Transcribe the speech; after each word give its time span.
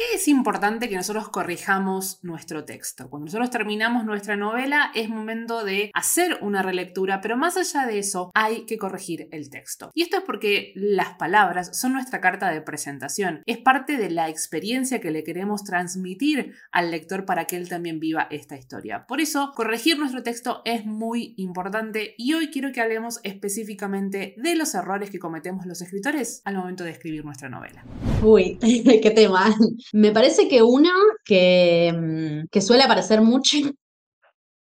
qué 0.00 0.14
es 0.14 0.28
importante 0.28 0.88
que 0.88 0.96
nosotros 0.96 1.28
corrijamos 1.28 2.20
nuestro 2.22 2.64
texto? 2.64 3.10
Cuando 3.10 3.26
nosotros 3.26 3.50
terminamos 3.50 4.06
nuestra 4.06 4.34
novela 4.34 4.90
es 4.94 5.10
momento 5.10 5.62
de 5.62 5.90
hacer 5.92 6.38
una 6.40 6.62
relectura, 6.62 7.20
pero 7.20 7.36
más 7.36 7.58
allá 7.58 7.84
de 7.84 7.98
eso 7.98 8.30
hay 8.34 8.64
que 8.64 8.78
corregir 8.78 9.28
el 9.30 9.50
texto. 9.50 9.90
Y 9.92 10.00
esto 10.00 10.16
es 10.16 10.22
porque 10.22 10.72
las 10.74 11.16
palabras 11.18 11.78
son 11.78 11.92
nuestra 11.92 12.22
carta 12.22 12.50
de 12.50 12.62
presentación, 12.62 13.42
es 13.44 13.58
parte 13.58 13.98
de 13.98 14.08
la 14.08 14.30
experiencia 14.30 15.02
que 15.02 15.10
le 15.10 15.22
queremos 15.22 15.64
transmitir 15.64 16.54
al 16.72 16.90
lector 16.90 17.26
para 17.26 17.44
que 17.44 17.56
él 17.56 17.68
también 17.68 18.00
viva 18.00 18.26
esta 18.30 18.56
historia. 18.56 19.04
Por 19.06 19.20
eso, 19.20 19.52
corregir 19.54 19.98
nuestro 19.98 20.22
texto 20.22 20.62
es 20.64 20.86
muy 20.86 21.34
importante 21.36 22.14
y 22.16 22.32
hoy 22.32 22.48
quiero 22.48 22.72
que 22.72 22.80
hablemos 22.80 23.20
específicamente 23.22 24.34
de 24.38 24.54
los 24.56 24.74
errores 24.74 25.10
que 25.10 25.18
cometemos 25.18 25.66
los 25.66 25.82
escritores 25.82 26.40
al 26.46 26.56
momento 26.56 26.84
de 26.84 26.92
escribir 26.92 27.22
nuestra 27.22 27.50
novela. 27.50 27.84
Uy, 28.22 28.56
qué 29.02 29.10
tema. 29.10 29.54
Me 29.92 30.12
parece 30.12 30.48
que 30.48 30.62
uno 30.62 30.90
que, 31.24 31.92
mm, 31.96 32.48
que 32.50 32.60
suele 32.60 32.84
aparecer 32.84 33.20
mucho 33.22 33.58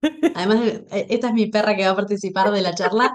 Además, 0.35 0.61
e, 0.91 1.07
esta 1.11 1.29
es 1.29 1.35
mi 1.35 1.47
perra 1.47 1.75
que 1.77 1.85
va 1.85 1.93
a 1.93 1.97
participar 1.97 2.51
de 2.51 2.63
la 2.63 2.75
charla. 2.75 3.13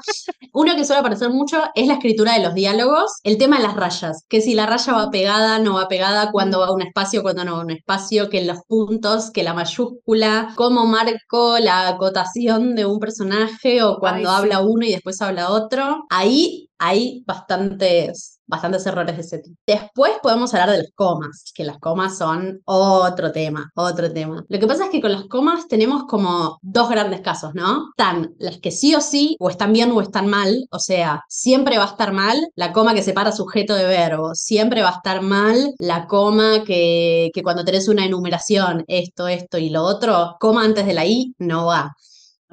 Uno 0.53 0.75
que 0.75 0.85
suele 0.85 0.99
aparecer 1.01 1.29
mucho 1.29 1.61
es 1.75 1.87
la 1.87 1.93
escritura 1.93 2.33
de 2.33 2.43
los 2.43 2.53
diálogos, 2.53 3.11
el 3.23 3.37
tema 3.37 3.57
de 3.57 3.63
las 3.63 3.75
rayas, 3.75 4.25
que 4.27 4.41
si 4.41 4.55
la 4.55 4.65
raya 4.65 4.93
va 4.93 5.11
pegada, 5.11 5.59
no 5.59 5.75
va 5.75 5.87
pegada, 5.87 6.31
cuándo 6.31 6.59
va 6.59 6.67
a 6.67 6.73
un 6.73 6.81
espacio, 6.81 7.21
cuándo 7.21 7.45
no 7.45 7.53
va 7.53 7.61
a 7.61 7.65
un 7.65 7.71
espacio, 7.71 8.29
que 8.29 8.43
los 8.43 8.59
puntos, 8.67 9.31
que 9.31 9.43
la 9.43 9.53
mayúscula, 9.53 10.53
cómo 10.55 10.85
marco 10.85 11.59
la 11.59 11.87
acotación 11.87 12.75
de 12.75 12.85
un 12.85 12.99
personaje 12.99 13.83
o 13.83 13.97
cuando 13.99 14.29
habla 14.29 14.61
uno 14.61 14.85
y 14.85 14.91
después 14.91 15.21
habla 15.21 15.51
otro. 15.51 16.05
Ahí 16.09 16.69
hay 16.79 17.23
bastantes 17.25 18.38
bastantes 18.49 18.85
errores 18.85 19.15
de 19.15 19.21
ese 19.21 19.39
tipo. 19.39 19.55
Después 19.65 20.13
podemos 20.21 20.53
hablar 20.53 20.71
de 20.71 20.79
las 20.79 20.91
comas, 20.95 21.51
que 21.53 21.63
las 21.63 21.77
comas 21.79 22.17
son 22.17 22.61
otro 22.65 23.31
tema, 23.31 23.71
otro 23.75 24.11
tema. 24.11 24.43
Lo 24.49 24.59
que 24.59 24.67
pasa 24.67 24.85
es 24.85 24.89
que 24.89 25.01
con 25.01 25.11
las 25.11 25.25
comas 25.25 25.67
tenemos 25.67 26.03
como 26.05 26.57
dos 26.61 26.89
grandes 26.89 27.21
casos, 27.21 27.53
¿no? 27.53 27.89
Están 27.91 28.33
las 28.39 28.57
que 28.57 28.71
sí 28.71 28.95
o 28.95 29.01
sí, 29.01 29.37
o 29.39 29.49
están 29.49 29.71
bien 29.71 29.91
o 29.91 30.01
están 30.01 30.27
mal, 30.27 30.67
o 30.71 30.79
sea, 30.79 31.23
siempre 31.29 31.77
va 31.77 31.85
a 31.85 31.91
estar 31.91 32.11
mal 32.11 32.37
la 32.55 32.73
coma 32.73 32.93
que 32.93 33.03
separa 33.03 33.31
sujeto 33.31 33.75
de 33.75 33.85
verbo, 33.85 34.33
siempre 34.33 34.81
va 34.81 34.89
a 34.89 34.95
estar 34.97 35.21
mal 35.21 35.73
la 35.77 36.07
coma 36.07 36.63
que, 36.65 37.29
que 37.33 37.43
cuando 37.43 37.63
tenés 37.63 37.87
una 37.87 38.05
enumeración, 38.05 38.83
esto, 38.87 39.27
esto 39.27 39.57
y 39.57 39.69
lo 39.69 39.83
otro, 39.83 40.35
coma 40.39 40.63
antes 40.65 40.85
de 40.85 40.93
la 40.93 41.05
i 41.05 41.33
no 41.37 41.67
va. 41.67 41.95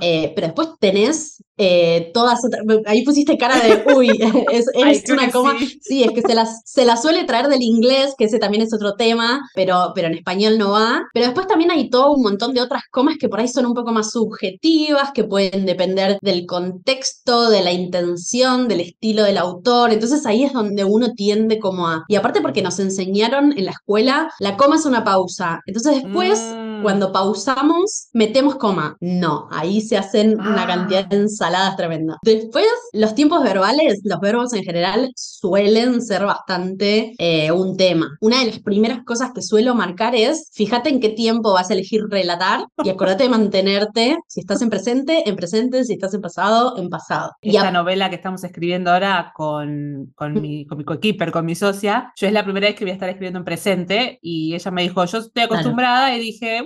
Eh, 0.00 0.32
pero 0.34 0.48
después 0.48 0.68
tenés 0.78 1.42
eh, 1.58 2.10
todas 2.12 2.40
ahí 2.84 3.02
pusiste 3.04 3.38
cara 3.38 3.56
de, 3.60 3.94
uy, 3.94 4.08
es, 4.52 4.66
una 5.10 5.30
coma. 5.30 5.54
Sí. 5.80 6.02
es 6.02 6.12
que 6.12 6.22
se 6.22 6.34
las, 6.34 6.60
se 6.64 6.84
la 6.84 6.96
suele 6.96 7.24
traer 7.24 7.48
del 7.48 7.62
inglés, 7.62 8.14
que 8.16 8.24
ese 8.24 8.38
también 8.38 8.62
es 8.62 8.74
otro 8.74 8.94
tema, 8.94 9.48
pero, 9.54 9.92
pero 9.94 10.08
en 10.08 10.14
español 10.14 10.58
no 10.58 10.72
va. 10.72 11.02
Pero 11.14 11.26
después 11.26 11.46
también 11.46 11.70
hay 11.70 11.88
todo 11.90 12.12
un 12.12 12.22
montón 12.22 12.52
de 12.52 12.60
otras 12.60 12.82
comas 12.90 13.16
que 13.18 13.28
por 13.28 13.40
ahí 13.40 13.48
son 13.48 13.66
un 13.66 13.74
poco 13.74 13.92
más 13.92 14.10
subjetivas, 14.10 15.12
que 15.12 15.24
pueden 15.24 15.66
depender 15.66 16.18
del 16.20 16.46
contexto, 16.46 17.50
de 17.50 17.62
la 17.62 17.72
intención, 17.72 18.68
del 18.68 18.80
estilo 18.80 19.22
del 19.22 19.38
autor. 19.38 19.92
Entonces 19.92 20.26
ahí 20.26 20.44
es 20.44 20.52
donde 20.52 20.84
uno 20.84 21.12
tiende 21.14 21.58
como 21.58 21.88
a... 21.88 22.04
Y 22.08 22.16
aparte 22.16 22.40
porque 22.40 22.62
nos 22.62 22.78
enseñaron 22.78 23.56
en 23.56 23.64
la 23.64 23.70
escuela, 23.70 24.30
la 24.40 24.56
coma 24.56 24.76
es 24.76 24.86
una 24.86 25.04
pausa. 25.04 25.60
Entonces 25.66 26.02
después... 26.02 26.40
Mm. 26.40 26.66
Cuando 26.82 27.10
pausamos, 27.10 28.08
metemos 28.12 28.56
coma. 28.56 28.96
No, 29.00 29.48
ahí 29.50 29.80
se 29.80 29.96
hacen 29.96 30.38
una 30.38 30.64
ah. 30.64 30.66
cantidad 30.66 31.06
de 31.06 31.16
ensaladas 31.46 31.76
tremenda. 31.76 32.18
Después, 32.22 32.66
los 32.92 33.14
tiempos 33.14 33.42
verbales, 33.42 34.00
los 34.04 34.20
verbos 34.20 34.52
en 34.52 34.64
general, 34.64 35.12
suelen 35.16 36.02
ser 36.02 36.24
bastante 36.24 37.14
eh, 37.18 37.52
un 37.52 37.76
tema. 37.76 38.16
Una 38.20 38.40
de 38.40 38.46
las 38.46 38.58
primeras 38.60 39.04
cosas 39.04 39.30
que 39.34 39.42
suelo 39.42 39.74
marcar 39.74 40.14
es, 40.14 40.50
fíjate 40.54 40.90
en 40.90 41.00
qué 41.00 41.10
tiempo 41.10 41.52
vas 41.52 41.70
a 41.70 41.74
elegir 41.74 42.02
relatar 42.10 42.66
y 42.82 42.90
acuérdate 42.90 43.24
de 43.24 43.30
mantenerte, 43.30 44.16
si 44.26 44.40
estás 44.40 44.62
en 44.62 44.70
presente, 44.70 45.28
en 45.28 45.36
presente, 45.36 45.84
si 45.84 45.94
estás 45.94 46.14
en 46.14 46.20
pasado, 46.20 46.76
en 46.78 46.88
pasado. 46.88 47.32
Esta 47.40 47.70
novela 47.70 48.10
que 48.10 48.16
estamos 48.16 48.42
escribiendo 48.44 48.90
ahora 48.90 49.32
con, 49.34 50.12
con 50.14 50.40
mi, 50.40 50.66
con 50.66 50.78
mi 50.78 50.84
coequiper, 50.84 51.32
con 51.32 51.44
mi 51.44 51.54
socia, 51.54 52.12
yo 52.16 52.26
es 52.26 52.32
la 52.32 52.44
primera 52.44 52.66
vez 52.66 52.76
que 52.76 52.84
voy 52.84 52.90
a 52.90 52.94
estar 52.94 53.08
escribiendo 53.08 53.38
en 53.38 53.44
presente 53.44 54.18
y 54.22 54.54
ella 54.54 54.70
me 54.70 54.82
dijo, 54.82 55.04
yo 55.04 55.18
estoy 55.18 55.44
acostumbrada 55.44 56.14
y 56.16 56.20
dije, 56.20 56.62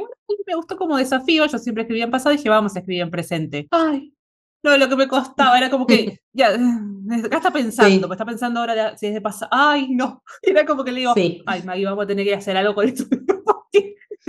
me 0.46 0.54
gustó 0.54 0.76
como 0.76 0.96
desafío, 0.96 1.46
yo 1.46 1.58
siempre 1.58 1.82
escribía 1.82 2.04
en 2.04 2.10
pasado 2.10 2.34
y 2.34 2.36
dije, 2.38 2.48
vamos 2.48 2.74
a 2.76 2.80
escribir 2.80 3.02
en 3.02 3.10
presente. 3.10 3.68
Ay, 3.70 4.12
no, 4.62 4.76
lo 4.76 4.88
que 4.88 4.96
me 4.96 5.08
costaba 5.08 5.56
era 5.56 5.70
como 5.70 5.86
que, 5.86 6.20
ya, 6.32 6.48
acá 7.24 7.36
está 7.38 7.52
pensando, 7.52 8.08
me 8.08 8.14
está 8.14 8.24
pensando 8.24 8.60
ahora 8.60 8.96
si 8.96 9.06
es 9.06 9.14
de 9.14 9.20
pasado. 9.20 9.50
Ay, 9.52 9.88
no. 9.90 10.22
Era 10.42 10.64
como 10.66 10.84
que 10.84 10.92
le 10.92 11.00
digo, 11.00 11.14
ay, 11.46 11.62
Maggie, 11.64 11.84
vamos 11.84 12.04
a 12.04 12.06
tener 12.06 12.24
que 12.24 12.34
hacer 12.34 12.56
algo 12.56 12.74
con 12.74 12.88
esto. 12.88 13.04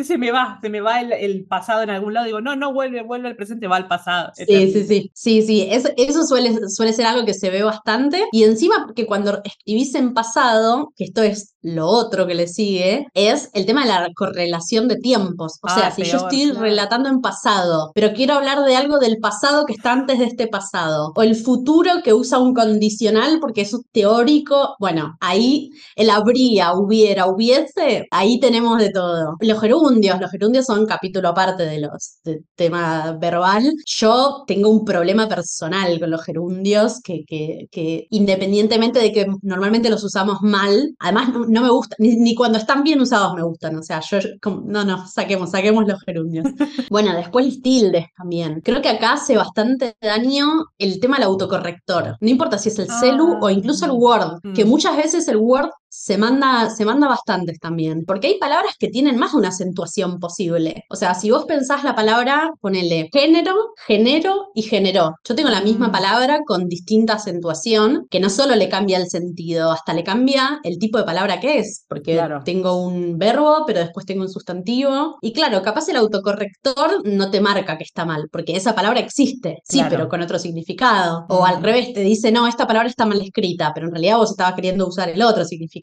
Se 0.03 0.17
me 0.17 0.31
va, 0.31 0.59
se 0.61 0.69
me 0.69 0.81
va 0.81 1.01
el, 1.01 1.45
pasado 1.45 1.81
en 1.81 1.89
algún 1.89 2.13
lado, 2.13 2.25
digo, 2.25 2.41
no, 2.41 2.55
no 2.55 2.73
vuelve, 2.73 3.03
vuelve 3.03 3.27
al 3.27 3.35
presente, 3.35 3.67
va 3.67 3.77
al 3.77 3.87
pasado. 3.87 4.31
Sí, 4.35 4.45
sí, 4.71 4.83
sí, 4.83 5.11
sí, 5.13 5.41
sí, 5.41 5.67
eso, 5.69 5.89
eso 5.97 6.23
suele, 6.25 6.69
suele 6.69 6.93
ser 6.93 7.05
algo 7.05 7.25
que 7.25 7.33
se 7.33 7.49
ve 7.49 7.63
bastante 7.63 8.25
y 8.31 8.43
encima 8.43 8.83
porque 8.85 9.05
cuando 9.05 9.41
escribís 9.43 9.95
en 9.95 10.13
pasado, 10.13 10.91
que 10.95 11.05
esto 11.05 11.23
es 11.23 11.55
lo 11.61 11.87
otro 11.87 12.25
que 12.27 12.33
le 12.33 12.47
sigue, 12.47 13.07
es 13.13 13.49
el 13.53 13.65
tema 13.65 13.83
de 13.83 13.89
la 13.89 14.09
correlación 14.15 14.87
de 14.87 14.97
tiempos. 14.97 15.59
O 15.61 15.69
sea, 15.69 15.87
ah, 15.87 15.91
si 15.91 16.03
yo 16.03 16.17
estoy 16.17 16.51
relatando 16.51 17.09
en 17.09 17.21
pasado, 17.21 17.91
pero 17.93 18.13
quiero 18.13 18.35
hablar 18.35 18.63
de 18.63 18.75
algo 18.75 18.99
del 18.99 19.17
pasado 19.17 19.65
que 19.65 19.73
está 19.73 19.91
antes 19.91 20.19
de 20.19 20.25
este 20.25 20.47
pasado, 20.47 21.13
o 21.15 21.21
el 21.21 21.35
futuro 21.35 21.91
que 22.03 22.13
usa 22.13 22.39
un 22.39 22.53
condicional 22.53 23.39
porque 23.39 23.61
es 23.61 23.75
teórico, 23.91 24.75
bueno, 24.79 25.15
ahí 25.19 25.69
el 25.95 26.09
habría, 26.09 26.73
hubiera, 26.73 27.27
hubiese, 27.27 28.07
ahí 28.11 28.39
tenemos 28.39 28.79
de 28.79 28.89
todo. 28.89 29.35
Los 29.39 29.61
gerundios, 29.91 30.21
los 30.21 30.31
gerundios 30.31 30.65
son 30.65 30.85
capítulo 30.85 31.29
aparte 31.29 31.63
de 31.63 31.79
los 31.79 32.19
de 32.23 32.43
tema 32.55 33.17
verbal. 33.19 33.71
Yo 33.85 34.43
tengo 34.47 34.69
un 34.69 34.85
problema 34.85 35.27
personal 35.27 35.99
con 35.99 36.09
los 36.09 36.23
gerundios 36.23 37.01
que, 37.01 37.23
que, 37.25 37.67
que 37.71 38.07
independientemente 38.09 38.99
de 38.99 39.11
que 39.11 39.27
normalmente 39.41 39.89
los 39.89 40.03
usamos 40.03 40.41
mal, 40.41 40.95
además 40.99 41.29
no 41.47 41.61
me 41.61 41.69
gusta, 41.69 41.95
ni, 41.99 42.35
cuando 42.35 42.57
están 42.57 42.83
bien 42.83 43.01
usados 43.01 43.33
me 43.35 43.43
gustan, 43.43 43.75
o 43.75 43.83
sea, 43.83 44.01
yo, 44.01 44.19
no, 44.65 44.85
no, 44.85 45.07
saquemos, 45.07 45.51
saquemos 45.51 45.87
los 45.87 46.01
gerundios. 46.03 46.45
bueno, 46.89 47.13
después 47.15 47.45
el 47.45 47.61
tildes 47.61 48.05
también. 48.17 48.61
Creo 48.61 48.81
que 48.81 48.89
acá 48.89 49.13
hace 49.13 49.35
bastante 49.35 49.95
daño 50.01 50.47
el 50.77 50.99
tema 50.99 51.17
del 51.17 51.25
autocorrector. 51.25 52.15
No 52.19 52.29
importa 52.29 52.57
si 52.57 52.69
es 52.69 52.79
el 52.79 52.87
celu 52.87 53.37
o 53.41 53.49
incluso 53.49 53.85
el 53.85 53.91
Word, 53.91 54.39
que 54.55 54.65
mm. 54.65 54.69
muchas 54.69 54.95
veces 54.95 55.27
el 55.27 55.37
Word 55.37 55.69
se 55.91 56.17
manda, 56.17 56.69
se 56.69 56.85
manda 56.85 57.09
bastantes 57.09 57.59
también, 57.59 58.05
porque 58.05 58.27
hay 58.27 58.39
palabras 58.39 58.75
que 58.79 58.87
tienen 58.87 59.17
más 59.17 59.33
de 59.33 59.39
una 59.39 59.49
acentuación 59.49 60.19
posible. 60.19 60.85
O 60.89 60.95
sea, 60.95 61.13
si 61.15 61.29
vos 61.29 61.43
pensás 61.43 61.83
la 61.83 61.95
palabra, 61.95 62.51
ponele 62.61 63.09
género, 63.11 63.73
género 63.85 64.51
y 64.55 64.61
generó. 64.61 65.15
Yo 65.27 65.35
tengo 65.35 65.49
la 65.49 65.61
misma 65.61 65.89
mm. 65.89 65.91
palabra 65.91 66.39
con 66.45 66.69
distinta 66.69 67.15
acentuación, 67.15 68.07
que 68.09 68.21
no 68.21 68.29
solo 68.29 68.55
le 68.55 68.69
cambia 68.69 68.97
el 68.97 69.09
sentido, 69.09 69.69
hasta 69.69 69.93
le 69.93 70.05
cambia 70.05 70.61
el 70.63 70.79
tipo 70.79 70.97
de 70.97 71.03
palabra 71.03 71.41
que 71.41 71.59
es, 71.59 71.85
porque 71.89 72.21
tengo 72.45 72.81
un 72.81 73.17
verbo, 73.17 73.65
pero 73.67 73.81
después 73.81 74.05
tengo 74.05 74.21
un 74.21 74.29
sustantivo. 74.29 75.17
Y 75.21 75.33
claro, 75.33 75.61
capaz 75.61 75.89
el 75.89 75.97
autocorrector 75.97 77.05
no 77.05 77.29
te 77.29 77.41
marca 77.41 77.77
que 77.77 77.83
está 77.83 78.05
mal, 78.05 78.29
porque 78.31 78.55
esa 78.55 78.73
palabra 78.73 79.01
existe, 79.01 79.57
sí, 79.65 79.81
pero 79.89 80.07
con 80.07 80.21
otro 80.21 80.39
significado. 80.39 81.25
O 81.27 81.45
al 81.45 81.59
mm. 81.59 81.63
revés, 81.63 81.93
te 81.93 81.99
dice, 81.99 82.31
no, 82.31 82.47
esta 82.47 82.65
palabra 82.65 82.87
está 82.87 83.05
mal 83.05 83.19
escrita, 83.19 83.73
pero 83.75 83.87
en 83.87 83.91
realidad 83.91 84.15
vos 84.15 84.31
estabas 84.31 84.55
queriendo 84.55 84.87
usar 84.87 85.09
el 85.09 85.21
otro 85.21 85.43
significado. 85.43 85.80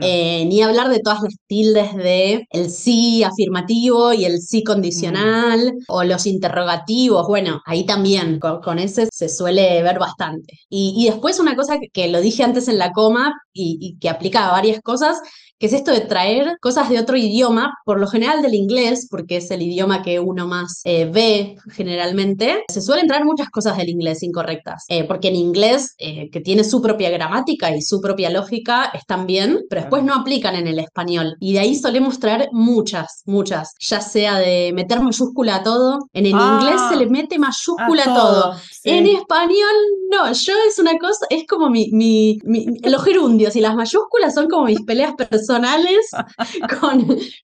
Eh, 0.00 0.44
ni 0.46 0.62
hablar 0.62 0.88
de 0.88 1.00
todas 1.00 1.22
las 1.22 1.34
tildes 1.46 1.94
de 1.94 2.46
el 2.50 2.70
sí 2.70 3.22
afirmativo 3.22 4.12
y 4.12 4.24
el 4.24 4.40
sí 4.40 4.64
condicional 4.64 5.74
mm. 5.74 5.84
o 5.88 6.04
los 6.04 6.26
interrogativos. 6.26 7.26
Bueno, 7.26 7.60
ahí 7.66 7.84
también 7.84 8.38
con, 8.38 8.78
ese 8.78 9.08
se 9.12 9.28
suele 9.28 9.82
ver 9.82 9.98
bastante. 9.98 10.58
Y, 10.68 11.06
después 11.06 11.40
una 11.40 11.56
cosa 11.56 11.78
que, 11.92 12.08
lo 12.08 12.20
dije 12.20 12.42
antes 12.44 12.68
en 12.68 12.78
la 12.78 12.92
coma 12.92 13.34
y, 13.52 13.78
y 13.80 13.98
que 13.98 14.08
aplica 14.08 14.48
a 14.48 14.52
varias 14.52 14.80
cosas, 14.80 15.20
que 15.62 15.66
es 15.66 15.74
esto 15.74 15.92
de 15.92 16.00
traer 16.00 16.56
cosas 16.60 16.90
de 16.90 16.98
otro 16.98 17.16
idioma, 17.16 17.72
por 17.84 18.00
lo 18.00 18.08
general 18.08 18.42
del 18.42 18.54
inglés, 18.54 19.06
porque 19.08 19.36
es 19.36 19.48
el 19.52 19.62
idioma 19.62 20.02
que 20.02 20.18
uno 20.18 20.48
más 20.48 20.80
eh, 20.82 21.04
ve 21.04 21.54
generalmente, 21.70 22.64
se 22.66 22.80
suelen 22.80 23.06
traer 23.06 23.24
muchas 23.24 23.48
cosas 23.48 23.76
del 23.76 23.88
inglés 23.88 24.24
incorrectas, 24.24 24.84
eh, 24.88 25.04
porque 25.04 25.28
en 25.28 25.36
inglés, 25.36 25.94
eh, 25.98 26.30
que 26.30 26.40
tiene 26.40 26.64
su 26.64 26.82
propia 26.82 27.10
gramática 27.10 27.70
y 27.76 27.80
su 27.80 28.00
propia 28.00 28.28
lógica, 28.30 28.90
están 28.92 29.24
bien, 29.24 29.31
pero 29.68 29.82
después 29.82 30.04
no 30.04 30.14
aplican 30.14 30.54
en 30.54 30.66
el 30.66 30.78
español. 30.78 31.36
Y 31.40 31.52
de 31.54 31.60
ahí 31.60 31.74
solemos 31.74 32.18
traer 32.18 32.48
muchas, 32.52 33.22
muchas, 33.26 33.74
ya 33.80 34.00
sea 34.00 34.38
de 34.38 34.72
meter 34.74 35.00
mayúscula 35.00 35.56
a 35.56 35.62
todo, 35.62 36.08
en 36.12 36.26
el 36.26 36.32
inglés 36.32 36.80
se 36.88 36.96
le 36.96 37.06
mete 37.06 37.38
mayúscula 37.38 38.02
a 38.04 38.14
todo, 38.14 38.54
en 38.84 39.06
español 39.06 39.76
no, 40.10 40.32
yo 40.32 40.52
es 40.68 40.78
una 40.78 40.98
cosa, 40.98 41.26
es 41.30 41.46
como 41.46 41.70
mi, 41.70 41.88
mi, 41.92 42.38
los 42.84 43.02
gerundios 43.02 43.56
y 43.56 43.60
las 43.60 43.74
mayúsculas 43.74 44.34
son 44.34 44.48
como 44.48 44.66
mis 44.66 44.82
peleas 44.82 45.14
personales 45.14 45.32
personales 45.42 46.10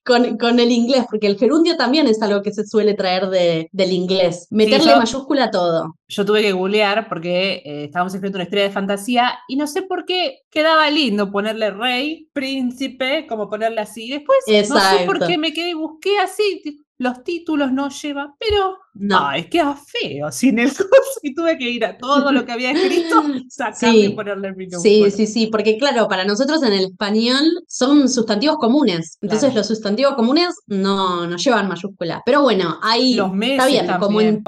con, 0.05 0.37
con, 0.37 0.59
el 0.59 0.71
inglés, 0.71 1.05
porque 1.09 1.27
el 1.27 1.37
gerundio 1.37 1.75
también 1.77 2.07
es 2.07 2.21
algo 2.21 2.41
que 2.41 2.51
se 2.51 2.65
suele 2.65 2.93
traer 2.93 3.29
de, 3.29 3.69
del 3.71 3.91
inglés. 3.91 4.47
Meterle 4.49 4.95
mayúscula 4.95 5.45
a 5.45 5.51
todo. 5.51 5.95
Yo 6.07 6.25
tuve 6.25 6.41
que 6.41 6.51
googlear 6.51 7.07
porque 7.07 7.61
eh, 7.65 7.83
estábamos 7.85 8.13
escribiendo 8.13 8.37
una 8.37 8.43
historia 8.43 8.63
de 8.65 8.71
fantasía 8.71 9.39
y 9.47 9.55
no 9.55 9.67
sé 9.67 9.83
por 9.83 10.05
qué 10.05 10.39
quedaba 10.49 10.89
lindo 10.89 11.31
ponerle 11.31 11.71
rey, 11.71 12.29
príncipe, 12.33 13.27
como 13.27 13.49
ponerle 13.49 13.81
así. 13.81 14.09
Después, 14.09 14.39
no 14.69 14.79
sé 14.79 15.05
por 15.05 15.25
qué 15.25 15.37
me 15.37 15.53
quedé, 15.53 15.73
busqué 15.73 16.19
así, 16.19 16.83
los 16.97 17.23
títulos 17.23 17.71
no 17.71 17.89
llevan, 17.89 18.35
pero 18.39 18.77
no. 18.93 19.27
Ay, 19.27 19.45
queda 19.45 19.75
feo 19.75 20.31
sin 20.31 20.59
el 20.59 20.69
curso 20.69 21.19
y 21.21 21.33
tuve 21.33 21.57
que 21.57 21.69
ir 21.69 21.85
a 21.85 21.97
todo 21.97 22.31
lo 22.31 22.45
que 22.45 22.51
había 22.51 22.71
escrito, 22.71 23.23
sacarle 23.49 23.99
y 23.99 24.09
ponerle 24.09 24.53
minúsculo. 24.53 24.81
Sí, 24.81 25.11
sí, 25.11 25.27
sí, 25.27 25.47
porque 25.47 25.77
claro, 25.77 26.07
para 26.07 26.25
nosotros 26.25 26.61
en 26.63 26.73
el 26.73 26.85
español 26.85 27.45
son 27.67 28.09
sustantivos 28.09 28.57
comunes. 28.57 29.17
Entonces 29.21 29.53
los 29.53 29.67
sustantivos 29.67 30.15
comunes 30.15 30.55
no, 30.67 31.27
no 31.27 31.37
llevan 31.37 31.67
mayúscula. 31.67 32.21
Pero 32.25 32.41
bueno, 32.41 32.77
hay. 32.81 33.13
Los 33.13 33.33
meses. 33.33 33.59
Está 33.59 33.67
bien, 33.67 33.99
como 33.99 34.21
en 34.21 34.43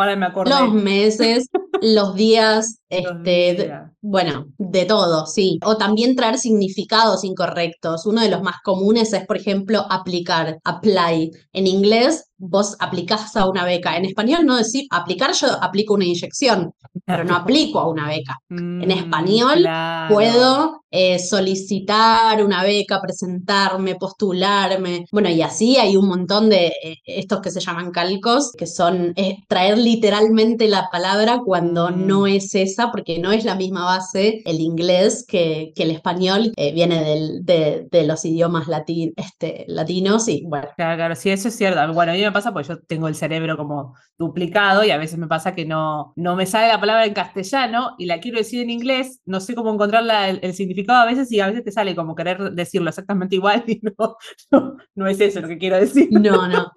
los 0.45 0.73
meses, 0.73 1.47
los 1.81 2.15
días, 2.15 2.79
este, 2.89 3.71
bueno, 4.01 4.47
de 4.57 4.85
todo, 4.85 5.25
sí. 5.25 5.59
O 5.63 5.77
también 5.77 6.15
traer 6.15 6.37
significados 6.37 7.23
incorrectos. 7.23 8.05
Uno 8.05 8.21
de 8.21 8.29
los 8.29 8.41
más 8.41 8.57
comunes 8.63 9.13
es, 9.13 9.25
por 9.25 9.37
ejemplo, 9.37 9.85
aplicar, 9.89 10.59
apply. 10.63 11.31
En 11.53 11.67
inglés, 11.67 12.31
vos 12.37 12.75
aplicás 12.79 13.35
a 13.35 13.47
una 13.47 13.63
beca. 13.63 13.95
En 13.97 14.05
español 14.05 14.40
no 14.43 14.57
decir 14.57 14.87
aplicar, 14.89 15.31
yo 15.33 15.47
aplico 15.61 15.93
una 15.93 16.05
inyección, 16.05 16.73
pero 17.05 17.23
no 17.23 17.35
aplico 17.35 17.79
a 17.79 17.87
una 17.87 18.07
beca. 18.07 18.37
en 18.49 18.79
mm, 18.79 18.91
español 18.91 19.67
puedo 20.09 20.80
eh, 20.93 21.19
solicitar 21.19 22.43
una 22.43 22.63
beca, 22.63 23.01
presentarme, 23.01 23.95
postularme. 23.95 25.05
Bueno, 25.09 25.29
y 25.29 25.41
así 25.41 25.77
hay 25.77 25.95
un 25.95 26.09
montón 26.09 26.49
de 26.49 26.67
eh, 26.83 26.97
estos 27.05 27.39
que 27.39 27.49
se 27.49 27.61
llaman 27.61 27.91
calcos, 27.91 28.51
que 28.57 28.67
son 28.67 29.13
eh, 29.15 29.37
traer 29.47 29.77
literalmente 29.77 30.67
la 30.67 30.89
palabra 30.91 31.39
cuando 31.45 31.91
no 31.91 32.23
mm. 32.23 32.27
es 32.27 32.55
esa, 32.55 32.91
porque 32.91 33.19
no 33.19 33.31
es 33.31 33.45
la 33.45 33.55
misma 33.55 33.85
base 33.85 34.41
el 34.43 34.59
inglés 34.59 35.25
que, 35.25 35.71
que 35.75 35.83
el 35.83 35.91
español, 35.91 36.51
viene 36.57 37.03
del, 37.03 37.45
de, 37.45 38.03
los 38.05 38.25
idiomas 38.25 38.67
este, 39.15 39.65
latinos 39.67 40.27
y 40.27 40.43
bueno. 40.45 40.67
Claro, 40.75 40.97
claro, 40.97 41.15
sí, 41.15 41.29
eso 41.29 41.47
es 41.47 41.55
cierto. 41.55 41.93
Bueno, 41.93 42.11
a 42.11 42.15
mí 42.15 42.21
me 42.21 42.31
pasa 42.33 42.51
porque 42.51 42.67
yo 42.67 42.79
tengo 42.81 43.07
el 43.07 43.15
cerebro 43.15 43.55
como 43.55 43.95
duplicado 44.17 44.83
y 44.83 44.91
a 44.91 44.97
veces 44.97 45.17
me 45.17 45.27
pasa 45.27 45.55
que 45.55 45.65
no, 45.65 46.11
no 46.17 46.35
me 46.35 46.45
sale 46.45 46.67
la 46.67 46.79
palabra 46.79 47.05
en 47.05 47.13
castellano 47.13 47.95
y 47.97 48.05
la 48.05 48.19
quiero 48.19 48.37
decir 48.37 48.61
en 48.61 48.69
inglés, 48.69 49.21
no 49.25 49.39
sé 49.39 49.55
cómo 49.55 49.73
encontrar 49.73 50.39
el 50.41 50.53
significado 50.53 50.80
a 50.89 51.05
veces 51.05 51.31
y 51.31 51.39
a 51.39 51.47
veces 51.47 51.63
te 51.63 51.71
sale 51.71 51.95
como 51.95 52.15
querer 52.15 52.51
decirlo 52.51 52.89
exactamente 52.89 53.35
igual 53.35 53.63
y 53.67 53.81
no, 53.81 54.77
no, 54.95 55.07
es 55.07 55.19
eso 55.19 55.41
lo 55.41 55.47
que 55.47 55.57
quiero 55.57 55.77
decir. 55.77 56.09
No, 56.11 56.47
no. 56.47 56.71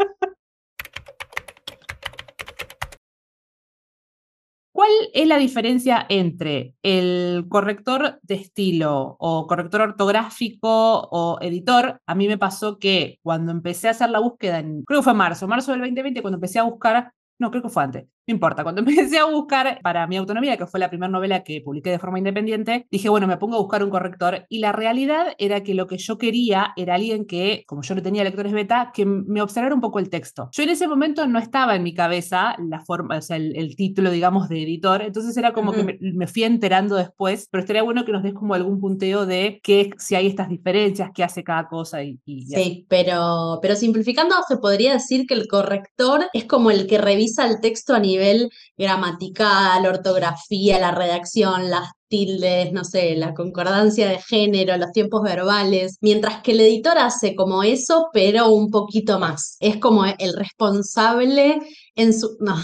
¿Cuál 4.73 4.91
es 5.13 5.29
la 5.29 5.39
diferencia 5.39 6.05
entre 6.09 6.75
el 6.83 7.47
corrector 7.49 8.19
de 8.23 8.35
estilo 8.35 9.17
o 9.21 9.47
corrector 9.47 9.83
ortográfico 9.83 11.09
o 11.13 11.39
editor? 11.41 12.01
A 12.07 12.15
mí 12.17 12.27
me 12.27 12.39
pasó 12.39 12.81
que 12.81 13.21
cuando 13.23 13.53
empecé 13.53 13.87
a 13.87 13.93
hacer 13.93 14.11
la 14.11 14.19
búsqueda, 14.19 14.59
en, 14.59 14.83
creo 14.83 14.99
que 14.99 15.05
fue 15.05 15.15
marzo, 15.15 15.47
marzo 15.47 15.71
del 15.71 15.81
2020, 15.81 16.23
cuando 16.23 16.39
empecé 16.39 16.59
a 16.59 16.65
buscar, 16.65 17.13
no, 17.39 17.53
creo 17.53 17.63
que 17.63 17.69
fue 17.69 17.85
antes, 17.85 18.07
no 18.27 18.33
importa, 18.33 18.63
cuando 18.63 18.81
empecé 18.87 19.19
a 19.19 19.25
buscar 19.25 19.79
para 19.83 20.07
mi 20.07 20.17
autonomía, 20.17 20.57
que 20.57 20.67
fue 20.67 20.81
la 20.81 20.89
primera 20.89 21.11
novela 21.11 21.45
que 21.45 21.61
publiqué 21.61 21.91
de 21.91 21.99
forma 21.99 22.19
independiente, 22.19 22.87
dije, 22.91 23.09
bueno, 23.09 23.27
me 23.27 23.37
pongo 23.37 23.57
a 23.57 23.61
buscar 23.61 23.85
un 23.85 23.91
corrector 23.91 24.47
y 24.49 24.59
la 24.59 24.73
realidad 24.73 25.35
era 25.39 25.63
que 25.63 25.75
lo 25.75 25.87
que 25.87 25.99
yo 25.99 26.19
quería 26.19 26.73
era 26.77 26.95
alguien 26.95 27.27
que, 27.27 27.65
como 27.67 27.83
yo 27.83 27.95
no 27.95 28.03
tenía 28.03 28.25
lectores 28.25 28.53
beta, 28.53 28.91
que 28.95 29.05
me 29.05 29.43
observara 29.43 29.75
un 29.75 29.81
poco 29.81 29.99
el 29.99 30.11
texto. 30.11 30.49
Yo 30.53 30.63
en 30.63 30.71
ese 30.71 30.89
momento 30.89 31.27
no 31.27 31.39
estaba 31.39 31.77
en 31.77 31.83
mi 31.83 31.95
cabeza 31.95 32.57
la 32.59 32.81
forma, 32.81 33.19
o 33.19 33.23
sea, 33.23 33.37
el, 33.37 33.75
título, 33.77 34.11
digamos, 34.11 34.49
de 34.49 34.63
editor, 34.63 35.03
entonces 35.03 35.37
era 35.37 35.53
como 35.53 35.73
que 35.73 35.99
me, 36.01 36.27
fui 36.27 36.45
enterando 36.45 36.95
después, 36.95 37.49
pero 37.51 37.63
estaría 37.63 37.83
bueno 37.83 38.05
que 38.05 38.13
nos 38.13 38.23
des 38.23 38.35
como 38.35 38.55
algún 38.55 38.81
punteo 38.81 39.27
de 39.27 39.61
qué, 39.63 39.91
si 39.99 40.15
hay 40.15 40.29
estas 40.29 40.49
diferencias, 40.49 41.11
qué 41.13 41.25
hace 41.25 41.43
cada 41.43 41.67
cosa 41.67 42.03
y... 42.03 42.19
sí, 42.25 42.87
pero, 42.89 43.59
pero 43.61 43.75
simplificando 43.75 44.37
se 44.47 44.59
podría 44.59 44.95
decir 44.95 45.27
que 45.27 45.35
el 45.35 45.49
corrector 45.49 46.27
es 46.33 46.45
como 46.45 46.71
el 46.71 46.87
que 46.87 46.99
revisa 46.99 47.47
el 47.47 47.61
texto 47.61 47.95
a 47.95 47.99
nivel 47.99 48.14
nivel 48.15 48.51
gramatical, 48.77 49.87
ortografía, 49.87 50.79
la 50.79 50.93
redacción, 50.93 51.71
las 51.71 51.91
tildes, 52.09 52.73
no 52.73 52.85
sé, 52.85 53.17
la 53.17 53.35
concordancia 53.35 54.09
de 54.09 54.21
género, 54.21 54.77
los 54.77 54.93
tiempos 54.93 55.23
verbales, 55.23 55.99
mientras 56.01 56.43
que 56.43 56.53
el 56.53 56.61
editor 56.61 56.99
hace 56.99 57.35
como 57.35 57.63
eso, 57.63 58.09
pero 58.13 58.49
un 58.49 58.71
poquito 58.71 59.19
más. 59.19 59.57
Es 59.61 59.79
como 59.79 60.05
el 60.05 60.35
responsable 60.35 61.61
en 61.95 62.13
su... 62.13 62.37
No, 62.41 62.57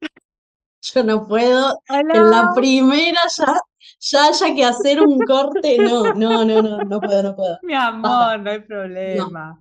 yo 0.82 1.04
no 1.04 1.26
puedo. 1.26 1.78
En 1.88 2.30
la 2.30 2.52
primera 2.54 3.20
ya 3.36 3.60
ya 4.00 4.26
haya 4.26 4.54
que 4.54 4.64
hacer 4.64 5.00
un 5.00 5.18
corte, 5.20 5.76
no, 5.78 6.14
no, 6.14 6.44
no, 6.44 6.62
no, 6.62 6.78
no 6.78 7.00
puedo, 7.00 7.22
no 7.22 7.36
puedo. 7.36 7.58
Mi 7.62 7.74
amor, 7.74 8.40
no 8.40 8.50
hay 8.50 8.60
problema 8.60 9.58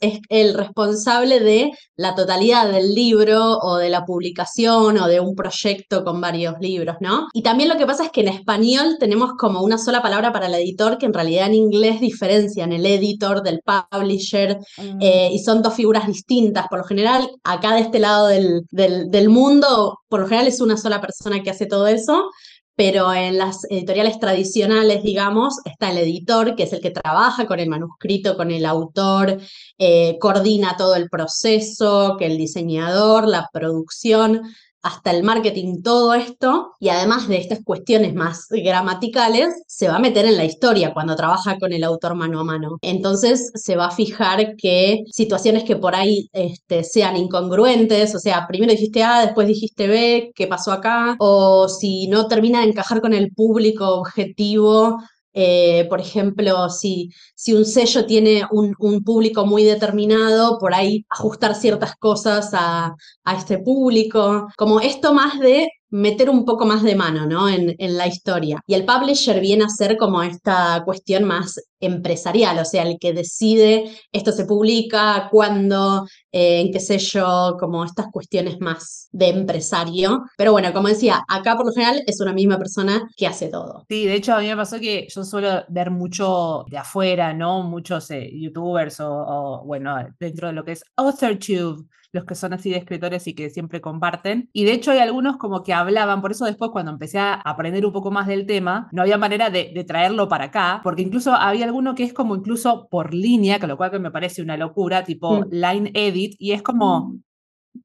es 0.00 0.20
el 0.28 0.54
responsable 0.54 1.40
de 1.40 1.70
la 1.96 2.14
totalidad 2.14 2.70
del 2.70 2.94
libro 2.94 3.58
o 3.58 3.76
de 3.76 3.88
la 3.88 4.04
publicación 4.04 4.98
o 4.98 5.08
de 5.08 5.20
un 5.20 5.34
proyecto 5.34 6.04
con 6.04 6.20
varios 6.20 6.54
libros, 6.60 6.96
¿no? 7.00 7.26
Y 7.32 7.42
también 7.42 7.68
lo 7.68 7.76
que 7.76 7.86
pasa 7.86 8.04
es 8.04 8.10
que 8.10 8.20
en 8.20 8.28
español 8.28 8.96
tenemos 8.98 9.32
como 9.38 9.62
una 9.62 9.78
sola 9.78 10.02
palabra 10.02 10.32
para 10.32 10.46
el 10.46 10.54
editor 10.54 10.98
que 10.98 11.06
en 11.06 11.14
realidad 11.14 11.46
en 11.46 11.54
inglés 11.54 12.00
diferencian 12.00 12.72
el 12.72 12.86
editor 12.86 13.42
del 13.42 13.60
publisher 13.64 14.58
mm. 14.76 14.98
eh, 15.00 15.30
y 15.32 15.38
son 15.40 15.62
dos 15.62 15.74
figuras 15.74 16.06
distintas. 16.06 16.66
Por 16.68 16.78
lo 16.78 16.84
general, 16.84 17.28
acá 17.44 17.74
de 17.74 17.80
este 17.80 17.98
lado 17.98 18.28
del, 18.28 18.62
del 18.70 19.28
mundo, 19.28 19.98
por 20.08 20.20
lo 20.20 20.26
general 20.26 20.48
es 20.48 20.60
una 20.60 20.76
sola 20.76 21.00
persona 21.00 21.42
que 21.42 21.50
hace 21.50 21.66
todo 21.66 21.86
eso 21.86 22.30
pero 22.78 23.12
en 23.12 23.38
las 23.38 23.64
editoriales 23.68 24.20
tradicionales, 24.20 25.02
digamos, 25.02 25.56
está 25.64 25.90
el 25.90 25.98
editor, 25.98 26.54
que 26.54 26.62
es 26.62 26.72
el 26.72 26.80
que 26.80 26.92
trabaja 26.92 27.44
con 27.44 27.58
el 27.58 27.68
manuscrito, 27.68 28.36
con 28.36 28.52
el 28.52 28.64
autor, 28.64 29.40
eh, 29.78 30.16
coordina 30.20 30.76
todo 30.78 30.94
el 30.94 31.10
proceso, 31.10 32.14
que 32.16 32.26
el 32.26 32.38
diseñador, 32.38 33.26
la 33.26 33.50
producción, 33.52 34.42
hasta 34.82 35.10
el 35.10 35.22
marketing, 35.22 35.82
todo 35.82 36.14
esto, 36.14 36.72
y 36.80 36.88
además 36.88 37.28
de 37.28 37.38
estas 37.38 37.60
cuestiones 37.64 38.14
más 38.14 38.46
gramaticales, 38.50 39.48
se 39.66 39.88
va 39.88 39.96
a 39.96 40.00
meter 40.00 40.24
en 40.24 40.36
la 40.36 40.44
historia 40.44 40.92
cuando 40.94 41.16
trabaja 41.16 41.58
con 41.58 41.72
el 41.72 41.84
autor 41.84 42.14
mano 42.14 42.40
a 42.40 42.44
mano. 42.44 42.78
Entonces 42.82 43.50
se 43.54 43.76
va 43.76 43.86
a 43.86 43.90
fijar 43.90 44.56
que 44.56 45.02
situaciones 45.10 45.64
que 45.64 45.76
por 45.76 45.94
ahí 45.94 46.28
este, 46.32 46.84
sean 46.84 47.16
incongruentes, 47.16 48.14
o 48.14 48.18
sea, 48.18 48.46
primero 48.46 48.72
dijiste 48.72 49.02
A, 49.02 49.24
después 49.26 49.48
dijiste 49.48 49.86
B, 49.88 50.32
¿qué 50.34 50.46
pasó 50.46 50.72
acá? 50.72 51.16
O 51.18 51.68
si 51.68 52.06
no 52.08 52.28
termina 52.28 52.60
de 52.60 52.68
encajar 52.68 53.00
con 53.00 53.12
el 53.12 53.32
público 53.32 53.86
objetivo 53.94 54.98
eh, 55.32 55.86
por 55.88 56.00
ejemplo, 56.00 56.68
si, 56.70 57.10
si, 57.34 57.54
un 57.54 57.64
sello 57.64 58.06
tiene 58.06 58.42
un, 58.50 58.74
público 59.04 59.46
muy 59.46 59.64
determinado, 59.64 60.58
por 60.58 60.74
ahí 60.74 61.04
ajustar 61.08 61.54
ciertas 61.54 61.96
cosas 61.96 62.50
a, 62.52 62.94
a, 63.24 63.36
este 63.36 63.58
público. 63.58 64.48
Como 64.56 64.80
esto 64.80 65.12
más 65.14 65.38
de 65.38 65.68
meter 65.90 66.28
un 66.30 66.44
poco 66.44 66.66
más 66.66 66.82
de 66.82 66.94
mano 66.94 67.26
¿no? 67.26 67.48
en, 67.48 67.74
en, 67.78 67.96
la 67.96 68.06
historia. 68.06 68.60
Y 68.66 68.74
el 68.74 68.84
publisher 68.84 69.40
viene 69.40 69.64
a 69.64 69.68
ser 69.68 69.96
como 69.96 70.22
esta 70.22 70.82
cuestión 70.84 71.24
más 71.24 71.60
empresarial, 71.80 72.58
o 72.58 72.64
sea, 72.64 72.82
el 72.82 72.98
que 72.98 73.12
decide 73.12 73.90
esto 74.12 74.32
se 74.32 74.44
publica, 74.44 75.28
cuándo, 75.30 76.06
eh, 76.32 76.60
en 76.60 76.72
qué 76.72 76.80
sé 76.80 76.98
yo, 76.98 77.56
como 77.58 77.84
estas 77.84 78.08
cuestiones 78.12 78.60
más 78.60 79.08
de 79.12 79.28
empresario. 79.28 80.24
Pero 80.36 80.52
bueno, 80.52 80.72
como 80.72 80.88
decía, 80.88 81.22
acá 81.28 81.56
por 81.56 81.66
lo 81.66 81.72
general 81.72 82.02
es 82.06 82.20
una 82.20 82.32
misma 82.32 82.58
persona 82.58 83.08
que 83.16 83.26
hace 83.26 83.48
todo. 83.48 83.84
Sí, 83.88 84.06
de 84.06 84.14
hecho 84.14 84.34
a 84.34 84.40
mí 84.40 84.48
me 84.48 84.56
pasó 84.56 84.80
que 84.80 85.06
yo 85.08 85.24
suelo 85.24 85.64
ver 85.68 85.90
mucho 85.90 86.64
de 86.68 86.78
afuera, 86.78 87.32
¿no? 87.32 87.62
Muchos 87.62 88.10
eh, 88.10 88.30
youtubers 88.32 89.00
o, 89.00 89.10
o, 89.10 89.64
bueno, 89.64 89.96
dentro 90.18 90.48
de 90.48 90.54
lo 90.54 90.64
que 90.64 90.72
es 90.72 90.82
AuthorTube 90.96 91.86
los 92.12 92.24
que 92.24 92.34
son 92.34 92.52
así 92.52 92.70
de 92.70 92.78
escritores 92.78 93.26
y 93.26 93.34
que 93.34 93.50
siempre 93.50 93.80
comparten. 93.80 94.48
Y 94.52 94.64
de 94.64 94.72
hecho 94.72 94.90
hay 94.90 94.98
algunos 94.98 95.36
como 95.36 95.62
que 95.62 95.74
hablaban, 95.74 96.20
por 96.20 96.32
eso 96.32 96.44
después 96.44 96.70
cuando 96.70 96.90
empecé 96.90 97.18
a 97.18 97.34
aprender 97.34 97.84
un 97.84 97.92
poco 97.92 98.10
más 98.10 98.26
del 98.26 98.46
tema, 98.46 98.88
no 98.92 99.02
había 99.02 99.18
manera 99.18 99.50
de, 99.50 99.84
traerlo 99.86 100.28
para 100.28 100.46
acá, 100.46 100.80
porque 100.82 101.02
incluso 101.02 101.32
había 101.32 101.64
alguno 101.64 101.94
que 101.94 102.02
es 102.02 102.12
como 102.12 102.36
incluso 102.36 102.88
por 102.90 103.14
línea, 103.14 103.58
que 103.58 103.66
lo 103.66 103.76
cual 103.76 103.90
que 103.90 103.98
me 103.98 104.10
parece 104.10 104.42
una 104.42 104.56
locura, 104.56 105.04
tipo 105.04 105.40
mm. 105.40 105.48
line 105.50 105.90
edit, 105.94 106.34
y 106.38 106.52
es 106.52 106.62
como... 106.62 107.10
Mm. 107.10 107.22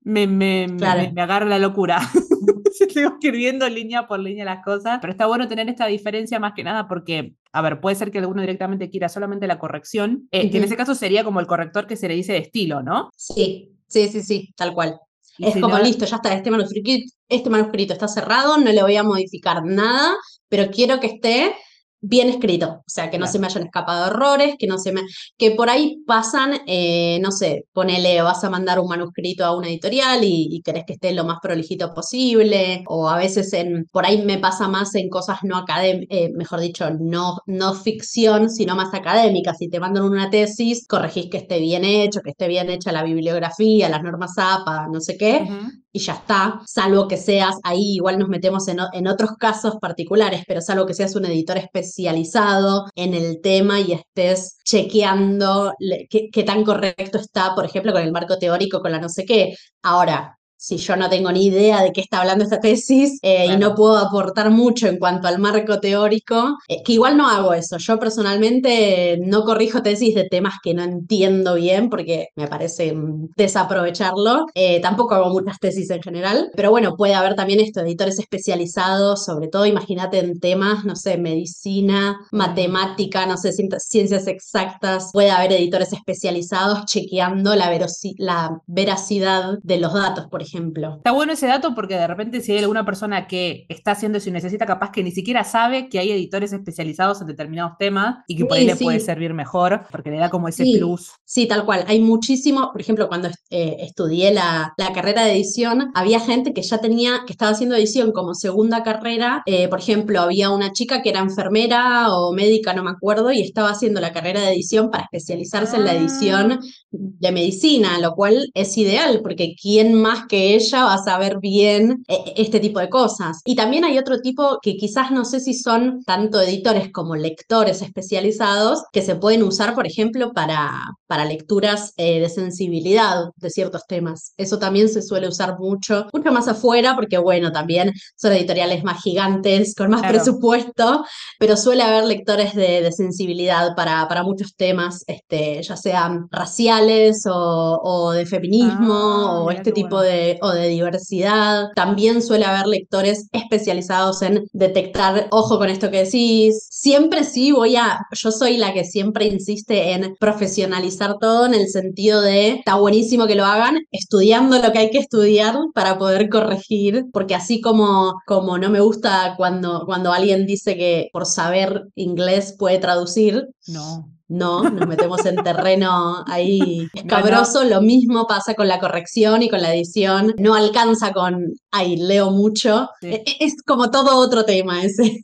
Me, 0.06 0.26
me, 0.26 0.68
me, 0.68 1.22
agarra 1.22 1.46
la 1.46 1.60
locura. 1.60 2.00
Estoy 2.80 3.04
escribiendo 3.04 3.70
línea 3.70 4.08
por 4.08 4.20
línea 4.20 4.44
las 4.44 4.64
cosas, 4.64 4.98
pero 5.00 5.12
está 5.12 5.28
bueno 5.28 5.48
tener 5.48 5.70
esta 5.70 5.86
diferencia 5.86 6.40
más 6.40 6.54
que 6.54 6.64
nada 6.64 6.88
porque, 6.88 7.36
a 7.52 7.62
ver, 7.62 7.80
puede 7.80 7.96
ser 7.96 8.10
que 8.10 8.18
alguno 8.18 8.42
directamente 8.42 8.90
quiera 8.90 9.08
solamente 9.08 9.46
la 9.46 9.60
corrección, 9.60 10.28
eh, 10.32 10.50
que 10.50 10.58
en 10.58 10.64
ese 10.64 10.76
caso 10.76 10.96
sería 10.96 11.24
como 11.24 11.40
el 11.40 11.48
corrector 11.48 11.86
que 11.86 11.96
se 11.96 12.08
le 12.08 12.16
dice 12.16 12.34
de 12.34 12.40
estilo, 12.40 12.82
¿no? 12.82 13.12
Sí, 13.16 13.73
Sí, 13.94 14.10
sí, 14.10 14.24
sí, 14.24 14.54
tal 14.58 14.74
cual. 14.74 15.00
es 15.38 15.62
como 15.62 15.78
listo, 15.78 16.06
ya 16.06 16.16
está, 16.16 16.34
este 16.34 16.50
manuscrito, 16.50 17.14
este 17.30 17.50
manuscrito 17.52 17.94
está 17.94 18.08
cerrado, 18.08 18.58
no 18.58 18.72
le 18.72 18.82
voy 18.82 18.96
a 18.96 19.04
modificar 19.04 19.64
nada, 19.64 20.16
pero 20.50 20.72
quiero 20.72 21.00
que 21.00 21.08
esté 21.08 21.56
bien 22.04 22.30
escrito, 22.30 22.82
o 22.82 22.84
sea, 22.86 23.10
que 23.10 23.18
no 23.18 23.28
se 23.28 23.40
me 23.40 23.48
hayan 23.48 23.64
escapado 23.64 24.08
errores, 24.08 24.56
que 24.60 24.68
no 24.68 24.78
se 24.78 24.92
me, 24.92 25.02
que 25.38 25.52
por 25.52 25.70
ahí 25.70 26.04
pasan, 26.06 26.60
eh, 26.68 27.18
no 27.22 27.32
sé, 27.32 27.66
ponele, 27.72 28.22
vas 28.22 28.44
a 28.44 28.50
mandar 28.50 28.80
un 28.80 28.90
manuscrito 28.90 29.46
a 29.46 29.56
una 29.56 29.70
editorial 29.70 30.20
y, 30.24 30.62
querés 30.64 30.84
que 30.86 30.94
esté 30.94 31.14
lo 31.14 31.24
más 31.24 31.40
prolijito 31.42 31.94
posible, 31.94 32.84
o 32.88 33.10
a 33.10 33.18
veces 33.18 33.54
en, 33.54 33.86
por 33.92 34.06
ahí 34.06 34.22
me 34.24 34.38
pasa 34.38 34.68
más 34.68 34.94
en 34.96 35.10
cosas 35.10 35.40
no 35.44 35.58
académicas, 35.58 36.08
eh, 36.18 36.30
mejor 36.36 36.60
dicho, 36.60 36.90
no, 37.00 37.38
no 37.46 37.74
ficción, 37.74 38.50
sino 38.50 38.76
más 38.76 38.94
académicas. 38.94 39.58
Si 39.58 39.70
te 39.70 39.80
mandan 39.80 40.04
una 40.04 40.30
tesis, 40.30 40.86
corregís 40.88 41.30
que 41.30 41.38
esté 41.38 41.60
bien 41.60 41.86
hecho, 41.86 42.22
que 42.22 42.32
esté 42.32 42.48
bien 42.48 42.70
hecha 42.70 42.92
la 42.92 43.04
bibliografía, 43.04 43.90
las 43.90 44.04
normas 44.04 44.34
APA, 44.38 44.88
no 44.92 45.00
sé 45.00 45.18
qué, 45.18 45.48
y 45.94 46.00
ya 46.00 46.14
está, 46.14 46.60
salvo 46.66 47.08
que 47.08 47.18
seas, 47.18 47.56
ahí 47.64 47.96
igual 47.96 48.18
nos 48.18 48.28
metemos 48.28 48.68
en, 48.68 48.80
en 48.94 49.08
otros 49.08 49.38
casos 49.38 49.76
particulares, 49.80 50.44
pero 50.48 50.60
salvo 50.60 50.88
que 50.88 50.96
seas 50.96 51.16
un 51.16 51.26
editor 51.26 51.58
especializado 51.58 52.88
en 52.96 53.14
el 53.14 53.42
tema 53.42 53.80
y 53.80 53.94
estés 53.94 54.58
chequeando 54.66 55.74
qué, 56.10 56.30
qué, 56.32 56.44
tan 56.44 56.64
correcto 56.64 57.20
está, 57.20 57.54
por 57.56 57.66
ejemplo, 57.66 57.94
con 57.94 58.02
el 58.02 58.12
marco 58.12 58.38
teórico, 58.40 58.82
con 58.82 58.92
la 58.92 59.00
no 59.00 59.10
sé 59.10 59.24
qué. 59.26 59.56
Ahora, 59.84 60.38
si 60.64 60.78
yo 60.78 60.96
no 60.96 61.10
tengo 61.10 61.30
ni 61.30 61.48
idea 61.48 61.84
de 61.84 61.92
qué 61.92 62.00
está 62.00 62.22
hablando 62.22 62.46
esta 62.46 62.62
tesis 62.62 63.20
eh, 63.22 63.48
y 63.48 63.58
no 63.58 63.76
puedo 63.76 63.98
aportar 63.98 64.50
mucho 64.50 64.88
en 64.88 64.98
cuanto 64.98 65.28
al 65.28 65.38
marco 65.38 65.82
teórico, 65.82 66.58
eh, 66.70 66.82
que 66.86 66.94
igual 66.94 67.18
no 67.18 67.28
hago 67.28 67.54
eso. 67.54 67.78
Yo 67.80 68.00
personalmente 68.00 69.20
no 69.22 69.44
corrijo 69.44 69.82
tesis 69.82 70.16
de 70.16 70.24
temas 70.24 70.54
que 70.64 70.74
no 70.74 70.84
entiendo 70.84 71.56
bien 71.56 71.90
porque 71.90 72.30
me 72.38 72.48
parece 72.48 72.96
desaprovecharlo. 73.36 74.46
Eh, 74.56 74.80
tampoco 74.80 75.16
hago 75.16 75.32
muchas 75.32 75.60
tesis 75.60 75.90
en 75.90 76.02
general, 76.02 76.50
pero 76.56 76.72
bueno, 76.72 76.96
puede 76.96 77.14
haber 77.14 77.36
también 77.36 77.60
esto, 77.60 77.82
editores 77.82 78.18
especializados, 78.20 79.26
sobre 79.26 79.50
todo 79.50 79.66
imagínate 79.66 80.20
en 80.20 80.40
temas, 80.40 80.86
no 80.86 80.96
sé, 80.96 81.18
medicina, 81.18 82.18
matemática, 82.32 83.26
no 83.26 83.36
sé, 83.36 83.52
ciencias 83.52 84.28
exactas. 84.28 85.10
Puede 85.12 85.32
haber 85.32 85.52
editores 85.52 85.92
especializados 85.92 86.86
chequeando 86.86 87.54
la, 87.54 87.70
la 88.18 88.62
veracidad 88.66 89.58
de 89.62 89.78
los 89.78 89.94
datos, 89.94 90.28
por 90.28 90.42
ejemplo 90.42 90.53
Está 90.98 91.12
bueno 91.12 91.34
ese 91.34 91.48
dato 91.48 91.74
porque 91.76 91.96
de 91.96 92.08
repente 92.08 92.42
si 92.42 92.52
hay 92.52 92.60
alguna 92.60 92.86
persona 92.86 93.28
que 93.28 93.66
está 93.70 93.92
haciendo 93.92 94.18
eso 94.18 94.30
y 94.30 94.32
necesita 94.32 94.66
capaz 94.66 94.92
que 94.92 95.04
ni 95.04 95.12
siquiera 95.12 95.44
sabe 95.44 95.90
que 95.90 96.00
hay 96.00 96.12
editores 96.12 96.54
especializados 96.54 97.22
en 97.22 97.28
determinados 97.28 97.74
temas 97.78 98.24
y 98.28 98.36
que 98.36 98.46
por 98.46 98.58
ahí 98.58 98.66
le 98.66 98.76
puede 98.76 99.00
servir 99.00 99.34
mejor 99.34 99.86
porque 99.92 100.12
le 100.12 100.18
da 100.18 100.30
como 100.30 100.48
ese 100.48 100.64
plus. 100.64 101.12
Sí, 101.26 101.48
tal 101.48 101.66
cual. 101.66 101.86
Hay 101.88 102.02
muchísimo, 102.02 102.72
por 102.72 102.82
ejemplo, 102.82 103.08
cuando 103.08 103.30
eh, 103.50 103.78
estudié 103.80 104.34
la, 104.34 104.74
la, 104.78 104.94
carrera 104.94 105.26
de 105.26 105.34
edición, 105.34 105.92
había 105.96 106.20
gente 106.20 106.54
que 106.54 106.62
ya 106.62 106.78
tenía, 106.78 107.24
que 107.26 107.34
estaba 107.34 107.52
haciendo 107.52 107.76
edición 107.76 108.12
como 108.12 108.36
segunda 108.36 108.84
carrera. 108.84 109.44
Eh, 109.46 109.68
por 109.68 109.80
ejemplo, 109.80 110.22
había 110.22 110.50
una 110.50 110.72
chica 110.72 111.02
que 111.02 111.10
era 111.10 111.20
enfermera 111.20 112.14
o 112.14 112.34
médica, 112.34 112.74
no 112.74 112.84
me 112.84 112.92
acuerdo, 112.92 113.32
y 113.32 113.42
estaba 113.42 113.70
haciendo 113.70 114.00
la 114.02 114.12
carrera 114.12 114.42
de 114.42 114.54
edición 114.54 114.92
para 114.92 115.04
especializarse 115.06 115.76
en 115.76 115.86
la 115.86 115.96
edición 115.96 116.52
ah. 116.54 116.60
de 116.92 117.32
medicina, 117.32 118.00
lo 118.00 118.14
cual 118.14 118.50
es 118.54 118.78
ideal 118.78 119.22
porque 119.22 119.56
¿quién 119.60 119.94
más 119.94 120.28
que 120.28 120.43
ella 120.44 120.84
va 120.86 120.96
a 120.96 121.04
saber 121.04 121.40
bien 121.40 122.04
eh, 122.08 122.34
este 122.38 122.60
tipo 122.60 122.80
de 122.80 122.90
cosas. 122.90 123.42
Y 123.46 123.56
también 123.56 123.86
hay 123.86 123.98
otro 123.98 124.20
tipo 124.22 124.60
que 124.62 124.76
quizás 124.76 125.12
no 125.12 125.26
sé 125.26 125.40
si 125.40 125.54
son 125.54 126.04
tanto 126.04 126.42
editores 126.42 126.92
como 126.92 127.16
lectores 127.16 127.82
especializados 127.82 128.84
que 128.92 129.02
se 129.02 129.16
pueden 129.16 129.44
usar, 129.44 129.76
por 129.76 129.88
ejemplo, 129.88 130.34
para, 130.34 130.84
para 131.08 131.26
lecturas 131.26 131.94
eh, 131.98 132.20
de 132.20 132.30
sensibilidad 132.30 133.26
de 133.36 133.50
ciertos 133.50 133.86
temas. 133.88 134.34
Eso 134.38 134.60
también 134.60 134.90
se 134.90 135.02
suele 135.02 135.28
usar 135.28 135.60
mucho, 135.60 136.08
mucho 136.14 136.32
más 136.32 136.48
afuera, 136.48 136.96
porque 136.96 137.18
bueno, 137.18 137.52
también 137.52 137.92
son 138.16 138.34
editoriales 138.34 138.84
más 138.84 139.02
gigantes, 139.02 139.76
con 139.76 139.90
más 139.90 140.02
presupuesto, 140.02 141.06
pero 141.40 141.58
suele 141.58 141.84
haber 141.84 142.06
lectores 142.06 142.56
de, 142.56 142.92
sensibilidad 142.92 143.76
para, 143.76 144.08
para 144.08 144.24
muchos 144.24 144.56
temas, 144.56 145.04
este, 145.08 145.62
ya 145.64 145.76
sean 145.78 146.28
raciales 146.30 147.24
o, 147.30 148.12
de 148.12 148.26
feminismo 148.26 148.94
ah, 148.94 149.42
o 149.42 149.52
este 149.52 149.72
tipo 149.72 150.02
de, 150.02 150.33
o 150.42 150.52
de 150.52 150.68
diversidad. 150.70 151.68
También 151.76 152.22
suele 152.22 152.46
haber 152.46 152.68
lectores 152.68 153.28
especializados 153.32 154.22
en 154.22 154.46
detectar, 154.54 155.28
ojo 155.32 155.58
con 155.58 155.70
esto 155.70 155.92
que 155.92 156.04
decís. 156.04 156.68
Siempre 156.70 157.24
sí 157.24 157.52
voy 157.52 157.76
a, 157.76 158.00
yo 158.12 158.32
soy 158.32 158.58
la 158.58 158.74
que 158.74 158.84
siempre 158.84 159.26
insiste 159.26 159.94
en 159.94 160.16
profesionalizar 160.20 161.18
todo 161.20 161.46
en 161.46 161.54
el 161.54 161.68
sentido 161.68 162.22
de, 162.22 162.50
está 162.50 162.76
buenísimo 162.76 163.28
que 163.28 163.36
lo 163.36 163.46
hagan 163.46 163.80
estudiando 163.92 164.60
lo 164.60 164.72
que 164.72 164.80
hay 164.80 164.90
que 164.90 165.00
estudiar 165.00 165.56
para 165.74 165.98
poder 165.98 166.30
corregir, 166.30 167.06
porque 167.12 167.36
así 167.36 167.62
como, 167.62 168.14
como 168.26 168.58
no 168.58 168.70
me 168.70 168.80
gusta 168.80 169.36
cuando, 169.38 169.84
cuando 169.86 170.12
alguien 170.12 170.46
dice 170.46 170.76
que 170.76 171.10
por 171.12 171.26
saber 171.26 171.88
inglés 171.96 172.56
puede 172.58 172.80
traducir. 172.80 173.48
No 173.68 174.14
no, 174.34 174.64
nos 174.70 174.88
metemos 174.88 175.26
en 175.26 175.36
terreno 175.38 176.24
ahí 176.28 176.88
escabroso. 176.94 177.64
Lo 177.64 177.82
mismo 177.82 178.26
pasa 178.28 178.56
con 178.56 178.68
la 178.68 178.80
corrección 178.80 179.44
y 179.44 179.50
con 179.50 179.62
la 179.62 179.74
edición. 179.74 180.34
No 180.38 180.56
alcanza 180.56 181.14
con, 181.14 181.54
ay, 181.72 181.98
leo 181.98 182.32
mucho. 182.32 182.90
E, 183.02 183.24
e, 183.26 183.38
es 183.40 183.56
como 183.66 183.92
todo 183.92 184.18
otro 184.18 184.44
tema 184.44 184.84
ese. 184.84 185.24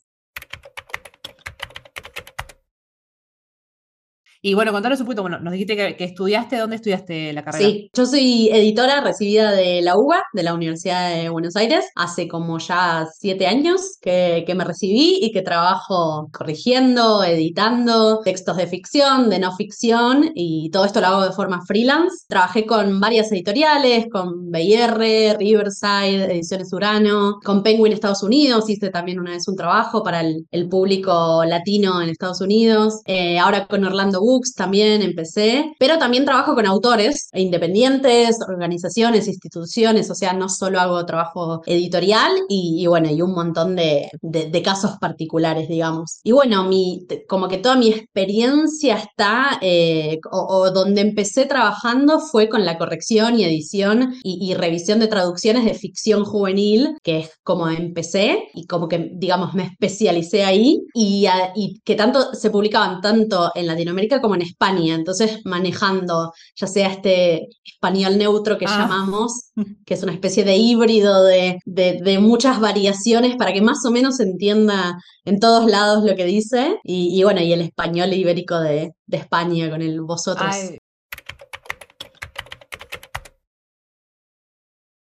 Y 4.42 4.54
bueno, 4.54 4.72
contanos 4.72 5.02
un 5.02 5.06
poquito, 5.06 5.22
bueno, 5.22 5.40
nos 5.40 5.52
dijiste 5.52 5.76
que, 5.76 6.04
estudiaste, 6.04 6.56
¿dónde 6.56 6.78
estudiaste 6.78 7.34
la 7.34 7.44
carrera? 7.44 7.66
Sí, 7.66 7.90
yo 7.94 8.06
soy 8.06 8.48
editora 8.50 9.02
recibida 9.02 9.52
de 9.52 9.82
la 9.82 9.98
UBA, 9.98 10.24
de 10.32 10.44
la 10.44 10.54
Universidad 10.54 11.14
de 11.14 11.28
Buenos 11.28 11.58
Aires, 11.58 11.86
hace 11.96 12.30
como 12.30 12.58
ya 12.58 13.06
siete 13.14 13.48
años 13.48 13.98
que, 14.00 14.46
que 14.48 14.56
me 14.56 14.64
recibí 14.64 15.20
y 15.22 15.34
que 15.34 15.42
trabajo 15.42 16.30
corrigiendo, 16.32 17.22
editando 17.22 18.22
textos 18.24 18.56
de 18.56 18.68
ficción, 18.68 19.30
de 19.30 19.40
no 19.40 19.54
ficción, 19.58 20.32
y 20.34 20.70
todo 20.70 20.86
esto 20.86 21.02
lo 21.02 21.08
hago 21.08 21.26
de 21.26 21.34
forma 21.34 21.60
freelance. 21.66 22.26
Trabajé 22.30 22.66
con 22.66 23.02
varias 23.02 23.30
editoriales, 23.34 24.08
con 24.10 24.50
BR, 24.50 25.36
Riverside, 25.38 26.32
Ediciones 26.32 26.72
Urano, 26.72 27.40
con 27.44 27.62
Penguin 27.62 27.92
Estados 27.92 28.24
Unidos, 28.24 28.70
hice 28.70 28.90
también 28.90 29.20
una 29.20 29.32
vez 29.32 29.50
un 29.50 29.58
trabajo 29.58 30.02
para 30.02 30.22
el, 30.22 30.48
el 30.52 30.70
público 30.70 31.44
latino 31.44 32.02
en 32.02 32.08
Estados 32.08 32.40
Unidos, 32.40 33.02
eh, 33.06 33.38
ahora 33.38 33.68
con 33.68 33.84
Orlando 33.84 34.22
también 34.56 35.02
empecé, 35.02 35.74
pero 35.80 35.98
también 35.98 36.26
trabajo 36.26 36.56
con 36.56 36.66
autores 36.66 37.30
independientes, 37.34 38.38
organizaciones, 38.48 39.28
instituciones, 39.28 40.10
o 40.10 40.16
sea, 40.16 40.34
no 40.34 40.50
solo 40.50 40.80
hago 40.80 41.06
trabajo 41.06 41.62
editorial 41.66 42.32
y, 42.48 42.86
bueno, 42.88 43.10
y 43.10 43.22
un 43.22 43.34
montón 43.34 43.76
de, 43.76 44.10
de, 44.22 44.62
casos 44.62 44.98
particulares, 45.00 45.70
digamos. 45.70 46.20
Y 46.24 46.34
bueno, 46.34 46.66
mi, 46.66 47.08
como 47.28 47.48
que 47.48 47.58
toda 47.58 47.76
mi 47.76 47.90
experiencia 47.90 48.98
está, 48.98 49.58
eh, 49.62 50.20
o, 50.32 50.70
donde 50.72 51.02
empecé 51.02 51.46
trabajando 51.46 52.20
fue 52.20 52.50
con 52.50 52.66
la 52.66 52.78
corrección 52.78 53.40
y 53.40 53.46
edición 53.46 54.16
y, 54.24 54.54
revisión 54.54 55.00
de 55.00 55.08
traducciones 55.08 55.64
de 55.64 55.74
ficción 55.74 56.26
juvenil, 56.26 56.98
que 57.04 57.20
es 57.20 57.32
como 57.44 57.70
empecé 57.70 58.50
y 58.54 58.66
como 58.66 58.88
que, 58.88 59.12
digamos, 59.14 59.54
me 59.54 59.64
especialicé 59.64 60.44
ahí 60.44 60.82
y, 60.94 61.26
y 61.56 61.80
que 61.86 61.96
tanto 61.96 62.34
se 62.34 62.50
publicaban 62.50 63.02
tanto 63.02 63.52
en 63.56 63.68
Latinoamérica 63.68 64.19
como 64.22 64.36
en 64.36 64.42
España, 64.42 64.96
entonces 64.96 65.40
manejando 65.46 66.32
ya 66.56 66.68
sea 66.68 66.90
este 66.90 67.48
español 67.64 68.18
neutro 68.18 68.58
que 68.58 68.66
ah. 68.68 68.80
llamamos, 68.80 69.52
que 69.86 69.94
es 69.94 70.04
una 70.04 70.14
especie 70.14 70.44
de 70.44 70.58
híbrido 70.58 71.24
de, 71.24 71.60
de, 71.66 72.20
muchas 72.20 72.60
variaciones 72.60 73.36
para 73.36 73.54
que 73.54 73.62
más 73.62 73.86
o 73.86 73.92
menos 73.92 74.18
se 74.18 74.24
entienda 74.24 74.98
en 75.26 75.40
todos 75.40 75.70
lados 75.70 76.04
lo 76.04 76.16
que 76.16 76.26
dice, 76.26 76.80
y, 76.84 77.24
bueno, 77.24 77.42
y 77.42 77.54
el 77.54 77.62
español 77.62 78.14
ibérico 78.14 78.60
de, 78.60 78.94
de 79.06 79.18
España 79.18 79.70
con 79.70 79.82
el 79.82 80.02
vosotros. 80.02 80.56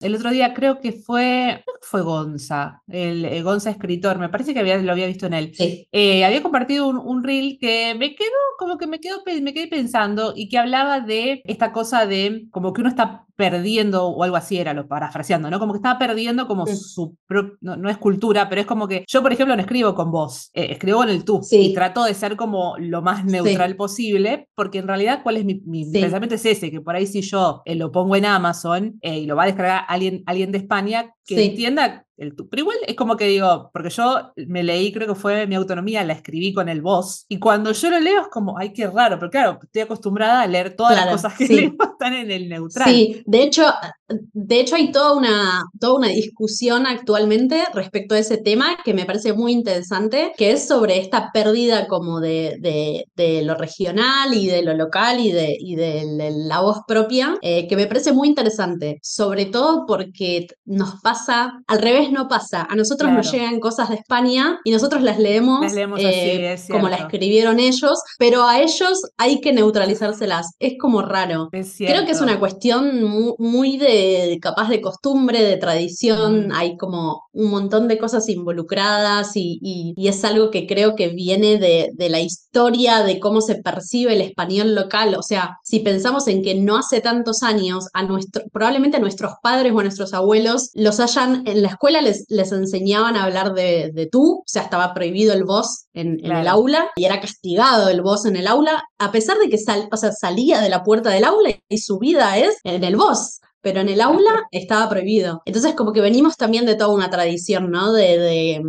El 0.00 0.14
otro 0.14 0.30
día 0.30 0.54
creo 0.54 0.80
que 0.80 0.92
fue, 0.92 1.64
fue 1.80 2.02
Gonza, 2.02 2.82
el, 2.86 3.42
Gonza 3.42 3.70
escritor, 3.70 4.18
me 4.18 4.28
parece 4.28 4.54
que 4.54 4.60
había, 4.60 4.78
lo 4.78 4.92
había 4.92 5.06
visto 5.06 5.26
en 5.26 5.34
él. 5.34 5.52
Eh, 5.58 6.24
había 6.24 6.42
compartido 6.42 6.86
un, 6.86 6.98
un, 6.98 7.24
reel 7.24 7.58
que 7.60 7.96
me 7.98 8.14
quedó, 8.14 8.30
como 8.58 8.78
que 8.78 8.86
me, 8.86 9.00
quedó, 9.00 9.22
me 9.42 9.52
quedé 9.52 9.66
pensando 9.66 10.34
y 10.36 10.48
que 10.48 10.58
hablaba 10.58 11.00
de 11.00 11.42
esta 11.44 11.72
cosa 11.72 12.06
de 12.06 12.46
como 12.50 12.72
que 12.72 12.80
uno 12.80 12.90
está 12.90 13.27
perdiendo, 13.38 14.08
o 14.08 14.24
algo 14.24 14.34
así 14.34 14.58
era, 14.58 14.74
lo 14.74 14.88
parafraseando, 14.88 15.48
¿no? 15.48 15.60
Como 15.60 15.72
que 15.72 15.76
estaba 15.76 15.96
perdiendo 15.96 16.48
como 16.48 16.66
su, 16.66 17.16
no, 17.60 17.76
no, 17.76 17.88
es 17.88 17.96
cultura, 17.96 18.48
pero 18.48 18.60
es 18.60 18.66
como 18.66 18.88
que 18.88 19.04
yo, 19.06 19.22
por 19.22 19.32
ejemplo, 19.32 19.54
no 19.54 19.62
escribo 19.62 19.94
con 19.94 20.10
vos, 20.10 20.50
eh, 20.54 20.72
escribo 20.72 20.98
con 20.98 21.08
el 21.08 21.24
tú 21.24 21.40
y 21.52 21.72
trato 21.72 22.02
de 22.02 22.14
ser 22.14 22.34
como 22.34 22.74
lo 22.78 23.00
más 23.00 23.24
neutral 23.24 23.76
posible, 23.76 24.48
porque 24.56 24.78
en 24.78 24.88
realidad, 24.88 25.20
¿cuál 25.22 25.36
es 25.36 25.44
mi, 25.44 25.54
pensamiento? 25.88 26.34
Es 26.34 26.44
ese, 26.46 26.68
que 26.72 26.80
por 26.80 26.96
ahí 26.96 27.06
si 27.06 27.20
yo 27.20 27.62
eh, 27.64 27.76
lo 27.76 27.92
pongo 27.92 28.16
en 28.16 28.24
Amazon 28.24 28.98
y 29.00 29.26
lo 29.26 29.36
va 29.36 29.44
a 29.44 29.46
descargar 29.46 29.84
alguien, 29.86 30.24
alguien 30.26 30.50
de 30.50 30.58
España, 30.58 31.14
que 31.24 31.44
entienda 31.44 32.07
el 32.18 32.34
tú. 32.34 32.48
Pero 32.48 32.62
igual 32.62 32.76
es 32.86 32.94
como 32.94 33.16
que 33.16 33.26
digo, 33.26 33.70
porque 33.72 33.90
yo 33.90 34.32
me 34.46 34.62
leí, 34.62 34.92
creo 34.92 35.08
que 35.08 35.14
fue 35.14 35.46
mi 35.46 35.54
autonomía, 35.54 36.04
la 36.04 36.12
escribí 36.12 36.52
con 36.52 36.68
el 36.68 36.82
voz. 36.82 37.24
Y 37.28 37.38
cuando 37.38 37.72
yo 37.72 37.90
lo 37.90 38.00
leo 38.00 38.22
es 38.22 38.28
como, 38.28 38.58
ay, 38.58 38.72
qué 38.72 38.86
raro, 38.88 39.18
pero 39.18 39.30
claro, 39.30 39.58
estoy 39.62 39.82
acostumbrada 39.82 40.42
a 40.42 40.46
leer 40.46 40.76
todas 40.76 40.96
las 40.96 41.08
cosas 41.10 41.34
que 41.34 41.48
leo. 41.48 41.72
están 41.92 42.14
en 42.14 42.30
el 42.30 42.48
neutral. 42.48 42.88
Sí, 42.88 43.22
de 43.26 43.42
hecho, 43.42 43.64
de 44.08 44.60
hecho 44.60 44.76
hay 44.76 44.92
toda 44.92 45.14
una, 45.14 45.64
toda 45.80 45.94
una 45.98 46.08
discusión 46.08 46.86
actualmente 46.86 47.64
respecto 47.74 48.14
a 48.14 48.18
ese 48.18 48.36
tema 48.36 48.78
que 48.84 48.94
me 48.94 49.04
parece 49.04 49.32
muy 49.32 49.52
interesante, 49.52 50.32
que 50.36 50.52
es 50.52 50.66
sobre 50.66 50.98
esta 50.98 51.30
pérdida 51.32 51.86
como 51.88 52.20
de, 52.20 52.56
de, 52.60 53.06
de 53.16 53.42
lo 53.42 53.54
regional 53.54 54.34
y 54.34 54.46
de 54.46 54.62
lo 54.62 54.74
local 54.74 55.20
y 55.20 55.32
de, 55.32 55.56
y 55.58 55.76
de 55.76 56.32
la 56.36 56.60
voz 56.60 56.78
propia, 56.86 57.36
eh, 57.42 57.66
que 57.68 57.76
me 57.76 57.86
parece 57.86 58.12
muy 58.12 58.28
interesante, 58.28 58.98
sobre 59.02 59.46
todo 59.46 59.84
porque 59.86 60.46
nos 60.64 61.00
pasa, 61.00 61.60
al 61.66 61.82
revés 61.82 62.07
no 62.12 62.28
pasa, 62.28 62.66
a 62.68 62.74
nosotros 62.74 63.12
nos 63.12 63.30
llegan 63.30 63.60
cosas 63.60 63.88
de 63.88 63.96
España 63.96 64.60
y 64.64 64.70
nosotros 64.70 65.02
las 65.02 65.18
leemos, 65.18 65.72
eh, 65.98 66.56
como 66.70 66.88
la 66.88 66.96
escribieron 66.96 67.60
ellos, 67.60 68.00
pero 68.18 68.44
a 68.44 68.60
ellos 68.60 69.00
hay 69.16 69.40
que 69.40 69.52
neutralizárselas, 69.52 70.54
es 70.58 70.74
como 70.78 71.02
raro. 71.02 71.48
Creo 71.50 72.04
que 72.04 72.12
es 72.12 72.20
una 72.20 72.38
cuestión 72.38 73.04
muy, 73.38 73.78
de 73.78 74.38
capaz 74.40 74.68
de 74.68 74.80
costumbre, 74.80 75.42
de 75.42 75.56
tradición, 75.56 76.52
hay 76.52 76.76
como 76.76 77.27
un 77.38 77.50
montón 77.50 77.86
de 77.86 77.98
cosas 77.98 78.28
involucradas 78.28 79.36
y, 79.36 79.60
y, 79.62 80.08
es 80.08 80.24
algo 80.24 80.50
que 80.50 80.66
creo 80.66 80.96
que 80.96 81.08
viene 81.08 81.56
de, 81.58 81.90
de 81.94 82.08
la 82.08 82.18
historia, 82.18 83.04
de 83.04 83.20
cómo 83.20 83.40
se 83.40 83.54
percibe 83.54 84.14
el 84.14 84.22
español 84.22 84.74
local, 84.74 85.14
o 85.16 85.22
sea, 85.22 85.56
si 85.62 85.78
pensamos 85.78 86.26
en 86.26 86.42
que 86.42 86.56
no 86.56 86.76
hace 86.76 87.00
tantos 87.00 87.44
años 87.44 87.86
a 87.94 88.02
nuestro, 88.02 88.42
probablemente 88.52 88.96
a 88.96 89.00
nuestros 89.00 89.34
padres 89.40 89.72
o 89.72 89.78
a 89.78 89.84
nuestros 89.84 90.14
abuelos 90.14 90.70
los 90.74 90.98
hayan, 90.98 91.46
en 91.46 91.62
la 91.62 91.68
escuela 91.68 92.02
les, 92.02 92.24
les 92.28 92.50
enseñaban 92.50 93.16
a 93.16 93.22
hablar 93.22 93.54
de, 93.54 93.92
de 93.94 94.06
tú, 94.06 94.38
o 94.40 94.44
sea, 94.44 94.62
estaba 94.62 94.92
prohibido 94.92 95.32
el 95.32 95.44
vos 95.44 95.84
en, 95.94 96.18
en, 96.24 96.32
el 96.32 96.48
aula 96.48 96.90
y 96.96 97.04
era 97.04 97.20
castigado 97.20 97.88
el 97.88 98.02
vos 98.02 98.26
en 98.26 98.34
el 98.34 98.48
aula, 98.48 98.82
a 98.98 99.12
pesar 99.12 99.38
de 99.38 99.48
que 99.48 99.58
sal, 99.58 99.88
o 99.92 99.96
sea, 99.96 100.10
salía 100.10 100.60
de 100.60 100.70
la 100.70 100.82
puerta 100.82 101.10
del 101.10 101.22
aula 101.22 101.50
y 101.68 101.78
su 101.78 102.00
vida 102.00 102.36
es 102.36 102.56
en 102.64 102.82
el 102.82 102.96
vos 102.96 103.38
pero 103.60 103.80
en 103.80 103.88
el 103.88 104.00
aula 104.00 104.46
estaba 104.50 104.88
prohibido. 104.88 105.42
Entonces, 105.44 105.74
como 105.74 105.92
que 105.92 106.00
venimos 106.00 106.36
también 106.36 106.66
de 106.66 106.74
toda 106.74 106.94
una 106.94 107.10
tradición, 107.10 107.70
¿no? 107.70 107.92
De, 107.92 108.18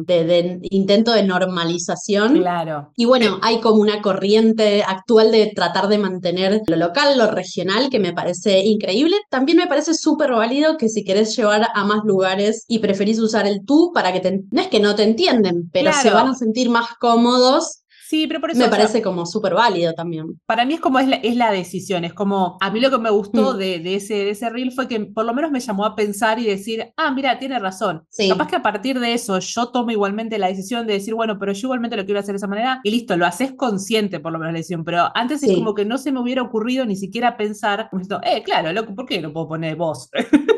de, 0.05 0.60
intento 0.69 1.12
de 1.12 1.24
normalización. 1.24 2.38
Claro. 2.38 2.91
Y 2.96 3.05
bueno, 3.05 3.39
hay 3.41 3.60
como 3.60 3.81
una 3.81 4.01
corriente 4.01 4.84
actual 4.84 5.31
de 5.31 5.51
tratar 5.55 5.88
de 5.88 5.98
mantener 5.98 6.62
lo 6.67 6.75
local, 6.75 7.17
lo 7.17 7.29
regional, 7.31 7.89
que 7.89 8.00
me 8.00 8.13
parece 8.13 8.60
increíble. 8.65 9.17
También 9.29 9.58
me 9.58 9.67
parece 9.67 9.93
súper 9.93 10.31
válido 10.31 10.77
que 10.77 10.89
si 10.89 11.03
querés 11.03 11.36
llevar 11.36 11.67
a 11.74 11.86
más 11.86 12.03
lugares 12.03 12.65
y 12.67 12.79
preferís 12.79 13.19
usar 13.19 13.48
el 13.48 13.65
tú 13.65 13.91
para 13.93 14.13
que 14.13 14.19
te... 14.19 14.41
No 14.51 14.62
es 14.62 14.67
que 14.67 14.79
no 14.79 14.96
te 14.96 15.03
entienden, 15.03 15.69
pero 15.72 15.91
se 15.93 16.10
van 16.10 16.27
a 16.27 16.36
sentir 16.36 16.69
más 16.69 16.89
cómodos 17.00 17.78
Sí, 18.10 18.25
pero 18.25 18.42
por 18.42 18.50
eso. 18.50 18.60
Me 18.60 18.70
parece 18.70 19.04
como 19.04 19.24
súper 19.28 19.54
válido 19.54 19.94
también. 19.94 20.42
Para 20.48 20.66
mí 20.66 20.74
es 20.74 20.80
como 20.80 20.98
es 20.98 21.08
la, 21.08 21.18
es 21.18 21.36
la 21.36 21.51
decisión, 21.51 22.04
es 22.06 22.13
como. 22.16 22.58
A 22.60 22.72
mí 22.72 22.80
lo 22.80 22.89
que 22.89 22.98
me 22.98 23.12
gustó 23.12 23.54
mm. 23.54 23.58
de, 23.58 23.80
de, 23.82 23.96
ese, 23.96 24.16
de 24.16 24.30
ese 24.32 24.50
reel 24.50 24.72
fue 24.72 24.88
que 24.88 25.00
por 25.00 25.25
lo 25.25 25.34
menos 25.36 25.51
me 25.51 25.60
llamó 25.60 25.86
a 25.86 25.96
pensar 25.96 26.39
y 26.39 26.46
decir, 26.46 26.92
ah, 26.98 27.12
mira, 27.12 27.38
tiene 27.38 27.60
razón. 27.60 28.08
Capaz 28.28 28.48
que 28.48 28.56
a 28.56 28.63
partir 28.63 29.00
de 29.00 29.13
eso 29.13 29.38
yo 29.38 29.68
tomo 29.68 29.92
igualmente 29.92 30.39
la 30.39 30.48
decisión 30.48 30.88
de 30.88 30.94
decir, 30.94 31.13
bueno, 31.13 31.38
pero 31.38 31.54
yo 31.54 31.68
igualmente 31.68 31.98
lo 31.98 32.06
quiero 32.06 32.20
hacer 32.20 32.34
de 32.34 32.38
esa 32.38 32.48
manera 32.48 32.82
y 32.84 32.89
listo, 32.89 33.16
lo 33.16 33.28
haces 33.28 33.51
consciente 33.51 34.20
por 34.20 34.32
lo 34.32 34.39
menos 34.39 34.54
la 34.54 34.58
decisión. 34.58 34.84
Pero 34.84 35.12
antes 35.13 35.44
es 35.44 35.54
como 35.54 35.75
que 35.75 35.86
no 35.86 36.00
se 36.00 36.12
me 36.12 36.20
hubiera 36.20 36.42
ocurrido 36.42 36.88
ni 36.88 36.96
siquiera 36.96 37.38
pensar, 37.38 37.92
eh, 38.24 38.42
claro, 38.42 38.74
loco, 38.74 38.96
¿por 38.96 39.06
qué 39.06 39.22
no 39.22 39.32
puedo 39.32 39.50
poner 39.50 39.78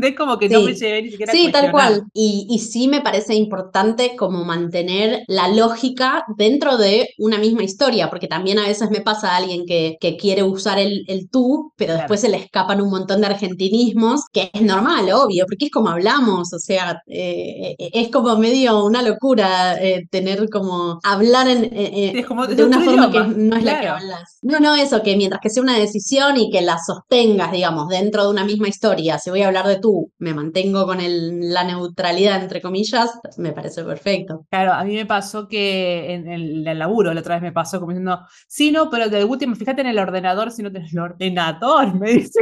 voz? 0.00 0.12
Como 0.16 0.38
que 0.38 0.48
no 0.48 0.62
me 0.62 0.74
lleve 0.74 1.02
ni 1.02 1.10
siquiera 1.10 1.32
Sí, 1.32 1.50
tal 1.50 1.70
cual. 1.70 2.04
Y, 2.12 2.46
y 2.50 2.58
sí 2.58 2.88
me 2.88 3.00
parece 3.00 3.34
importante 3.34 4.16
como 4.16 4.44
mantener 4.44 5.24
la 5.28 5.48
lógica 5.48 6.24
dentro 6.36 6.76
de 6.76 7.08
una 7.18 7.38
misma 7.38 7.62
historia, 7.62 8.10
porque 8.10 8.28
también 8.28 8.58
a 8.58 8.66
veces 8.66 8.90
me 8.90 9.00
pasa 9.00 9.32
a 9.32 9.36
alguien 9.36 9.64
que, 9.66 9.96
que 10.00 10.16
quiere 10.16 10.42
usar 10.42 10.78
el, 10.78 11.04
el 11.08 11.28
tú, 11.30 11.72
pero 11.76 11.94
después 11.94 12.20
se 12.20 12.28
le 12.28 12.36
escapan 12.36 12.80
un 12.80 12.90
montón 12.90 13.20
de 13.20 13.26
argentinismos, 13.26 14.22
que 14.32 14.50
es 14.52 14.62
normal, 14.62 15.10
obvio, 15.12 15.46
porque 15.46 15.66
es 15.66 15.70
como 15.70 15.90
hablamos, 15.90 16.52
o 16.52 16.58
sea, 16.58 17.02
eh, 17.06 17.74
eh, 17.78 17.90
es 17.92 18.08
como 18.10 18.36
medio 18.36 18.84
una 18.84 19.02
locura 19.02 19.76
eh, 19.80 20.06
tener 20.10 20.48
como 20.50 20.98
hablar 21.02 21.48
en, 21.48 21.62
de, 21.70 22.64
una 22.64 22.80
forma 22.80 23.10
que 23.10 23.20
no 23.20 23.56
es 23.56 23.64
la 23.64 23.80
que 23.80 23.88
hablas. 23.88 24.38
No, 24.42 24.60
no, 24.60 24.74
eso, 24.74 25.02
que 25.02 25.16
mientras 25.16 25.40
que 25.40 25.50
sea 25.50 25.62
una 25.62 25.78
decisión 25.78 26.36
y 26.36 26.50
que 26.50 26.62
la 26.62 26.78
sostengas, 26.84 27.52
digamos, 27.52 27.88
dentro 27.88 28.24
de 28.24 28.30
una 28.30 28.44
misma 28.44 28.68
historia, 28.68 29.18
si 29.18 29.30
voy 29.30 29.42
a 29.42 29.46
hablar 29.48 29.66
de 29.66 29.76
me 30.18 30.34
mantengo 30.34 30.86
con 30.86 30.98
la 31.00 31.64
neutralidad, 31.64 32.42
entre 32.42 32.60
comillas, 32.60 33.18
me 33.38 33.52
parece 33.52 33.84
perfecto. 33.84 34.46
Claro, 34.50 34.72
a 34.72 34.84
mí 34.84 34.94
me 34.94 35.06
pasó 35.06 35.48
que 35.48 36.14
en 36.14 36.28
el, 36.28 36.64
laburo, 36.78 37.12
la 37.12 37.20
otra 37.20 37.36
vez 37.36 37.42
me 37.42 37.52
pasó 37.52 37.80
como 37.80 37.92
diciendo, 37.92 38.20
sí, 38.48 38.72
no, 38.72 38.90
pero 38.90 39.08
de 39.08 39.24
último, 39.24 39.54
fíjate 39.54 39.82
en 39.82 39.88
el 39.88 39.98
ordenador 39.98 40.50
si 40.50 40.62
no 40.62 40.70
tienes 40.70 40.92
el 40.92 41.00
ordenador, 41.00 41.94
me 42.00 42.12
dice. 42.12 42.40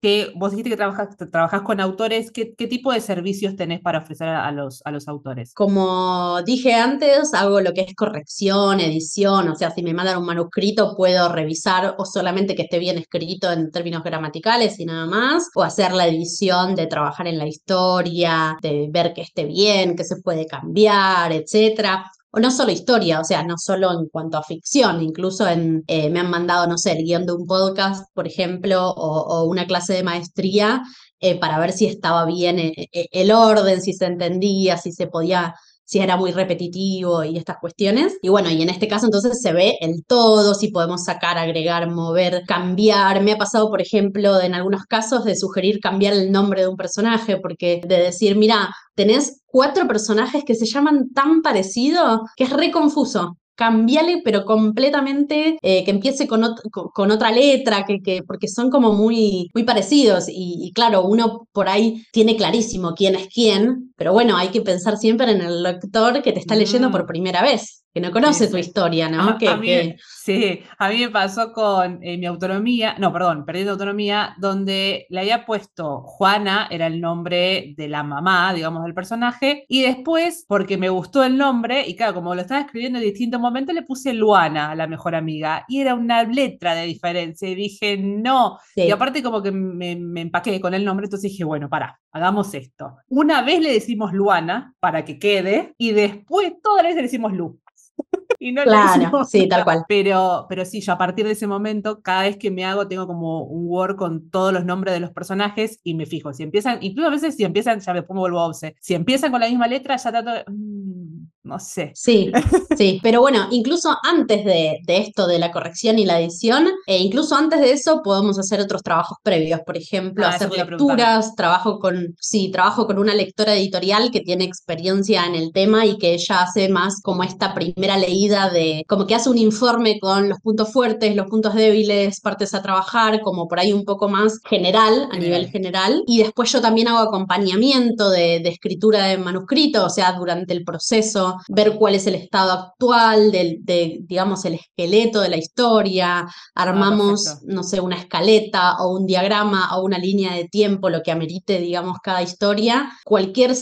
Que 0.00 0.32
vos 0.36 0.52
dijiste 0.52 0.70
que 0.70 0.76
trabajas, 0.76 1.16
trabajas 1.30 1.62
con 1.62 1.80
autores, 1.80 2.30
¿qué, 2.30 2.54
¿qué, 2.54 2.66
tipo 2.66 2.92
de 2.92 3.00
servicios 3.00 3.56
tenés 3.56 3.80
para 3.80 3.98
ofrecer 3.98 4.28
a 4.28 4.50
los, 4.52 4.80
a 4.84 4.90
los 4.90 5.08
autores? 5.08 5.54
Como 5.54 6.40
dije 6.42 6.74
antes, 6.74 7.34
hago 7.34 7.60
lo 7.60 7.72
que 7.72 7.82
es 7.82 7.94
corrección, 7.94 8.80
edición, 8.80 9.48
o 9.48 9.56
sea, 9.56 9.70
si 9.70 9.82
me 9.82 9.94
mandan 9.94 10.18
un 10.18 10.26
manuscrito 10.26 10.94
puedo 10.96 11.32
revisar 11.32 11.96
o 11.98 12.04
solamente 12.04 12.54
que 12.54 12.62
esté 12.62 12.78
bien 12.78 12.98
escrito 12.98 13.50
en 13.50 13.70
términos 13.70 14.02
gramaticales 14.04 14.78
y 14.78 14.84
nada 14.84 15.06
más, 15.06 15.50
o 15.54 15.62
hacer 15.62 15.92
la 15.92 16.06
edición 16.06 16.74
de 16.74 16.86
trabajar 16.86 17.26
en 17.26 17.38
la 17.38 17.46
historia, 17.46 18.56
de 18.62 18.88
ver 18.90 19.12
que 19.12 19.22
esté 19.22 19.44
bien, 19.44 19.96
que 19.96 20.04
se 20.04 20.20
puede 20.22 20.46
cambiar, 20.46 21.32
etcétera 21.32 22.10
o 22.30 22.40
no 22.40 22.50
solo 22.50 22.70
historia, 22.72 23.20
o 23.20 23.24
sea, 23.24 23.42
no 23.42 23.56
solo 23.58 23.92
en 23.92 24.08
cuanto 24.08 24.38
a 24.38 24.42
ficción, 24.42 25.02
incluso 25.02 25.48
en, 25.48 25.82
eh, 25.86 26.10
me 26.10 26.20
han 26.20 26.30
mandado, 26.30 26.66
no 26.66 26.78
sé, 26.78 26.92
el 26.92 27.04
guion 27.04 27.26
de 27.26 27.32
un 27.32 27.46
podcast, 27.46 28.06
por 28.14 28.26
ejemplo, 28.26 28.90
o, 28.90 29.44
una 29.44 29.66
clase 29.66 29.94
de 29.94 30.02
maestría 30.02 30.82
eh, 31.20 31.38
para 31.38 31.58
ver 31.58 31.72
si 31.72 31.86
estaba 31.86 32.26
bien 32.26 32.58
eh, 32.58 32.88
el 32.92 33.32
orden, 33.32 33.80
si 33.82 33.92
se 33.94 34.06
entendía, 34.06 34.76
si 34.76 34.92
se 34.92 35.06
podía 35.06 35.54
si 35.88 36.00
era 36.00 36.18
muy 36.18 36.32
repetitivo 36.32 37.24
y 37.24 37.38
estas 37.38 37.56
cuestiones. 37.58 38.18
Y 38.20 38.28
bueno, 38.28 38.50
y 38.50 38.60
en 38.60 38.68
este 38.68 38.88
caso 38.88 39.06
entonces 39.06 39.40
se 39.40 39.54
ve 39.54 39.78
el 39.80 40.04
todo, 40.06 40.54
si 40.54 40.68
podemos 40.68 41.04
sacar, 41.04 41.38
agregar, 41.38 41.90
mover, 41.90 42.42
cambiar. 42.46 43.22
Me 43.22 43.32
ha 43.32 43.38
pasado, 43.38 43.70
por 43.70 43.80
ejemplo, 43.80 44.38
en 44.40 44.54
algunos 44.54 44.84
casos 44.84 45.24
de 45.24 45.34
sugerir 45.34 45.80
cambiar 45.80 46.12
el 46.12 46.30
nombre 46.30 46.60
de 46.60 46.68
un 46.68 46.76
personaje, 46.76 47.38
porque 47.38 47.80
de 47.86 47.96
decir, 47.96 48.36
mira, 48.36 48.68
tenés 48.94 49.40
cuatro 49.46 49.88
personajes 49.88 50.44
que 50.44 50.54
se 50.54 50.66
llaman 50.66 51.10
tan 51.14 51.40
parecido 51.40 52.22
que 52.36 52.44
es 52.44 52.50
re 52.50 52.70
confuso 52.70 53.38
cambiale, 53.58 54.22
pero 54.24 54.44
completamente, 54.44 55.58
eh, 55.62 55.84
que 55.84 55.90
empiece 55.90 56.28
con, 56.28 56.44
con, 56.70 57.10
otra 57.10 57.32
letra, 57.32 57.84
que, 57.84 58.00
que, 58.00 58.22
porque 58.22 58.46
son 58.46 58.70
como 58.70 58.92
muy, 58.92 59.50
muy 59.52 59.64
parecidos. 59.64 60.26
Y, 60.28 60.70
claro, 60.72 61.04
uno 61.04 61.48
por 61.50 61.68
ahí 61.68 62.04
tiene 62.12 62.36
clarísimo 62.36 62.94
quién 62.94 63.16
es 63.16 63.26
quién, 63.34 63.87
pero 63.98 64.12
bueno, 64.12 64.36
hay 64.36 64.48
que 64.48 64.62
pensar 64.62 64.96
siempre 64.96 65.32
en 65.32 65.42
el 65.42 65.62
lector 65.62 66.22
que 66.22 66.32
te 66.32 66.38
está 66.38 66.54
leyendo 66.54 66.90
por 66.90 67.02
mm. 67.02 67.06
primera 67.06 67.42
vez 67.42 67.84
que 67.92 68.00
no 68.00 68.12
conoce 68.12 68.48
tu 68.48 68.58
historia, 68.58 69.08
¿no? 69.08 69.38
que, 69.38 69.96
Sí, 70.06 70.60
a 70.78 70.88
mí 70.90 70.98
me 70.98 71.08
pasó 71.08 71.52
con 71.52 72.02
eh, 72.02 72.18
mi 72.18 72.26
autonomía, 72.26 72.96
no, 72.98 73.12
perdón, 73.12 73.46
perdiendo 73.46 73.72
autonomía, 73.72 74.34
donde 74.38 75.06
le 75.08 75.20
había 75.20 75.46
puesto 75.46 76.02
Juana, 76.02 76.68
era 76.70 76.86
el 76.86 77.00
nombre 77.00 77.74
de 77.76 77.88
la 77.88 78.02
mamá, 78.02 78.52
digamos, 78.52 78.84
del 78.84 78.92
personaje, 78.92 79.64
y 79.68 79.82
después, 79.82 80.44
porque 80.46 80.76
me 80.76 80.90
gustó 80.90 81.24
el 81.24 81.38
nombre, 81.38 81.88
y 81.88 81.96
claro, 81.96 82.12
como 82.12 82.34
lo 82.34 82.42
estaba 82.42 82.60
escribiendo 82.60 82.98
en 82.98 83.06
distintos 83.06 83.40
momentos, 83.40 83.74
le 83.74 83.82
puse 83.82 84.12
Luana, 84.12 84.74
la 84.74 84.86
mejor 84.86 85.14
amiga, 85.14 85.64
y 85.66 85.80
era 85.80 85.94
una 85.94 86.24
letra 86.24 86.74
de 86.74 86.84
diferencia, 86.84 87.48
y 87.48 87.54
dije, 87.54 87.96
no, 87.96 88.58
y 88.76 88.90
aparte 88.90 89.22
como 89.22 89.42
que 89.42 89.50
me, 89.50 89.96
me 89.96 90.20
empaqué 90.20 90.60
con 90.60 90.74
el 90.74 90.84
nombre, 90.84 91.06
entonces 91.06 91.30
dije, 91.30 91.44
bueno, 91.44 91.70
para, 91.70 91.98
hagamos 92.12 92.52
esto. 92.54 92.96
Una 93.08 93.42
vez 93.42 93.60
le 93.60 93.72
decimos 93.88 94.12
Luana, 94.12 94.74
para 94.80 95.04
que 95.04 95.18
quede, 95.18 95.74
y 95.78 95.92
después 95.92 96.52
todas 96.62 96.82
las 96.82 96.90
veces 96.90 96.96
le 96.96 97.02
decimos 97.04 97.32
Lu. 97.32 97.58
y 98.38 98.52
no 98.52 98.62
claro, 98.62 99.24
sí, 99.24 99.48
tal 99.48 99.64
cual. 99.64 99.84
Pero, 99.88 100.44
pero 100.46 100.66
sí, 100.66 100.82
yo 100.82 100.92
a 100.92 100.98
partir 100.98 101.24
de 101.24 101.32
ese 101.32 101.46
momento, 101.46 102.02
cada 102.02 102.22
vez 102.22 102.36
que 102.36 102.50
me 102.50 102.66
hago, 102.66 102.86
tengo 102.86 103.06
como 103.06 103.44
un 103.44 103.66
Word 103.66 103.96
con 103.96 104.30
todos 104.30 104.52
los 104.52 104.66
nombres 104.66 104.92
de 104.92 105.00
los 105.00 105.10
personajes 105.10 105.80
y 105.82 105.94
me 105.94 106.04
fijo. 106.04 106.34
Si 106.34 106.42
empiezan, 106.42 106.78
incluso 106.82 107.08
a 107.08 107.12
veces 107.12 107.34
si 107.34 107.44
empiezan, 107.44 107.80
ya 107.80 107.94
me 107.94 108.02
pongo 108.02 108.20
vuelvo 108.20 108.40
a 108.40 108.52
Si 108.52 108.94
empiezan 108.94 109.30
con 109.30 109.40
la 109.40 109.48
misma 109.48 109.66
letra, 109.66 109.96
ya 109.96 110.10
trato 110.10 110.32
de, 110.32 110.44
mm, 110.46 111.26
no 111.48 111.58
sé. 111.58 111.92
Sí, 111.94 112.30
sí, 112.76 113.00
pero 113.02 113.20
bueno, 113.20 113.48
incluso 113.50 113.96
antes 114.02 114.44
de, 114.44 114.80
de 114.84 114.98
esto 114.98 115.26
de 115.26 115.38
la 115.38 115.50
corrección 115.50 115.98
y 115.98 116.04
la 116.04 116.20
edición, 116.20 116.68
e 116.86 116.98
incluso 116.98 117.34
antes 117.34 117.60
de 117.60 117.72
eso 117.72 118.02
podemos 118.04 118.38
hacer 118.38 118.60
otros 118.60 118.82
trabajos 118.82 119.18
previos, 119.22 119.60
por 119.66 119.76
ejemplo, 119.76 120.26
ah, 120.26 120.30
hacer 120.30 120.50
lecturas, 120.50 121.34
trabajo 121.34 121.78
con, 121.78 122.14
sí, 122.20 122.50
trabajo 122.50 122.86
con 122.86 122.98
una 122.98 123.14
lectora 123.14 123.54
editorial 123.54 124.10
que 124.10 124.20
tiene 124.20 124.44
experiencia 124.44 125.24
en 125.24 125.34
el 125.34 125.52
tema 125.52 125.86
y 125.86 125.96
que 125.96 126.12
ella 126.14 126.42
hace 126.42 126.68
más 126.68 127.00
como 127.02 127.24
esta 127.24 127.54
primera 127.54 127.96
leída 127.96 128.50
de, 128.50 128.84
como 128.86 129.06
que 129.06 129.14
hace 129.14 129.30
un 129.30 129.38
informe 129.38 129.98
con 129.98 130.28
los 130.28 130.38
puntos 130.40 130.70
fuertes, 130.70 131.16
los 131.16 131.28
puntos 131.28 131.54
débiles, 131.54 132.20
partes 132.20 132.52
a 132.52 132.62
trabajar, 132.62 133.22
como 133.22 133.48
por 133.48 133.58
ahí 133.58 133.72
un 133.72 133.84
poco 133.84 134.08
más 134.08 134.38
general, 134.44 135.08
a 135.10 135.16
nivel 135.16 135.48
general, 135.48 136.02
y 136.06 136.18
después 136.18 136.52
yo 136.52 136.60
también 136.60 136.88
hago 136.88 136.98
acompañamiento 136.98 138.10
de, 138.10 138.40
de 138.40 138.48
escritura 138.50 139.06
de 139.06 139.16
manuscrito, 139.16 139.86
o 139.86 139.90
sea, 139.90 140.12
durante 140.12 140.52
el 140.52 140.62
proceso 140.62 141.37
ver 141.48 141.76
cuál 141.76 141.94
es 141.94 142.06
el 142.06 142.14
estado 142.14 142.52
actual 142.52 143.30
del, 143.32 143.58
de, 143.64 143.98
digamos, 144.02 144.44
el 144.44 144.54
esqueleto 144.54 145.20
de 145.20 145.28
la 145.30 145.36
historia, 145.36 146.26
armamos, 146.54 147.26
Ah, 147.28 147.38
no 147.44 147.62
sé, 147.62 147.80
una 147.80 147.96
escaleta 147.96 148.76
o 148.80 148.96
un 148.98 149.06
diagrama 149.06 149.76
o 149.76 149.84
una 149.84 149.98
línea 149.98 150.34
de 150.34 150.48
tiempo, 150.48 150.90
lo 150.90 151.02
que 151.02 151.12
amerite, 151.12 151.60
digamos, 151.60 151.98
cada 152.02 152.22
historia, 152.22 152.90
cualquier 153.04 153.54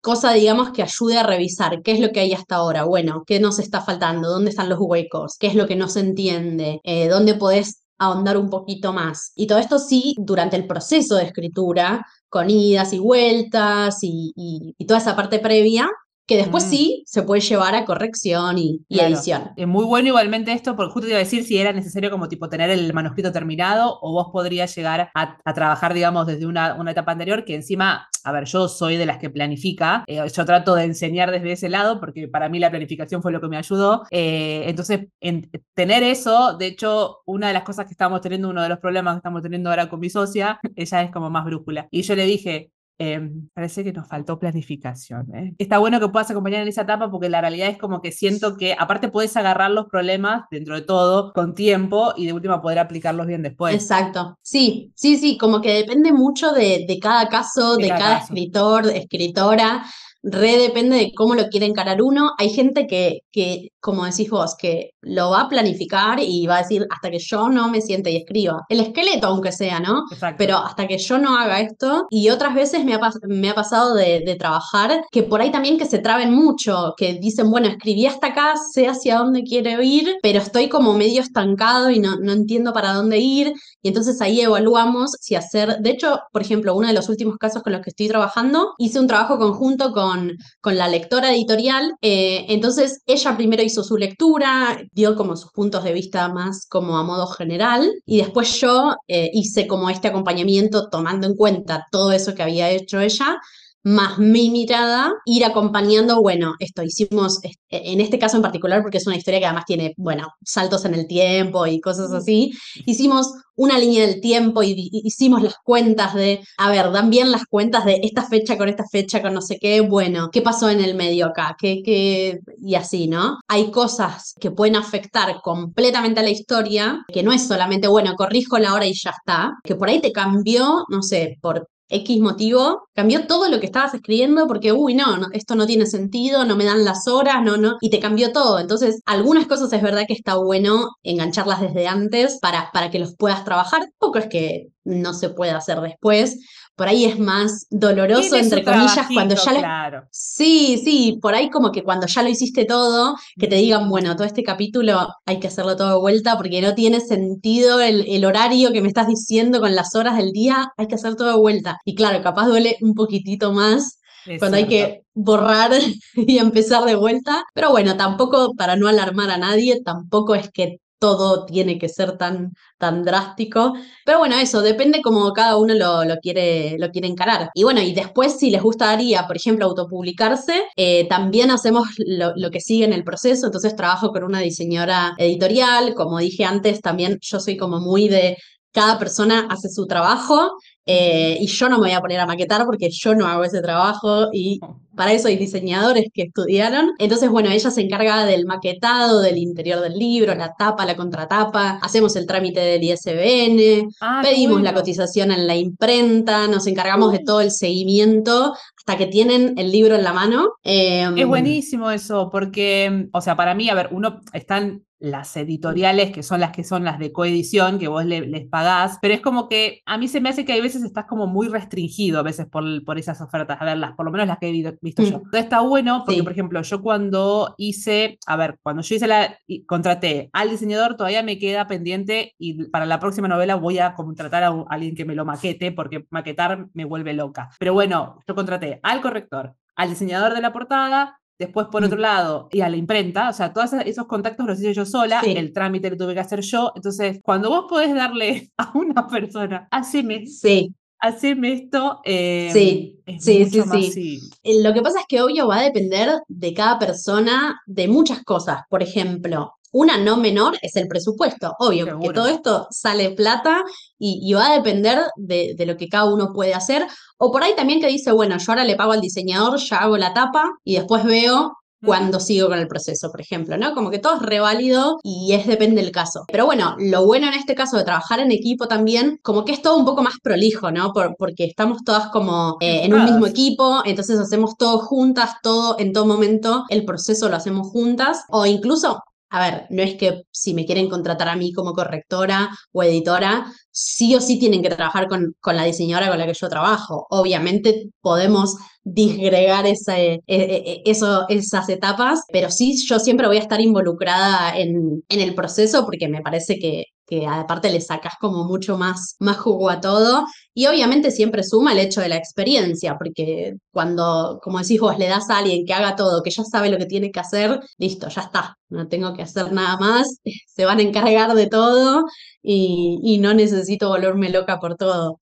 cosa, 0.00 0.32
digamos, 0.32 0.70
que 0.72 0.82
ayude 0.82 1.18
a 1.18 1.22
revisar 1.22 1.82
qué 1.82 1.92
es 1.92 2.00
lo 2.00 2.10
que 2.10 2.20
hay 2.20 2.32
hasta 2.32 2.56
ahora, 2.56 2.84
bueno, 2.84 3.22
qué 3.26 3.38
nos 3.40 3.58
está 3.58 3.80
faltando, 3.82 4.28
dónde 4.30 4.50
están 4.50 4.68
los 4.68 4.78
huecos, 4.80 5.36
qué 5.38 5.46
es 5.46 5.54
lo 5.54 5.66
que 5.66 5.76
no 5.76 5.88
se 5.88 6.00
entiende, 6.00 6.80
eh, 6.84 7.08
dónde 7.08 7.34
podés 7.34 7.82
ahondar 7.98 8.36
un 8.36 8.50
poquito 8.50 8.92
más. 8.92 9.30
Y 9.36 9.46
todo 9.46 9.58
esto 9.58 9.78
sí, 9.78 10.16
durante 10.18 10.56
el 10.56 10.66
proceso 10.66 11.14
de 11.16 11.24
escritura, 11.24 12.04
con 12.28 12.50
idas 12.50 12.92
y 12.92 12.98
vueltas 12.98 13.98
y, 14.02 14.32
y- 14.34 14.74
y 14.76 14.86
toda 14.86 14.98
esa 14.98 15.14
parte 15.14 15.38
previa, 15.38 15.88
que 16.26 16.36
después 16.36 16.64
Mm. 16.66 16.68
sí 16.70 17.02
se 17.06 17.22
puede 17.22 17.40
llevar 17.40 17.74
a 17.74 17.84
corrección 17.84 18.56
y, 18.58 18.80
y 18.88 18.94
Claro. 18.96 19.14
edición. 19.14 19.50
Es 19.56 19.66
muy 19.66 19.84
bueno 19.84 20.08
igualmente 20.08 20.52
esto, 20.52 20.76
porque 20.76 20.92
justo 20.92 21.06
te 21.06 21.10
iba 21.12 21.16
a 21.18 21.24
decir 21.24 21.44
si 21.44 21.58
era 21.58 21.72
necesario 21.72 22.10
como 22.10 22.28
tipo 22.28 22.48
tener 22.48 22.70
el 22.70 22.92
manuscrito 22.94 23.32
terminado 23.32 23.98
o 24.00 24.12
vos 24.12 24.28
podrías 24.32 24.74
llegar 24.74 25.10
a, 25.14 25.36
a 25.44 25.54
trabajar, 25.54 25.94
digamos, 25.94 26.26
desde 26.26 26.46
una, 26.46 26.74
una 26.74 26.92
etapa 26.92 27.12
anterior, 27.12 27.44
que 27.44 27.54
encima, 27.56 28.08
a 28.24 28.32
ver, 28.32 28.44
yo 28.44 28.68
soy 28.68 28.96
de 28.96 29.06
las 29.06 29.18
que 29.18 29.30
planifica, 29.30 30.04
eh, 30.06 30.20
yo 30.32 30.44
trato 30.46 30.74
de 30.76 30.84
enseñar 30.84 31.30
desde 31.32 31.52
ese 31.52 31.68
lado, 31.68 31.98
porque 32.00 32.28
para 32.28 32.48
mí 32.48 32.58
la 32.60 32.70
planificación 32.70 33.20
fue 33.20 33.32
lo 33.32 33.40
que 33.40 33.48
me 33.48 33.56
ayudó. 33.56 34.04
eh, 34.10 34.64
entonces, 34.66 35.00
en- 35.20 35.50
tener 35.74 36.02
eso, 36.02 36.56
de 36.56 36.66
hecho, 36.66 37.18
una 37.26 37.48
de 37.48 37.54
las 37.54 37.64
cosas 37.64 37.86
que 37.86 37.92
estamos 37.92 38.20
teniendo, 38.20 38.48
uno 38.48 38.62
de 38.62 38.68
los 38.68 38.78
problemas 38.78 39.14
que 39.14 39.18
estamos 39.18 39.42
teniendo 39.42 39.70
ahora 39.70 39.88
con 39.88 40.00
mi 40.00 40.08
socia, 40.10 40.60
ella 40.76 41.02
es 41.02 41.10
como 41.10 41.30
más 41.30 41.44
brújula. 41.44 41.88
Y 41.90 42.02
yo 42.02 42.14
le 42.14 42.24
dije, 42.24 42.70
eh, 43.04 43.30
parece 43.52 43.82
que 43.82 43.92
nos 43.92 44.06
faltó 44.06 44.38
planificación. 44.38 45.34
¿eh? 45.34 45.54
Está 45.58 45.78
bueno 45.78 45.98
que 45.98 46.08
puedas 46.08 46.30
acompañar 46.30 46.62
en 46.62 46.68
esa 46.68 46.82
etapa 46.82 47.10
porque 47.10 47.28
la 47.28 47.40
realidad 47.40 47.68
es 47.68 47.76
como 47.76 48.00
que 48.00 48.12
siento 48.12 48.56
que 48.56 48.76
aparte 48.78 49.08
puedes 49.08 49.36
agarrar 49.36 49.72
los 49.72 49.86
problemas 49.86 50.44
dentro 50.52 50.76
de 50.76 50.82
todo 50.82 51.32
con 51.32 51.56
tiempo 51.56 52.14
y 52.16 52.26
de 52.26 52.32
última 52.32 52.62
poder 52.62 52.78
aplicarlos 52.78 53.26
bien 53.26 53.42
después. 53.42 53.74
Exacto. 53.74 54.38
Sí, 54.40 54.92
sí, 54.94 55.16
sí, 55.16 55.36
como 55.36 55.60
que 55.60 55.72
depende 55.72 56.12
mucho 56.12 56.52
de, 56.52 56.84
de 56.86 56.98
cada 57.00 57.28
caso, 57.28 57.76
De 57.76 57.84
de 57.84 57.88
cada 57.88 58.00
cada 58.02 58.18
escritor, 58.18 58.86
escritora. 58.86 59.84
Re 60.22 60.56
depende 60.58 60.96
de 60.96 61.12
cómo 61.14 61.34
lo 61.34 61.48
quiere 61.48 61.66
encarar 61.66 62.00
uno. 62.02 62.32
Hay 62.38 62.50
gente 62.50 62.86
que, 62.86 63.20
que, 63.32 63.68
como 63.80 64.04
decís 64.04 64.30
vos, 64.30 64.54
que 64.56 64.90
lo 65.00 65.30
va 65.30 65.42
a 65.42 65.48
planificar 65.48 66.20
y 66.20 66.46
va 66.46 66.56
a 66.56 66.62
decir 66.62 66.86
hasta 66.90 67.10
que 67.10 67.18
yo 67.18 67.48
no 67.48 67.68
me 67.68 67.80
siente 67.80 68.10
y 68.10 68.16
escriba. 68.16 68.62
El 68.68 68.80
esqueleto, 68.80 69.26
aunque 69.26 69.52
sea, 69.52 69.80
¿no? 69.80 70.04
Exacto. 70.12 70.36
Pero 70.38 70.58
hasta 70.58 70.86
que 70.86 70.98
yo 70.98 71.18
no 71.18 71.36
haga 71.36 71.60
esto, 71.60 72.06
y 72.10 72.30
otras 72.30 72.54
veces 72.54 72.84
me 72.84 72.94
ha, 72.94 73.00
me 73.26 73.50
ha 73.50 73.54
pasado 73.54 73.94
de, 73.94 74.22
de 74.24 74.36
trabajar, 74.36 75.02
que 75.10 75.22
por 75.22 75.40
ahí 75.40 75.50
también 75.50 75.78
que 75.78 75.86
se 75.86 75.98
traben 75.98 76.32
mucho, 76.32 76.94
que 76.96 77.14
dicen, 77.14 77.50
bueno, 77.50 77.68
escribí 77.68 78.06
hasta 78.06 78.28
acá, 78.28 78.54
sé 78.72 78.86
hacia 78.86 79.18
dónde 79.18 79.42
quiero 79.42 79.82
ir, 79.82 80.16
pero 80.22 80.38
estoy 80.38 80.68
como 80.68 80.94
medio 80.94 81.20
estancado 81.20 81.90
y 81.90 81.98
no, 81.98 82.16
no 82.16 82.32
entiendo 82.32 82.72
para 82.72 82.92
dónde 82.92 83.18
ir, 83.18 83.52
y 83.82 83.88
entonces 83.88 84.20
ahí 84.20 84.40
evaluamos 84.40 85.12
si 85.20 85.34
hacer, 85.34 85.78
de 85.80 85.90
hecho, 85.90 86.20
por 86.32 86.42
ejemplo, 86.42 86.74
uno 86.74 86.88
de 86.88 86.94
los 86.94 87.08
últimos 87.08 87.36
casos 87.38 87.62
con 87.62 87.72
los 87.72 87.82
que 87.82 87.90
estoy 87.90 88.08
trabajando, 88.08 88.74
hice 88.78 89.00
un 89.00 89.06
trabajo 89.06 89.38
conjunto 89.38 89.92
con, 89.92 90.11
con 90.60 90.76
la 90.76 90.88
lectora 90.88 91.32
editorial, 91.32 91.94
eh, 92.00 92.46
entonces 92.48 93.02
ella 93.06 93.36
primero 93.36 93.62
hizo 93.62 93.82
su 93.82 93.96
lectura, 93.96 94.78
dio 94.92 95.16
como 95.16 95.36
sus 95.36 95.50
puntos 95.52 95.84
de 95.84 95.92
vista 95.92 96.28
más 96.28 96.66
como 96.68 96.98
a 96.98 97.02
modo 97.02 97.26
general, 97.26 97.90
y 98.06 98.18
después 98.18 98.60
yo 98.60 98.94
eh, 99.08 99.30
hice 99.32 99.66
como 99.66 99.90
este 99.90 100.08
acompañamiento 100.08 100.88
tomando 100.88 101.26
en 101.26 101.36
cuenta 101.36 101.86
todo 101.90 102.12
eso 102.12 102.34
que 102.34 102.42
había 102.42 102.70
hecho 102.70 103.00
ella, 103.00 103.38
más 103.82 104.18
mi 104.18 104.50
mirada, 104.50 105.12
ir 105.24 105.44
acompañando, 105.44 106.20
bueno, 106.20 106.54
esto 106.58 106.82
hicimos, 106.82 107.40
en 107.68 108.00
este 108.00 108.18
caso 108.18 108.36
en 108.36 108.42
particular, 108.42 108.82
porque 108.82 108.98
es 108.98 109.06
una 109.06 109.16
historia 109.16 109.40
que 109.40 109.46
además 109.46 109.64
tiene, 109.66 109.94
bueno, 109.96 110.28
saltos 110.44 110.84
en 110.84 110.94
el 110.94 111.06
tiempo 111.06 111.66
y 111.66 111.80
cosas 111.80 112.12
así, 112.12 112.52
hicimos 112.86 113.32
una 113.54 113.78
línea 113.78 114.06
del 114.06 114.20
tiempo 114.20 114.62
y, 114.62 114.70
y 114.70 115.02
hicimos 115.04 115.42
las 115.42 115.56
cuentas 115.62 116.14
de, 116.14 116.40
a 116.58 116.70
ver, 116.70 116.90
dan 116.90 117.10
bien 117.10 117.30
las 117.30 117.44
cuentas 117.44 117.84
de 117.84 118.00
esta 118.02 118.26
fecha 118.26 118.56
con 118.56 118.68
esta 118.68 118.84
fecha 118.90 119.20
con 119.20 119.34
no 119.34 119.42
sé 119.42 119.58
qué, 119.60 119.80
bueno, 119.80 120.30
¿qué 120.32 120.42
pasó 120.42 120.70
en 120.70 120.80
el 120.80 120.94
medio 120.94 121.26
acá? 121.26 121.56
¿Qué, 121.58 121.82
qué? 121.84 122.40
Y 122.62 122.74
así, 122.76 123.08
¿no? 123.08 123.38
Hay 123.48 123.70
cosas 123.70 124.34
que 124.40 124.50
pueden 124.50 124.76
afectar 124.76 125.40
completamente 125.42 126.20
a 126.20 126.22
la 126.22 126.30
historia, 126.30 127.04
que 127.12 127.22
no 127.22 127.32
es 127.32 127.46
solamente, 127.46 127.88
bueno, 127.88 128.14
corrijo 128.16 128.58
la 128.58 128.74
hora 128.74 128.86
y 128.86 128.94
ya 128.94 129.10
está, 129.10 129.52
que 129.64 129.76
por 129.76 129.88
ahí 129.88 130.00
te 130.00 130.12
cambió, 130.12 130.84
no 130.88 131.02
sé, 131.02 131.38
por 131.42 131.68
X 131.92 132.20
motivo, 132.20 132.88
cambió 132.94 133.26
todo 133.26 133.48
lo 133.48 133.60
que 133.60 133.66
estabas 133.66 133.94
escribiendo 133.94 134.46
porque, 134.46 134.72
uy, 134.72 134.94
no, 134.94 135.28
esto 135.32 135.54
no 135.54 135.66
tiene 135.66 135.86
sentido, 135.86 136.44
no 136.44 136.56
me 136.56 136.64
dan 136.64 136.84
las 136.84 137.06
horas, 137.06 137.42
no, 137.42 137.56
no, 137.56 137.76
y 137.80 137.90
te 137.90 138.00
cambió 138.00 138.32
todo. 138.32 138.58
Entonces, 138.58 139.00
algunas 139.04 139.46
cosas 139.46 139.72
es 139.72 139.82
verdad 139.82 140.04
que 140.06 140.14
está 140.14 140.36
bueno 140.36 140.90
engancharlas 141.02 141.60
desde 141.60 141.86
antes 141.86 142.38
para, 142.40 142.70
para 142.72 142.90
que 142.90 142.98
los 142.98 143.14
puedas 143.16 143.44
trabajar. 143.44 143.82
Poco 143.98 144.18
es 144.18 144.26
que 144.28 144.68
no 144.84 145.14
se 145.14 145.30
pueda 145.30 145.56
hacer 145.56 145.80
después. 145.80 146.38
Por 146.74 146.88
ahí 146.88 147.04
es 147.04 147.18
más 147.18 147.66
doloroso, 147.70 148.34
entre 148.36 148.64
comillas, 148.64 149.06
cuando 149.12 149.34
ya. 149.34 150.06
Sí, 150.10 150.80
sí, 150.82 151.18
por 151.20 151.34
ahí 151.34 151.50
como 151.50 151.70
que 151.70 151.82
cuando 151.82 152.06
ya 152.06 152.22
lo 152.22 152.30
hiciste 152.30 152.64
todo, 152.64 153.14
que 153.38 153.46
te 153.46 153.56
digan, 153.56 153.88
bueno, 153.88 154.16
todo 154.16 154.26
este 154.26 154.42
capítulo 154.42 155.08
hay 155.26 155.38
que 155.38 155.48
hacerlo 155.48 155.76
todo 155.76 155.90
de 155.90 156.00
vuelta 156.00 156.36
porque 156.36 156.62
no 156.62 156.74
tiene 156.74 157.00
sentido 157.00 157.80
el, 157.80 158.06
el 158.08 158.24
horario 158.24 158.72
que 158.72 158.80
me 158.80 158.88
estás 158.88 159.06
diciendo 159.06 159.60
con 159.60 159.74
las 159.74 159.94
horas 159.94 160.16
del 160.16 160.32
día, 160.32 160.72
hay 160.76 160.88
que 160.88 160.94
hacer 160.94 161.14
todo 161.14 161.28
de 161.28 161.38
vuelta. 161.38 161.78
Y 161.84 161.94
claro, 161.94 162.22
capaz 162.22 162.46
duele 162.46 162.76
un 162.80 162.94
poquitito 162.94 163.52
más 163.52 163.98
Es 164.24 164.38
cuando 164.38 164.56
hay 164.56 164.66
que 164.66 165.02
borrar 165.14 165.72
y 166.14 166.38
empezar 166.38 166.84
de 166.84 166.94
vuelta. 166.94 167.44
Pero 167.54 167.70
bueno, 167.70 167.96
tampoco, 167.96 168.54
para 168.54 168.76
no 168.76 168.88
alarmar 168.88 169.30
a 169.30 169.36
nadie, 169.36 169.82
tampoco 169.82 170.34
es 170.34 170.50
que 170.50 170.78
todo 171.02 171.44
tiene 171.46 171.78
que 171.80 171.88
ser 171.88 172.16
tan, 172.16 172.52
tan 172.78 173.02
drástico. 173.02 173.74
Pero 174.06 174.20
bueno, 174.20 174.36
eso, 174.36 174.62
depende 174.62 175.02
como 175.02 175.32
cada 175.32 175.56
uno 175.56 175.74
lo, 175.74 176.04
lo 176.04 176.16
quiere, 176.18 176.76
lo 176.78 176.90
quiere 176.90 177.08
encarar. 177.08 177.50
Y 177.54 177.64
bueno, 177.64 177.80
y 177.80 177.92
después 177.92 178.38
si 178.38 178.50
les 178.50 178.62
gustaría, 178.62 179.26
por 179.26 179.36
ejemplo, 179.36 179.64
autopublicarse, 179.66 180.62
eh, 180.76 181.08
también 181.08 181.50
hacemos 181.50 181.88
lo, 181.98 182.34
lo 182.36 182.50
que 182.52 182.60
sigue 182.60 182.84
en 182.84 182.92
el 182.92 183.02
proceso. 183.02 183.46
Entonces 183.46 183.74
trabajo 183.74 184.12
con 184.12 184.22
una 184.22 184.38
diseñadora 184.38 185.14
editorial. 185.18 185.94
Como 185.94 186.20
dije 186.20 186.44
antes, 186.44 186.80
también 186.80 187.18
yo 187.20 187.40
soy 187.40 187.56
como 187.56 187.80
muy 187.80 188.08
de 188.08 188.36
cada 188.72 188.98
persona 188.98 189.48
hace 189.50 189.68
su 189.68 189.86
trabajo 189.86 190.52
eh, 190.86 191.36
y 191.40 191.46
yo 191.46 191.68
no 191.68 191.76
me 191.78 191.86
voy 191.88 191.92
a 191.92 192.00
poner 192.00 192.20
a 192.20 192.26
maquetar 192.26 192.64
porque 192.66 192.90
yo 192.90 193.14
no 193.14 193.26
hago 193.26 193.44
ese 193.44 193.60
trabajo 193.62 194.28
y 194.32 194.58
para 194.96 195.12
eso 195.12 195.28
hay 195.28 195.36
diseñadores 195.36 196.06
que 196.12 196.22
estudiaron. 196.22 196.90
Entonces, 196.98 197.30
bueno, 197.30 197.48
ella 197.50 197.70
se 197.70 197.80
encarga 197.80 198.26
del 198.26 198.46
maquetado, 198.46 199.20
del 199.20 199.38
interior 199.38 199.80
del 199.80 199.94
libro, 199.98 200.34
la 200.34 200.52
tapa, 200.54 200.84
la 200.84 200.96
contratapa, 200.96 201.78
hacemos 201.82 202.14
el 202.16 202.26
trámite 202.26 202.60
del 202.60 202.82
ISBN, 202.82 203.88
Ah, 204.00 204.20
pedimos 204.22 204.60
la 204.62 204.74
cotización 204.74 205.30
en 205.30 205.46
la 205.46 205.56
imprenta, 205.56 206.46
nos 206.48 206.66
encargamos 206.66 207.12
de 207.12 207.20
todo 207.20 207.40
el 207.40 207.50
seguimiento 207.50 208.54
hasta 208.76 208.98
que 208.98 209.06
tienen 209.06 209.54
el 209.56 209.70
libro 209.70 209.94
en 209.94 210.02
la 210.02 210.12
mano. 210.12 210.48
Eh, 210.64 211.08
Es 211.16 211.26
buenísimo 211.26 211.90
eso, 211.90 212.28
porque, 212.30 213.08
o 213.12 213.20
sea, 213.20 213.36
para 213.36 213.54
mí, 213.54 213.70
a 213.70 213.74
ver, 213.74 213.88
uno 213.92 214.20
están 214.32 214.82
las 215.02 215.36
editoriales, 215.36 216.12
que 216.12 216.22
son 216.22 216.38
las 216.40 216.52
que 216.52 216.62
son 216.64 216.84
las 216.84 216.98
de 216.98 217.12
coedición, 217.12 217.78
que 217.80 217.88
vos 217.88 218.04
le- 218.04 218.26
les 218.26 218.46
pagás, 218.48 218.98
pero 219.02 219.12
es 219.14 219.20
como 219.20 219.48
que 219.48 219.82
a 219.84 219.98
mí 219.98 220.06
se 220.06 220.20
me 220.20 220.28
hace 220.28 220.44
que 220.44 220.52
hay 220.52 220.60
veces 220.60 220.84
estás 220.84 221.06
como 221.06 221.26
muy 221.26 221.48
restringido 221.48 222.20
a 222.20 222.22
veces 222.22 222.46
por, 222.46 222.64
por 222.84 222.98
esas 222.98 223.20
ofertas, 223.20 223.60
a 223.60 223.64
ver, 223.64 223.78
las, 223.78 223.92
por 223.96 224.06
lo 224.06 224.12
menos 224.12 224.28
las 224.28 224.38
que 224.38 224.48
he 224.48 224.52
vi- 224.52 224.64
visto 224.80 225.02
Mm. 225.02 225.06
yo. 225.06 225.16
Entonces 225.16 225.42
está 225.42 225.60
bueno 225.60 226.02
porque, 226.04 226.20
Sí. 226.20 226.22
por 226.22 226.32
ejemplo, 226.32 226.62
yo 226.62 226.80
cuando 226.82 227.54
hice, 227.58 228.18
a 228.26 228.36
ver, 228.36 228.58
cuando 228.62 228.82
yo 228.82 228.94
hice 228.94 229.06
la, 229.08 229.36
contraté 229.66 230.30
al 230.32 230.50
diseñador, 230.50 230.96
todavía 230.96 231.22
me 231.24 231.38
queda 231.38 231.66
pendiente 231.66 232.34
y 232.38 232.64
para 232.68 232.86
la 232.86 233.00
próxima 233.00 233.26
novela 233.28 233.56
voy 233.56 233.78
a 233.80 233.94
contratar 233.94 234.44
a, 234.44 234.52
un- 234.52 234.66
a 234.70 234.74
alguien 234.74 234.94
que 234.94 235.04
me 235.04 235.14
lo 235.16 235.24
maquete, 235.24 235.72
porque 235.72 236.06
maquetar 236.10 236.68
me 236.74 236.84
vuelve 236.84 237.12
loca. 237.12 237.50
Pero 237.58 237.74
bueno, 237.74 238.18
yo 238.28 238.34
contraté 238.36 238.78
al 238.84 239.00
corrector, 239.00 239.54
al 239.74 239.88
diseñador 239.90 240.34
de 240.34 240.40
la 240.40 240.52
portada, 240.52 241.18
Después, 241.42 241.66
por 241.72 241.82
otro 241.84 241.98
Mm. 241.98 242.00
lado, 242.00 242.48
y 242.52 242.60
a 242.60 242.68
la 242.68 242.76
imprenta, 242.76 243.28
o 243.28 243.32
sea, 243.32 243.52
todos 243.52 243.72
esos 243.84 244.06
contactos 244.06 244.46
los 244.46 244.60
hice 244.60 244.74
yo 244.74 244.84
sola, 244.86 245.20
Sí. 245.22 245.32
el 245.36 245.52
trámite 245.52 245.90
lo 245.90 245.96
tuve 245.96 246.14
que 246.14 246.20
hacer 246.20 246.40
yo. 246.40 246.72
Entonces, 246.76 247.18
cuando 247.22 247.50
vos 247.50 247.64
podés 247.68 247.92
darle 247.94 248.50
a 248.58 248.70
una 248.74 249.06
persona, 249.08 249.66
haceme, 249.72 250.26
sí, 250.26 250.72
haceme 251.00 251.52
esto, 251.54 252.00
eh, 252.04 252.50
Sí, 252.52 253.00
es 253.06 253.24
sí, 253.24 253.44
sí, 253.46 253.60
sí. 253.72 253.90
sí. 253.92 254.20
Eh, 254.44 254.62
Lo 254.62 254.72
que 254.72 254.82
pasa 254.82 255.00
es 255.00 255.06
que 255.08 255.20
obvio 255.20 255.48
va 255.48 255.58
a 255.58 255.62
depender 255.64 256.10
de 256.28 256.54
cada 256.54 256.78
persona 256.78 257.60
de 257.66 257.88
muchas 257.88 258.22
cosas. 258.22 258.62
Por 258.70 258.82
ejemplo, 258.84 259.52
una 259.72 259.96
no 259.96 260.16
menor 260.16 260.56
es 260.62 260.76
el 260.76 260.86
presupuesto. 260.86 261.54
Obvio, 261.58 261.86
porque 261.86 262.10
todo 262.10 262.28
esto 262.28 262.68
sale 262.70 263.10
plata 263.10 263.64
y, 263.98 264.20
y 264.22 264.34
va 264.34 264.50
a 264.50 264.54
depender 264.54 265.00
de, 265.16 265.54
de 265.56 265.66
lo 265.66 265.76
que 265.76 265.88
cada 265.88 266.12
uno 266.12 266.32
puede 266.32 266.54
hacer. 266.54 266.86
O 267.18 267.32
por 267.32 267.42
ahí 267.42 267.54
también 267.56 267.80
que 267.80 267.88
dice, 267.88 268.12
bueno, 268.12 268.36
yo 268.38 268.52
ahora 268.52 268.64
le 268.64 268.76
pago 268.76 268.92
al 268.92 269.00
diseñador, 269.00 269.58
ya 269.58 269.78
hago 269.78 269.96
la 269.96 270.14
tapa 270.14 270.50
y 270.64 270.76
después 270.76 271.04
veo 271.04 271.52
cuando 271.84 272.20
sigo 272.20 272.48
con 272.48 272.58
el 272.58 272.68
proceso, 272.68 273.10
por 273.10 273.20
ejemplo, 273.20 273.56
¿no? 273.58 273.74
Como 273.74 273.90
que 273.90 273.98
todo 273.98 274.16
es 274.16 274.22
reválido 274.22 274.98
y 275.02 275.32
es 275.32 275.46
depende 275.46 275.82
del 275.82 275.90
caso. 275.90 276.24
Pero 276.30 276.46
bueno, 276.46 276.76
lo 276.78 277.04
bueno 277.04 277.26
en 277.26 277.34
este 277.34 277.54
caso 277.54 277.76
de 277.76 277.84
trabajar 277.84 278.20
en 278.20 278.30
equipo 278.30 278.68
también, 278.68 279.18
como 279.22 279.44
que 279.44 279.52
es 279.52 279.62
todo 279.62 279.76
un 279.76 279.84
poco 279.84 280.02
más 280.02 280.14
prolijo, 280.22 280.70
¿no? 280.70 280.92
porque 281.18 281.44
estamos 281.44 281.78
todas 281.84 282.08
como 282.08 282.56
eh, 282.60 282.84
en 282.84 282.94
un 282.94 283.04
mismo 283.04 283.26
equipo, 283.26 283.82
entonces 283.84 284.18
hacemos 284.18 284.56
todo 284.56 284.78
juntas, 284.78 285.36
todo 285.42 285.76
en 285.78 285.92
todo 285.92 286.06
momento, 286.06 286.64
el 286.68 286.84
proceso 286.84 287.28
lo 287.28 287.36
hacemos 287.36 287.68
juntas, 287.68 288.24
o 288.28 288.46
incluso 288.46 289.02
a 289.32 289.40
ver, 289.40 289.66
no 289.70 289.82
es 289.82 289.94
que 289.94 290.24
si 290.30 290.52
me 290.52 290.66
quieren 290.66 290.90
contratar 290.90 291.28
a 291.28 291.36
mí 291.36 291.52
como 291.54 291.72
correctora 291.72 292.50
o 292.70 292.82
editora, 292.82 293.46
sí 293.70 294.14
o 294.14 294.20
sí 294.20 294.38
tienen 294.38 294.62
que 294.62 294.68
trabajar 294.68 295.08
con, 295.08 295.34
con 295.40 295.56
la 295.56 295.64
diseñadora 295.64 296.08
con 296.10 296.18
la 296.18 296.26
que 296.26 296.34
yo 296.34 296.48
trabajo. 296.50 297.06
Obviamente 297.08 297.88
podemos 298.02 298.56
disgregar 298.84 299.66
ese, 299.66 300.14
e, 300.14 300.22
e, 300.26 300.72
e, 300.72 300.82
eso, 300.84 301.26
esas 301.30 301.68
etapas, 301.70 302.24
pero 302.30 302.50
sí 302.50 302.76
yo 302.86 302.98
siempre 302.98 303.26
voy 303.26 303.38
a 303.38 303.40
estar 303.40 303.60
involucrada 303.62 304.54
en, 304.58 305.02
en 305.08 305.20
el 305.20 305.34
proceso 305.34 305.86
porque 305.86 306.08
me 306.08 306.20
parece 306.20 306.58
que, 306.58 306.84
que 307.12 307.26
aparte 307.26 307.70
le 307.70 307.80
sacas 307.82 308.14
como 308.18 308.44
mucho 308.44 308.78
más, 308.78 309.16
más 309.18 309.36
jugo 309.36 309.68
a 309.68 309.80
todo. 309.80 310.26
Y 310.54 310.66
obviamente 310.66 311.10
siempre 311.10 311.42
suma 311.42 311.72
el 311.72 311.78
hecho 311.78 312.00
de 312.00 312.08
la 312.08 312.16
experiencia, 312.16 312.96
porque 312.96 313.54
cuando, 313.70 314.40
como 314.42 314.58
decís 314.58 314.80
vos, 314.80 314.98
le 314.98 315.08
das 315.08 315.28
a 315.28 315.38
alguien 315.38 315.66
que 315.66 315.74
haga 315.74 315.94
todo, 315.94 316.22
que 316.22 316.30
ya 316.30 316.42
sabe 316.44 316.70
lo 316.70 316.78
que 316.78 316.86
tiene 316.86 317.10
que 317.10 317.20
hacer, 317.20 317.60
listo, 317.78 318.08
ya 318.08 318.22
está, 318.22 318.56
no 318.70 318.88
tengo 318.88 319.12
que 319.14 319.22
hacer 319.22 319.52
nada 319.52 319.76
más, 319.78 320.20
se 320.46 320.64
van 320.64 320.78
a 320.78 320.82
encargar 320.82 321.34
de 321.34 321.48
todo 321.48 322.04
y, 322.42 322.98
y 323.02 323.18
no 323.18 323.34
necesito 323.34 323.88
volverme 323.90 324.30
loca 324.30 324.58
por 324.58 324.76
todo. 324.76 325.20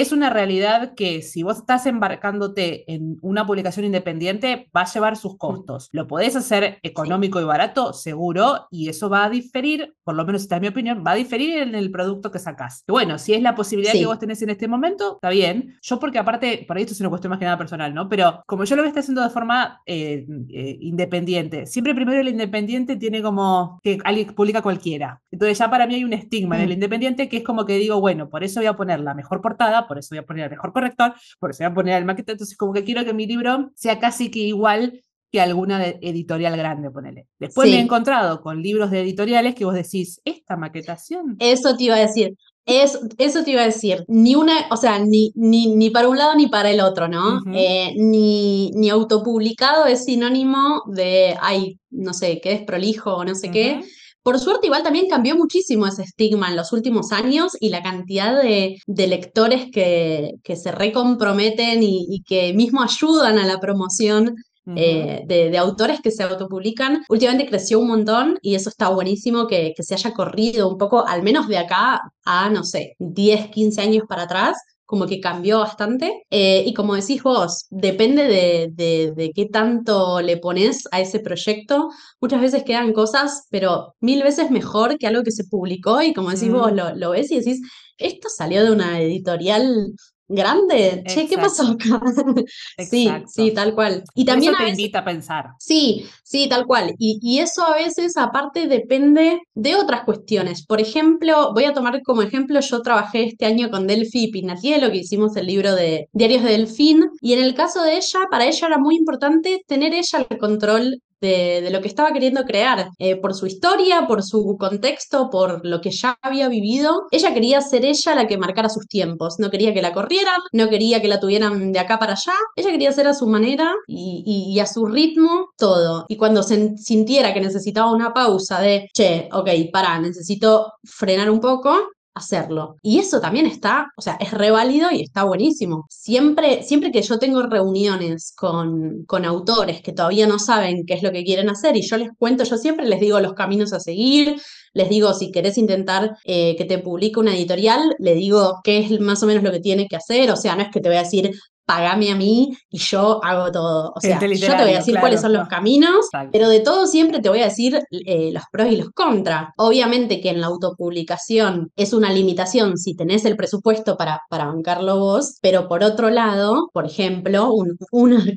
Es 0.00 0.12
una 0.12 0.30
realidad 0.30 0.94
que 0.94 1.22
si 1.22 1.42
vos 1.42 1.58
estás 1.58 1.86
embarcándote 1.86 2.92
en 2.92 3.18
una 3.22 3.46
publicación 3.46 3.84
independiente, 3.84 4.70
va 4.76 4.82
a 4.82 4.92
llevar 4.92 5.16
sus 5.16 5.36
costos. 5.36 5.88
Lo 5.92 6.06
podés 6.06 6.36
hacer 6.36 6.78
económico 6.82 7.40
y 7.40 7.44
barato, 7.44 7.92
seguro, 7.92 8.68
y 8.70 8.88
eso 8.88 9.10
va 9.10 9.24
a 9.24 9.30
diferir, 9.30 9.94
por 10.04 10.14
lo 10.14 10.24
menos 10.24 10.42
esta 10.42 10.56
es 10.56 10.62
mi 10.62 10.68
opinión, 10.68 11.02
va 11.06 11.12
a 11.12 11.16
diferir 11.16 11.58
en 11.58 11.74
el 11.74 11.90
producto 11.90 12.30
que 12.30 12.38
sacás. 12.38 12.84
Y 12.86 12.92
bueno, 12.92 13.18
si 13.18 13.34
es 13.34 13.42
la 13.42 13.54
posibilidad 13.54 13.92
que 13.92 14.06
vos 14.06 14.18
tenés 14.18 14.40
en 14.42 14.50
este 14.50 14.68
momento, 14.68 15.14
está 15.14 15.30
bien. 15.30 15.76
Yo 15.82 15.98
porque 15.98 16.18
aparte, 16.18 16.64
por 16.66 16.76
ahí 16.76 16.84
esto 16.84 16.94
es 16.94 17.00
una 17.00 17.10
cuestión 17.10 17.30
más 17.30 17.38
que 17.40 17.44
nada 17.44 17.58
personal, 17.58 17.92
¿no? 17.92 18.08
Pero 18.08 18.42
como 18.46 18.64
yo 18.64 18.76
lo 18.76 18.82
voy 18.82 18.86
a 18.86 18.90
estar 18.90 19.02
haciendo 19.02 19.22
de 19.22 19.30
forma 19.30 19.82
eh, 19.84 20.26
eh, 20.50 20.78
independiente, 20.80 21.66
siempre 21.66 21.94
primero 21.94 22.20
el 22.20 22.28
independiente 22.28 22.96
tiene 22.96 23.20
como 23.20 23.80
que 23.82 23.98
alguien 24.04 24.32
publica 24.34 24.62
cualquiera. 24.62 25.20
Entonces 25.32 25.58
ya 25.58 25.68
para 25.68 25.86
mí 25.86 25.96
hay 25.96 26.04
un 26.04 26.12
estigma 26.12 26.56
en 26.56 26.62
el 26.62 26.68
mm. 26.68 26.72
independiente 26.72 27.28
que 27.28 27.38
es 27.38 27.44
como 27.44 27.64
que 27.66 27.78
digo, 27.78 28.00
bueno, 28.00 28.28
por 28.28 28.44
eso 28.44 28.60
voy 28.60 28.66
a 28.66 28.76
poner 28.76 29.00
la 29.00 29.14
mejor 29.14 29.40
portada, 29.40 29.87
por 29.88 29.98
eso 29.98 30.08
voy 30.10 30.18
a 30.18 30.26
poner 30.26 30.44
el 30.44 30.50
mejor 30.50 30.72
corrector, 30.72 31.14
por 31.40 31.50
eso 31.50 31.64
voy 31.64 31.72
a 31.72 31.74
poner 31.74 31.98
el 31.98 32.04
maqueta. 32.04 32.32
Entonces, 32.32 32.56
como 32.56 32.72
que 32.72 32.84
quiero 32.84 33.04
que 33.04 33.14
mi 33.14 33.26
libro 33.26 33.70
sea 33.74 33.98
casi 33.98 34.30
que 34.30 34.40
igual 34.40 35.02
que 35.30 35.40
alguna 35.40 35.84
editorial 35.86 36.56
grande, 36.56 36.90
ponele. 36.90 37.26
Después 37.38 37.70
me 37.70 37.76
he 37.76 37.80
encontrado 37.80 38.40
con 38.40 38.62
libros 38.62 38.90
de 38.90 39.00
editoriales 39.00 39.54
que 39.54 39.64
vos 39.64 39.74
decís, 39.74 40.20
esta 40.24 40.56
maquetación. 40.56 41.36
Eso 41.38 41.76
te 41.76 41.84
iba 41.84 41.96
a 41.96 42.00
decir. 42.00 42.34
Es, 42.64 42.98
eso 43.16 43.44
te 43.44 43.52
iba 43.52 43.62
a 43.62 43.66
decir, 43.66 44.04
ni 44.08 44.34
una, 44.34 44.66
o 44.70 44.76
sea, 44.76 44.98
ni, 44.98 45.32
ni, 45.34 45.74
ni 45.74 45.88
para 45.88 46.06
un 46.06 46.18
lado 46.18 46.34
ni 46.34 46.48
para 46.48 46.70
el 46.70 46.80
otro, 46.80 47.08
¿no? 47.08 47.40
Eh, 47.54 47.94
ni, 47.96 48.70
ni 48.72 48.90
autopublicado 48.90 49.86
es 49.86 50.04
sinónimo 50.04 50.82
de, 50.86 51.34
ay, 51.40 51.78
no 51.88 52.12
sé, 52.12 52.42
que 52.42 52.52
es 52.52 52.62
prolijo 52.64 53.14
o 53.14 53.24
no 53.24 53.34
sé 53.34 53.50
qué. 53.50 53.80
Por 54.28 54.38
suerte, 54.40 54.66
igual 54.66 54.82
también 54.82 55.08
cambió 55.08 55.36
muchísimo 55.36 55.86
ese 55.86 56.02
estigma 56.02 56.50
en 56.50 56.56
los 56.56 56.74
últimos 56.74 57.12
años 57.12 57.56
y 57.58 57.70
la 57.70 57.82
cantidad 57.82 58.38
de, 58.42 58.76
lectores 58.86 59.70
que, 59.72 60.34
que, 60.44 60.54
se 60.54 60.70
recomprometen 60.70 61.82
y, 61.82 62.04
y, 62.10 62.22
que 62.24 62.52
mismo 62.52 62.82
ayudan 62.82 63.38
a 63.38 63.46
la 63.46 63.58
promoción 63.58 64.36
eh, 64.76 65.22
de, 65.26 65.56
autores 65.56 66.02
que 66.02 66.10
se 66.10 66.24
autopublican. 66.24 67.04
Últimamente 67.08 67.48
creció 67.48 67.80
un 67.80 67.88
montón 67.88 68.38
y 68.42 68.54
eso 68.54 68.68
está 68.68 68.90
buenísimo 68.90 69.46
que, 69.46 69.72
que 69.74 69.82
se 69.82 69.94
haya 69.94 70.12
corrido 70.12 70.68
un 70.68 70.76
poco, 70.76 71.06
al 71.08 71.22
menos 71.22 71.48
de 71.48 71.56
acá 71.56 72.02
a, 72.26 72.50
no 72.50 72.64
sé, 72.64 72.96
10, 72.98 73.48
15 73.48 73.80
años 73.80 74.04
para 74.06 74.24
atrás 74.24 74.58
como 74.88 75.06
que 75.06 75.20
cambió 75.20 75.58
bastante. 75.58 76.24
Eh, 76.30 76.64
y 76.66 76.72
como 76.72 76.94
decís 76.94 77.22
vos, 77.22 77.66
depende 77.68 78.22
de, 78.24 79.12
de, 79.14 79.32
qué 79.34 79.44
tanto 79.44 80.22
le 80.22 80.38
pones 80.38 80.84
a 80.92 81.00
ese 81.00 81.20
proyecto. 81.20 81.90
Muchas 82.22 82.40
veces 82.40 82.64
quedan 82.64 82.94
cosas, 82.94 83.46
pero 83.50 83.94
mil 84.00 84.22
veces 84.22 84.50
mejor 84.50 84.96
que 84.96 85.06
algo 85.06 85.22
que 85.24 85.30
se 85.30 85.44
publicó 85.44 86.00
y 86.00 86.14
como 86.14 86.30
decís 86.30 86.50
vos, 86.50 86.72
lo, 86.72 86.96
lo 86.96 87.10
ves 87.10 87.30
y 87.30 87.36
decís, 87.36 87.60
esto 87.98 88.28
salió 88.34 88.64
de 88.64 88.70
una 88.70 88.98
editorial 89.02 89.92
grande. 90.28 91.02
Che, 91.06 91.26
¿qué 91.26 91.36
pasó 91.36 91.64
acá? 91.68 92.00
sí, 92.90 93.10
sí, 93.26 93.52
tal 93.52 93.74
cual. 93.74 94.04
Y 94.14 94.24
también 94.24 94.52
eso 94.52 94.62
te 94.62 94.70
invita 94.70 95.00
a 95.00 95.04
pensar. 95.04 95.46
Sí, 95.58 96.04
sí, 96.22 96.48
tal 96.48 96.66
cual. 96.66 96.94
Y, 96.98 97.18
y, 97.22 97.38
eso 97.40 97.64
a 97.64 97.74
veces, 97.74 98.16
aparte, 98.16 98.68
depende 98.68 99.40
de 99.54 99.76
otras 99.76 100.04
cuestiones. 100.04 100.64
Por 100.66 100.80
ejemplo, 100.80 101.52
voy 101.54 101.64
a 101.64 101.72
tomar 101.72 102.02
como 102.02 102.22
ejemplo, 102.22 102.60
yo 102.60 102.82
trabajé 102.82 103.24
este 103.24 103.46
año 103.46 103.70
con 103.70 103.86
Delphi 103.86 104.24
y 104.24 104.30
Pinatielo, 104.30 104.90
que 104.90 104.98
hicimos 104.98 105.36
el 105.36 105.46
libro 105.46 105.74
de 105.74 106.08
Diarios 106.12 106.42
de 106.42 106.50
Delfín, 106.50 107.10
y 107.20 107.32
en 107.32 107.42
el 107.42 107.54
caso 107.54 107.82
de 107.82 107.96
ella, 107.96 108.20
para 108.30 108.46
ella 108.46 108.66
era 108.66 108.78
muy 108.78 108.96
importante 108.96 109.62
tener 109.66 109.94
ella 109.94 110.26
el 110.28 110.38
control 110.38 111.02
de, 111.20 111.68
lo 111.70 111.80
que 111.80 111.88
estaba 111.88 112.12
queriendo 112.12 112.44
crear, 112.44 112.88
eh, 112.98 113.16
por 113.16 113.34
su 113.34 113.46
historia, 113.46 114.06
por 114.06 114.22
su 114.22 114.56
contexto, 114.58 115.30
por 115.30 115.64
lo 115.64 115.80
que 115.80 115.90
ya 115.90 116.16
había 116.22 116.48
vivido. 116.48 117.06
Ella 117.10 117.34
quería 117.34 117.60
ser 117.60 117.84
ella 117.84 118.14
la 118.14 118.26
que 118.26 118.38
marcara 118.38 118.68
sus 118.68 118.86
tiempos, 118.86 119.36
no 119.38 119.50
quería 119.50 119.74
que 119.74 119.82
la 119.82 119.92
corrieran, 119.92 120.40
no 120.52 120.68
quería 120.68 121.00
que 121.00 121.08
la 121.08 121.20
tuvieran 121.20 121.72
de 121.72 121.78
acá 121.78 121.98
para 121.98 122.12
allá, 122.12 122.34
ella 122.56 122.70
quería 122.70 122.92
ser 122.92 123.06
a 123.06 123.14
su 123.14 123.26
manera 123.26 123.72
y, 123.86 124.58
a 124.60 124.66
su 124.66 124.86
ritmo 124.86 125.50
todo. 125.56 126.06
Y 126.08 126.16
cuando 126.16 126.42
se 126.42 126.76
sintiera 126.76 127.32
que 127.34 127.40
necesitaba 127.40 127.92
una 127.92 128.12
pausa 128.12 128.60
de, 128.60 128.88
che, 128.92 129.28
ok, 129.32 129.48
para, 129.72 129.98
necesito 130.00 130.72
frenar 130.84 131.30
un 131.30 131.40
poco, 131.40 131.76
hacerlo. 132.18 132.76
Y 132.82 132.98
eso 132.98 133.20
también 133.20 133.46
está, 133.46 133.88
o 133.96 134.02
sea, 134.02 134.16
es 134.20 134.32
reválido 134.32 134.90
y 134.90 135.02
está 135.02 135.24
buenísimo. 135.24 135.86
Siempre, 135.88 136.62
siempre 136.62 136.92
que 136.92 137.02
yo 137.02 137.18
tengo 137.18 137.42
reuniones 137.42 138.32
con, 138.36 139.04
con 139.06 139.24
autores 139.24 139.82
que 139.82 139.92
todavía 139.92 140.26
no 140.26 140.38
saben 140.38 140.84
qué 140.86 140.94
es 140.94 141.02
lo 141.02 141.12
que 141.12 141.24
quieren 141.24 141.48
hacer 141.48 141.76
y 141.76 141.82
yo 141.82 141.96
les 141.96 142.10
cuento, 142.18 142.44
yo 142.44 142.56
siempre 142.56 142.86
les 142.86 143.00
digo 143.00 143.20
los 143.20 143.34
caminos 143.34 143.72
a 143.72 143.80
seguir, 143.80 144.36
les 144.74 144.88
digo, 144.88 145.12
si 145.14 145.32
querés 145.32 145.58
intentar 145.58 146.16
eh, 146.24 146.54
que 146.56 146.64
te 146.64 146.78
publique 146.78 147.18
una 147.18 147.34
editorial, 147.34 147.96
le 147.98 148.14
digo 148.14 148.60
qué 148.62 148.78
es 148.78 149.00
más 149.00 149.22
o 149.22 149.26
menos 149.26 149.42
lo 149.42 149.50
que 149.50 149.60
tiene 149.60 149.88
que 149.88 149.96
hacer. 149.96 150.30
O 150.30 150.36
sea, 150.36 150.56
no 150.56 150.62
es 150.62 150.68
que 150.70 150.80
te 150.80 150.88
voy 150.88 150.98
a 150.98 151.02
decir, 151.02 151.30
pagame 151.68 152.10
a 152.10 152.16
mí 152.16 152.56
y 152.70 152.78
yo 152.78 153.22
hago 153.22 153.52
todo. 153.52 153.92
O 153.94 154.00
sea, 154.00 154.18
yo 154.18 154.56
te 154.56 154.62
voy 154.62 154.72
a 154.72 154.78
decir 154.78 154.98
cuáles 154.98 155.20
son 155.20 155.34
los 155.34 155.46
caminos, 155.48 156.06
pero 156.32 156.48
de 156.48 156.60
todo 156.60 156.86
siempre 156.86 157.20
te 157.20 157.28
voy 157.28 157.40
a 157.42 157.44
decir 157.44 157.78
eh, 157.90 158.30
los 158.32 158.44
pros 158.50 158.72
y 158.72 158.76
los 158.76 158.88
contras. 158.92 159.50
Obviamente 159.58 160.22
que 160.22 160.30
en 160.30 160.40
la 160.40 160.46
autopublicación 160.46 161.70
es 161.76 161.92
una 161.92 162.10
limitación 162.10 162.78
si 162.78 162.96
tenés 162.96 163.26
el 163.26 163.36
presupuesto 163.36 163.98
para, 163.98 164.22
para 164.30 164.46
bancarlo 164.46 164.98
vos, 164.98 165.36
pero 165.42 165.68
por 165.68 165.84
otro 165.84 166.08
lado, 166.08 166.70
por 166.72 166.86
ejemplo, 166.86 167.52
un, 167.52 167.76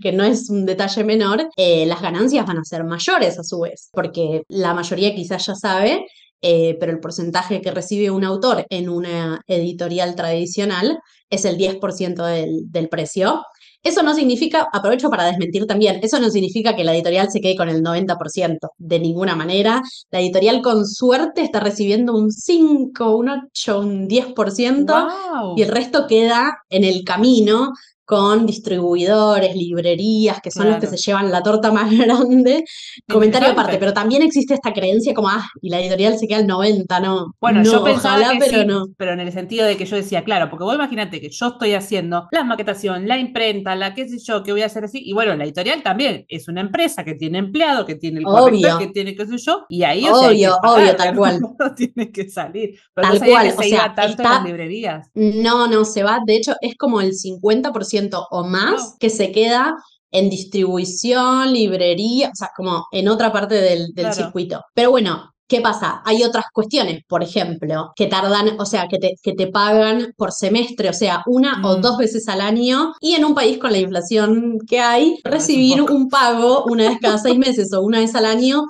que 0.01 0.11
no 0.11 0.25
es 0.25 0.49
un 0.49 0.65
detalle 0.65 1.05
menor, 1.05 1.47
eh, 1.55 1.85
las 1.85 2.01
ganancias 2.01 2.45
van 2.45 2.57
a 2.57 2.65
ser 2.65 2.83
mayores 2.83 3.39
a 3.39 3.43
su 3.43 3.61
vez, 3.61 3.89
porque 3.93 4.43
la 4.49 4.73
mayoría 4.73 5.15
quizás 5.15 5.45
ya 5.45 5.55
sabe 5.55 6.05
eh, 6.41 6.77
pero 6.79 6.91
el 6.91 6.99
porcentaje 6.99 7.61
que 7.61 7.71
recibe 7.71 8.11
un 8.11 8.23
autor 8.23 8.65
en 8.69 8.89
una 8.89 9.41
editorial 9.47 10.15
tradicional 10.15 10.99
es 11.29 11.45
el 11.45 11.57
10% 11.57 12.25
del, 12.25 12.71
del 12.71 12.89
precio. 12.89 13.41
Eso 13.83 14.03
no 14.03 14.13
significa, 14.13 14.67
aprovecho 14.71 15.09
para 15.09 15.25
desmentir 15.25 15.65
también, 15.65 15.99
eso 16.03 16.19
no 16.19 16.29
significa 16.29 16.75
que 16.75 16.83
la 16.83 16.93
editorial 16.93 17.31
se 17.31 17.41
quede 17.41 17.55
con 17.55 17.67
el 17.67 17.81
90%, 17.81 18.69
de 18.77 18.99
ninguna 18.99 19.35
manera. 19.35 19.81
La 20.11 20.19
editorial 20.19 20.61
con 20.61 20.85
suerte 20.85 21.41
está 21.41 21.59
recibiendo 21.59 22.15
un 22.15 22.31
5, 22.31 23.15
un 23.15 23.29
8, 23.29 23.79
un 23.79 24.07
10% 24.07 25.55
y 25.57 25.63
el 25.63 25.69
resto 25.69 26.05
queda 26.05 26.59
en 26.69 26.83
el 26.83 27.03
camino 27.03 27.71
con 28.11 28.45
distribuidores, 28.45 29.55
librerías, 29.55 30.41
que 30.41 30.51
son 30.51 30.69
los 30.69 30.79
que 30.79 30.87
se 30.87 30.97
llevan 30.97 31.31
la 31.31 31.41
torta 31.41 31.71
más 31.71 31.89
grande. 31.97 32.65
Comentario 33.07 33.51
aparte, 33.51 33.77
pero 33.77 33.93
también 33.93 34.21
existe 34.21 34.53
esta 34.53 34.73
creencia 34.73 35.13
como, 35.13 35.29
ah, 35.29 35.47
y 35.61 35.69
la 35.69 35.79
editorial 35.79 36.19
se 36.19 36.27
queda 36.27 36.39
al 36.39 36.47
90, 36.47 36.99
¿no? 36.99 37.33
Bueno, 37.39 37.63
yo 37.63 37.81
pensaba 37.85 38.33
que 38.33 38.39
pero 38.39 38.65
no. 38.65 38.87
Pero 38.97 39.13
en 39.13 39.21
el 39.21 39.31
sentido 39.31 39.65
de 39.65 39.77
que 39.77 39.85
yo 39.85 39.95
decía, 39.95 40.25
claro, 40.25 40.49
porque 40.49 40.65
vos 40.65 40.75
imagínate 40.75 41.21
que 41.21 41.29
yo 41.29 41.47
estoy 41.47 41.73
haciendo 41.73 42.27
la 42.31 42.43
maquetación, 42.43 43.07
la 43.07 43.17
imprenta, 43.17 43.77
la 43.77 43.93
qué 43.93 44.09
sé 44.09 44.17
yo, 44.19 44.43
que 44.43 44.51
voy 44.51 44.63
a 44.63 44.65
hacer 44.65 44.83
así, 44.83 45.01
y 45.01 45.13
bueno, 45.13 45.33
la 45.37 45.45
editorial 45.45 45.81
también 45.81 46.25
es 46.27 46.49
una 46.49 46.59
empresa 46.59 47.05
que 47.05 47.13
tiene 47.13 47.37
empleado, 47.37 47.85
que 47.85 47.95
tiene 47.95 48.19
el 48.19 48.25
corrector, 48.25 48.77
que 48.77 48.87
tiene 48.87 49.15
qué 49.15 49.25
sé 49.25 49.37
yo, 49.37 49.63
y 49.69 49.83
ahí 49.83 50.03
obvio, 50.05 50.57
obvio, 50.65 50.97
tal 50.97 51.15
cual. 51.15 51.39
tiene 51.77 52.11
que 52.11 52.29
salir. 52.29 52.77
Pero 52.93 53.07
tal 53.07 53.19
no 53.19 53.25
cual, 53.25 53.45
que 53.45 53.51
se 53.51 53.57
o 53.57 53.77
sea, 53.77 53.95
tanto 53.95 54.21
en 54.21 54.29
las 54.29 54.43
librerías. 54.43 55.09
No, 55.13 55.67
no, 55.67 55.85
se 55.85 56.03
va, 56.03 56.19
de 56.25 56.35
hecho, 56.35 56.55
es 56.59 56.75
como 56.75 56.99
el 56.99 57.13
50% 57.13 58.00
o 58.31 58.43
más 58.43 58.95
que 58.99 59.09
se 59.09 59.31
queda 59.31 59.75
en 60.11 60.29
distribución, 60.29 61.53
librería, 61.53 62.29
o 62.29 62.35
sea, 62.35 62.49
como 62.55 62.85
en 62.91 63.07
otra 63.07 63.31
parte 63.31 63.55
del, 63.55 63.93
circuito. 64.13 64.61
Pero 64.73 64.91
bueno, 64.91 65.31
¿Qué 65.51 65.59
pasa? 65.59 66.01
Hay 66.05 66.23
otras 66.23 66.45
cuestiones, 66.53 67.01
por 67.05 67.21
ejemplo, 67.21 67.91
que 67.97 68.07
tardan, 68.07 68.57
o 68.57 68.65
sea, 68.65 68.87
que 68.87 68.99
te, 68.99 69.15
que 69.21 69.33
te 69.33 69.47
pagan 69.47 70.13
por 70.15 70.31
semestre, 70.31 70.87
o 70.87 70.93
sea, 70.93 71.23
una 71.25 71.61
o 71.67 71.77
Mm. 71.77 71.81
dos 71.81 71.97
veces 71.97 72.29
al 72.29 72.39
año, 72.39 72.93
y 73.01 73.15
en 73.15 73.25
un 73.25 73.35
país 73.35 73.57
con 73.57 73.73
la 73.73 73.79
inflación 73.79 74.59
que 74.65 74.79
hay, 74.79 75.19
un 75.25 75.29
recibir 75.29 75.79
poco. 75.79 75.93
un 75.93 76.07
pago 76.09 76.63
una 76.67 76.87
vez 76.87 76.99
cada 77.01 77.17
seis 77.17 77.37
meses 77.37 77.73
o 77.73 77.81
una 77.81 77.99
vez 77.99 78.15
al 78.15 78.27
año. 78.27 78.63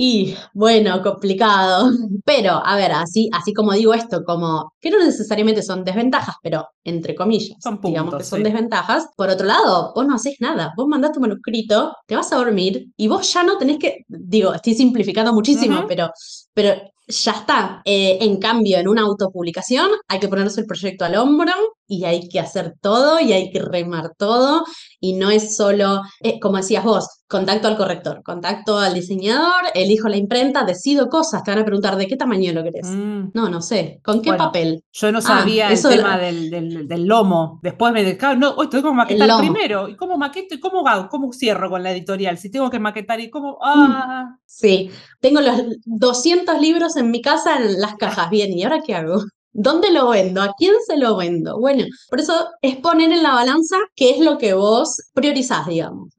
Y 0.00 0.36
bueno, 0.54 1.02
complicado. 1.02 1.90
Pero, 2.24 2.52
a 2.64 2.76
ver, 2.76 2.92
así, 2.92 3.28
así 3.32 3.52
como 3.52 3.72
digo 3.72 3.92
esto, 3.92 4.22
como 4.24 4.72
que 4.80 4.90
no 4.90 4.98
necesariamente 5.04 5.60
son 5.60 5.82
desventajas, 5.82 6.36
pero 6.40 6.68
entre 6.84 7.16
comillas, 7.16 7.56
Son 7.60 7.80
digamos 7.82 8.14
que 8.14 8.22
son 8.22 8.38
sí. 8.38 8.44
desventajas. 8.44 9.08
Por 9.16 9.28
otro 9.28 9.46
lado, 9.46 9.92
vos 9.96 10.06
no 10.06 10.14
haces 10.14 10.36
nada. 10.38 10.72
Vos 10.76 10.86
mandás 10.86 11.12
tu 11.12 11.20
manuscrito, 11.20 11.96
te 12.06 12.14
vas 12.14 12.32
a 12.32 12.36
dormir 12.36 12.86
y 12.96 13.08
vos 13.08 13.32
ya 13.32 13.42
no 13.42 13.58
tenés 13.58 13.78
que, 13.78 14.04
digo, 14.06 14.54
estoy 14.54 14.74
simplificando 14.74 15.32
muchísimo, 15.32 15.84
pero, 15.88 16.10
pero 16.54 16.74
ya 17.08 17.32
está. 17.32 17.82
Eh, 17.84 18.18
en 18.20 18.38
cambio, 18.38 18.78
en 18.78 18.86
una 18.88 19.02
autopublicación 19.02 19.90
hay 20.06 20.20
que 20.20 20.28
ponerse 20.28 20.60
el 20.60 20.66
proyecto 20.66 21.04
al 21.06 21.16
hombro 21.16 21.52
y 21.88 22.04
hay 22.04 22.28
que 22.28 22.38
hacer 22.38 22.74
todo 22.80 23.18
y 23.18 23.32
hay 23.32 23.50
que 23.50 23.60
remar 23.60 24.12
todo 24.16 24.64
y 25.00 25.14
no 25.14 25.30
es 25.30 25.56
solo, 25.56 26.02
eh, 26.20 26.40
como 26.40 26.56
decías 26.56 26.84
vos, 26.84 27.08
contacto 27.28 27.68
al 27.68 27.76
corrector, 27.76 28.22
contacto 28.24 28.78
al 28.78 28.94
diseñador, 28.94 29.64
elijo 29.74 30.08
la 30.08 30.16
imprenta, 30.16 30.64
decido 30.64 31.08
cosas, 31.08 31.42
te 31.44 31.50
van 31.50 31.60
a 31.60 31.64
preguntar 31.64 31.96
de 31.96 32.06
qué 32.06 32.16
tamaño 32.16 32.52
lo 32.52 32.62
querés. 32.64 32.88
Mm. 32.88 33.30
No, 33.34 33.48
no 33.48 33.60
sé, 33.60 34.00
¿con 34.02 34.22
qué 34.22 34.30
Bueno, 34.30 34.44
papel? 34.46 34.82
Yo 34.92 35.12
no 35.12 35.18
Ah, 35.18 35.22
sabía 35.22 35.70
el 35.70 35.80
la- 35.82 35.88
tema 35.90 36.18
del, 36.18 36.50
del- 36.50 36.88
del 36.88 37.04
lomo. 37.06 37.60
Después 37.62 37.92
me 37.92 38.02
dejaba, 38.02 38.34
no, 38.34 38.50
hoy 38.52 38.68
tengo 38.70 38.88
que 38.90 38.94
maquetar 38.96 39.28
primero. 39.38 39.88
¿Y 39.88 39.96
cómo 39.96 40.16
maqueto? 40.16 40.54
¿Y 40.54 40.60
cómo 40.60 40.86
hago? 40.88 41.08
¿Cómo 41.08 41.32
cierro 41.32 41.68
con 41.70 41.82
la 41.82 41.92
editorial? 41.92 42.38
Si 42.38 42.50
tengo 42.50 42.70
que 42.70 42.78
maquetar 42.78 43.20
y 43.20 43.30
cómo. 43.30 43.58
Ah, 43.62 44.36
Sí, 44.46 44.90
tengo 45.20 45.40
los 45.40 45.60
200 45.84 46.58
libros 46.60 46.96
en 46.96 47.10
mi 47.10 47.20
casa 47.20 47.58
en 47.58 47.80
las 47.80 47.94
cajas. 47.96 48.30
Bien, 48.30 48.52
¿y 48.52 48.64
ahora 48.64 48.80
qué 48.84 48.94
hago? 48.94 49.22
¿Dónde 49.52 49.90
lo 49.90 50.10
vendo? 50.10 50.42
¿A 50.42 50.54
quién 50.56 50.74
se 50.86 50.96
lo 50.96 51.16
vendo? 51.16 51.58
Bueno, 51.58 51.84
por 52.08 52.20
eso 52.20 52.48
es 52.62 52.76
poner 52.76 53.10
en 53.10 53.22
la 53.22 53.34
balanza 53.34 53.76
qué 53.96 54.10
es 54.10 54.20
lo 54.20 54.38
que 54.38 54.54
vos 54.54 54.96
priorizás, 55.14 55.66
digamos. 55.66 56.12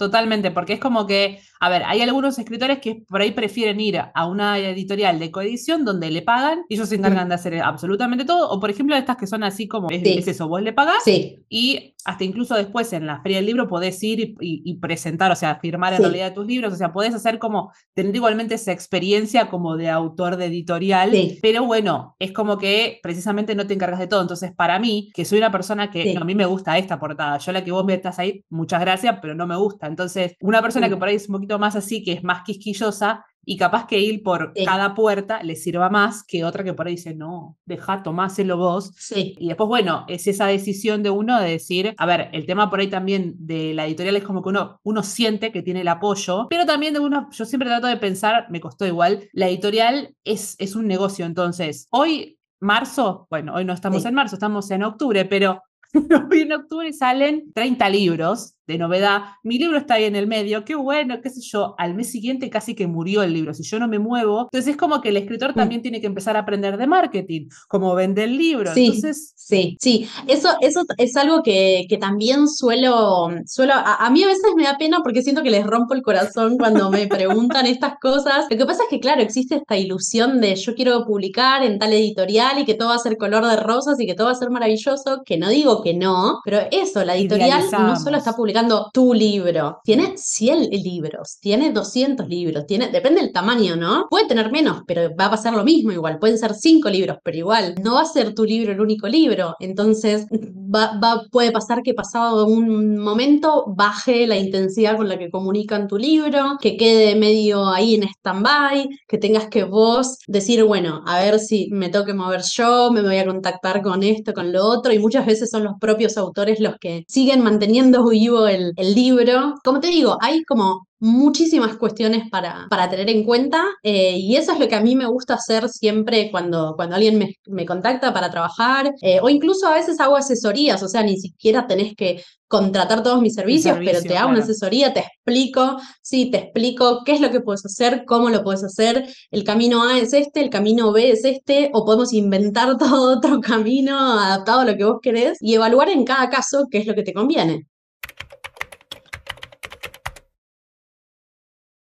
Totalmente, 0.00 0.50
porque 0.50 0.72
es 0.72 0.80
como 0.80 1.06
que, 1.06 1.40
a 1.60 1.68
ver, 1.68 1.82
hay 1.84 2.00
algunos 2.00 2.38
escritores 2.38 2.78
que 2.78 3.02
por 3.06 3.20
ahí 3.20 3.32
prefieren 3.32 3.78
ir 3.80 4.00
a 4.14 4.26
una 4.26 4.58
editorial 4.58 5.18
de 5.18 5.30
coedición 5.30 5.84
donde 5.84 6.10
le 6.10 6.22
pagan 6.22 6.62
y 6.70 6.74
ellos 6.76 6.88
se 6.88 6.94
encargan 6.94 7.28
de 7.28 7.34
hacer 7.34 7.60
absolutamente 7.60 8.24
todo, 8.24 8.48
o 8.48 8.58
por 8.58 8.70
ejemplo 8.70 8.96
estas 8.96 9.18
que 9.18 9.26
son 9.26 9.42
así 9.44 9.68
como, 9.68 9.90
es, 9.90 10.00
Sí. 10.02 10.16
es 10.18 10.26
eso, 10.28 10.48
vos 10.48 10.62
le 10.62 10.72
pagás 10.72 11.04
Sí, 11.04 11.36
y 11.50 11.94
hasta 12.06 12.24
incluso 12.24 12.54
después 12.54 12.90
en 12.94 13.06
la 13.06 13.20
feria 13.20 13.36
del 13.36 13.44
libro 13.46 13.68
podés 13.68 14.02
ir 14.02 14.20
y, 14.20 14.34
y- 14.40 14.62
y 14.64 14.76
presentar, 14.78 15.30
o 15.30 15.36
sea, 15.36 15.56
firmar 15.56 15.92
en 15.92 15.98
Sí. 15.98 16.02
realidad 16.04 16.32
tus 16.32 16.46
libros, 16.46 16.72
o 16.72 16.76
sea, 16.76 16.94
podés 16.94 17.14
hacer 17.14 17.38
como, 17.38 17.72
tener 17.92 18.16
igualmente 18.16 18.54
esa 18.54 18.72
experiencia 18.72 19.50
como 19.50 19.76
de 19.76 19.90
autor 19.90 20.36
de 20.38 20.46
editorial, 20.46 21.12
pero 21.42 21.64
bueno, 21.66 22.16
es 22.18 22.32
como 22.32 22.56
que 22.56 23.00
precisamente 23.02 23.54
no 23.54 23.66
te 23.66 23.74
encargas 23.74 24.00
de 24.00 24.06
todo, 24.06 24.22
entonces 24.22 24.50
para 24.56 24.78
mí, 24.78 25.10
que 25.12 25.26
soy 25.26 25.36
una 25.36 25.52
persona 25.52 25.90
que, 25.90 26.14
no, 26.14 26.22
a 26.22 26.24
mí 26.24 26.34
me 26.34 26.46
gusta 26.46 26.78
esta 26.78 26.98
portada, 26.98 27.36
yo 27.36 27.52
la 27.52 27.62
que 27.62 27.70
vos 27.70 27.84
metas 27.84 28.18
ahí, 28.18 28.42
muchas 28.48 28.80
gracias, 28.80 29.18
pero 29.20 29.34
no 29.34 29.46
me 29.46 29.56
gusta, 29.56 29.89
entonces 29.90 30.34
una 30.40 30.62
persona 30.62 30.86
Sí. 30.86 30.92
que 30.92 30.96
por 30.96 31.08
ahí 31.08 31.16
es 31.16 31.28
un 31.28 31.34
poquito 31.34 31.58
más 31.58 31.76
así, 31.76 32.02
que 32.02 32.12
es 32.12 32.24
más 32.24 32.42
quisquillosa, 32.44 33.24
y 33.42 33.56
capaz 33.56 33.86
que 33.86 33.98
ir 33.98 34.22
por 34.22 34.52
Sí. 34.54 34.64
cada 34.66 34.94
puerta 34.94 35.42
le 35.42 35.56
sirva 35.56 35.88
más 35.88 36.22
que 36.22 36.44
otra 36.44 36.62
que 36.62 36.74
por 36.74 36.86
ahí 36.86 36.96
dice, 36.96 37.14
no, 37.14 37.56
deja, 37.64 38.02
tomáselo 38.02 38.58
vos, 38.58 38.92
sí, 38.96 39.34
y 39.38 39.48
después, 39.48 39.66
bueno, 39.66 40.04
es 40.08 40.26
esa 40.26 40.46
decisión 40.46 41.02
de 41.02 41.08
uno 41.10 41.40
de 41.40 41.50
decir, 41.52 41.94
a 41.96 42.06
ver, 42.06 42.28
el 42.32 42.44
tema 42.46 42.68
por 42.68 42.80
ahí 42.80 42.88
también 42.88 43.34
de 43.38 43.72
la 43.74 43.86
editorial 43.86 44.16
es 44.16 44.24
como 44.24 44.42
que 44.42 44.50
uno, 44.50 44.78
uno 44.84 45.02
siente 45.02 45.52
que 45.52 45.62
tiene 45.62 45.80
el 45.80 45.88
apoyo, 45.88 46.46
pero 46.50 46.66
también 46.66 46.92
de 46.92 47.00
uno, 47.00 47.28
yo 47.32 47.44
siempre 47.46 47.68
trato 47.70 47.86
de 47.86 47.96
pensar, 47.96 48.46
me 48.50 48.60
costó 48.60 48.86
igual, 48.86 49.28
la 49.32 49.48
editorial 49.48 50.14
es, 50.22 50.54
es 50.58 50.76
un 50.76 50.86
negocio, 50.86 51.24
entonces, 51.24 51.86
hoy, 51.90 52.38
marzo, 52.60 53.26
bueno, 53.30 53.54
hoy 53.54 53.64
no 53.64 53.72
estamos 53.72 54.02
Sí. 54.02 54.08
en 54.08 54.14
marzo, 54.14 54.36
estamos 54.36 54.70
en 54.70 54.82
octubre, 54.82 55.24
pero 55.24 55.62
hoy 56.30 56.40
en 56.42 56.52
octubre 56.52 56.92
salen 56.92 57.50
30 57.54 57.88
libros 57.88 58.54
de 58.66 58.78
novedad, 58.78 59.22
mi 59.42 59.58
libro 59.58 59.78
está 59.78 59.94
ahí 59.94 60.04
en 60.04 60.16
el 60.16 60.26
medio, 60.26 60.64
qué 60.64 60.74
bueno, 60.74 61.20
qué 61.22 61.30
sé 61.30 61.40
yo, 61.42 61.74
al 61.78 61.94
mes 61.94 62.10
siguiente 62.10 62.48
casi 62.50 62.74
que 62.74 62.86
murió 62.86 63.22
el 63.22 63.32
libro, 63.32 63.52
si 63.54 63.62
yo 63.64 63.78
no 63.78 63.88
me 63.88 63.98
muevo, 63.98 64.42
entonces 64.44 64.72
es 64.72 64.76
como 64.76 65.00
que 65.00 65.08
el 65.10 65.16
escritor 65.16 65.50
Mm. 65.52 65.54
también 65.54 65.82
tiene 65.82 66.00
que 66.00 66.06
empezar 66.06 66.36
a 66.36 66.40
aprender 66.40 66.76
de 66.76 66.86
marketing, 66.86 67.48
cómo 67.68 67.94
vende 67.94 68.24
el 68.24 68.36
libro, 68.36 68.72
Sí. 68.74 68.86
entonces... 68.86 69.32
sí, 69.36 69.76
sí. 69.80 70.08
Eso, 70.28 70.50
eso 70.60 70.84
es 70.98 71.16
algo 71.16 71.42
que, 71.42 71.86
que 71.88 71.96
también 71.98 72.46
suelo, 72.48 73.30
suelo, 73.46 73.72
a, 73.74 73.96
a 74.06 74.10
mí 74.10 74.22
a 74.22 74.26
veces 74.28 74.44
me 74.56 74.62
da 74.64 74.76
pena 74.78 75.00
porque 75.02 75.22
siento 75.22 75.42
que 75.42 75.50
les 75.50 75.66
rompo 75.66 75.94
el 75.94 76.02
corazón 76.02 76.56
cuando 76.58 76.90
me 76.90 77.06
preguntan 77.08 77.66
estas 77.66 77.94
cosas. 78.00 78.46
Lo 78.50 78.56
que 78.56 78.66
pasa 78.66 78.84
es 78.84 78.88
que, 78.88 79.00
claro, 79.00 79.20
existe 79.22 79.56
esta 79.56 79.76
ilusión 79.76 80.40
de 80.40 80.54
yo 80.54 80.74
quiero 80.74 81.04
publicar 81.04 81.62
en 81.64 81.78
tal 81.78 81.92
editorial 81.92 82.58
y 82.60 82.64
que 82.64 82.74
todo 82.74 82.90
va 82.90 82.94
a 82.96 82.98
ser 82.98 83.16
color 83.16 83.44
de 83.46 83.56
rosas 83.56 83.98
y 84.00 84.06
que 84.06 84.14
todo 84.14 84.26
va 84.26 84.32
a 84.32 84.36
ser 84.36 84.50
maravilloso, 84.50 85.22
que 85.24 85.36
no 85.38 85.48
digo 85.48 85.82
que 85.82 85.94
no, 85.94 86.40
pero 86.44 86.60
eso, 86.70 87.04
la 87.04 87.16
editorial 87.16 87.64
no 87.72 87.96
solo 87.96 88.16
está 88.16 88.34
publicando 88.34 88.59
tu 88.92 89.14
libro, 89.14 89.78
tiene 89.84 90.14
100 90.16 90.68
libros, 90.70 91.38
tiene 91.40 91.72
200 91.72 92.28
libros, 92.28 92.66
tiene, 92.66 92.88
depende 92.88 93.20
del 93.20 93.32
tamaño, 93.32 93.76
¿no? 93.76 94.06
Puede 94.10 94.26
tener 94.28 94.50
menos, 94.50 94.82
pero 94.86 95.10
va 95.18 95.26
a 95.26 95.30
pasar 95.30 95.54
lo 95.54 95.64
mismo 95.64 95.92
igual, 95.92 96.18
pueden 96.18 96.38
ser 96.38 96.54
5 96.54 96.88
libros, 96.90 97.18
pero 97.22 97.36
igual, 97.38 97.74
no 97.82 97.94
va 97.94 98.02
a 98.02 98.04
ser 98.06 98.34
tu 98.34 98.44
libro 98.44 98.72
el 98.72 98.80
único 98.80 99.08
libro, 99.08 99.54
entonces 99.60 100.26
va, 100.32 100.98
va- 101.02 101.22
puede 101.30 101.52
pasar 101.52 101.82
que 101.82 101.94
pasado 101.94 102.46
un 102.46 102.98
momento 102.98 103.64
baje 103.76 104.26
la 104.26 104.36
intensidad 104.36 104.96
con 104.96 105.08
la 105.08 105.18
que 105.18 105.30
comunican 105.30 105.88
tu 105.88 105.96
libro, 105.98 106.56
que 106.60 106.76
quede 106.76 107.16
medio 107.16 107.66
ahí 107.68 107.94
en 107.94 108.04
stand-by, 108.04 108.88
que 109.08 109.18
tengas 109.18 109.48
que 109.48 109.64
vos 109.64 110.18
decir, 110.26 110.64
bueno, 110.64 111.02
a 111.06 111.20
ver 111.20 111.38
si 111.38 111.68
me 111.70 111.88
tengo 111.88 112.10
mover 112.14 112.42
yo, 112.42 112.90
me 112.92 113.02
voy 113.02 113.16
a 113.18 113.26
contactar 113.26 113.82
con 113.82 114.02
esto, 114.02 114.32
con 114.34 114.52
lo 114.52 114.64
otro, 114.66 114.92
y 114.92 114.98
muchas 114.98 115.26
veces 115.26 115.50
son 115.50 115.64
los 115.64 115.74
propios 115.80 116.16
autores 116.16 116.60
los 116.60 116.76
que 116.80 117.04
siguen 117.08 117.42
manteniendo 117.42 118.06
vivo 118.08 118.39
el, 118.48 118.72
el 118.76 118.94
libro. 118.94 119.54
Como 119.64 119.80
te 119.80 119.88
digo, 119.88 120.18
hay 120.20 120.42
como 120.44 120.86
muchísimas 121.00 121.76
cuestiones 121.76 122.28
para, 122.30 122.66
para 122.68 122.88
tener 122.88 123.08
en 123.08 123.24
cuenta 123.24 123.64
eh, 123.82 124.18
y 124.18 124.36
eso 124.36 124.52
es 124.52 124.60
lo 124.60 124.68
que 124.68 124.74
a 124.74 124.82
mí 124.82 124.94
me 124.94 125.06
gusta 125.06 125.34
hacer 125.34 125.68
siempre 125.70 126.30
cuando, 126.30 126.74
cuando 126.76 126.94
alguien 126.94 127.18
me, 127.18 127.36
me 127.46 127.64
contacta 127.64 128.12
para 128.12 128.30
trabajar 128.30 128.92
eh, 129.00 129.18
o 129.22 129.30
incluso 129.30 129.66
a 129.66 129.74
veces 129.74 129.98
hago 129.98 130.16
asesorías, 130.16 130.82
o 130.82 130.88
sea, 130.88 131.02
ni 131.02 131.16
siquiera 131.18 131.66
tenés 131.66 131.94
que 131.96 132.22
contratar 132.46 133.02
todos 133.02 133.22
mis 133.22 133.34
servicios, 133.34 133.78
pero 133.78 134.02
te 134.02 134.18
hago 134.18 134.28
una 134.28 134.38
claro. 134.38 134.50
asesoría, 134.52 134.92
te 134.92 135.00
explico, 135.00 135.78
sí, 136.02 136.30
te 136.30 136.38
explico 136.38 137.02
qué 137.04 137.12
es 137.12 137.20
lo 137.20 137.30
que 137.30 137.40
puedes 137.40 137.64
hacer, 137.64 138.04
cómo 138.06 138.28
lo 138.28 138.42
puedes 138.42 138.64
hacer, 138.64 139.08
el 139.30 139.44
camino 139.44 139.84
A 139.84 139.98
es 139.98 140.12
este, 140.12 140.40
el 140.40 140.50
camino 140.50 140.92
B 140.92 141.12
es 141.12 141.24
este, 141.24 141.70
o 141.72 141.84
podemos 141.84 142.12
inventar 142.12 142.76
todo 142.78 143.16
otro 143.16 143.40
camino 143.40 143.96
adaptado 143.98 144.60
a 144.60 144.64
lo 144.64 144.76
que 144.76 144.84
vos 144.84 144.98
querés 145.00 145.38
y 145.40 145.54
evaluar 145.54 145.88
en 145.88 146.04
cada 146.04 146.28
caso 146.28 146.66
qué 146.70 146.78
es 146.78 146.86
lo 146.86 146.94
que 146.94 147.04
te 147.04 147.14
conviene. 147.14 147.69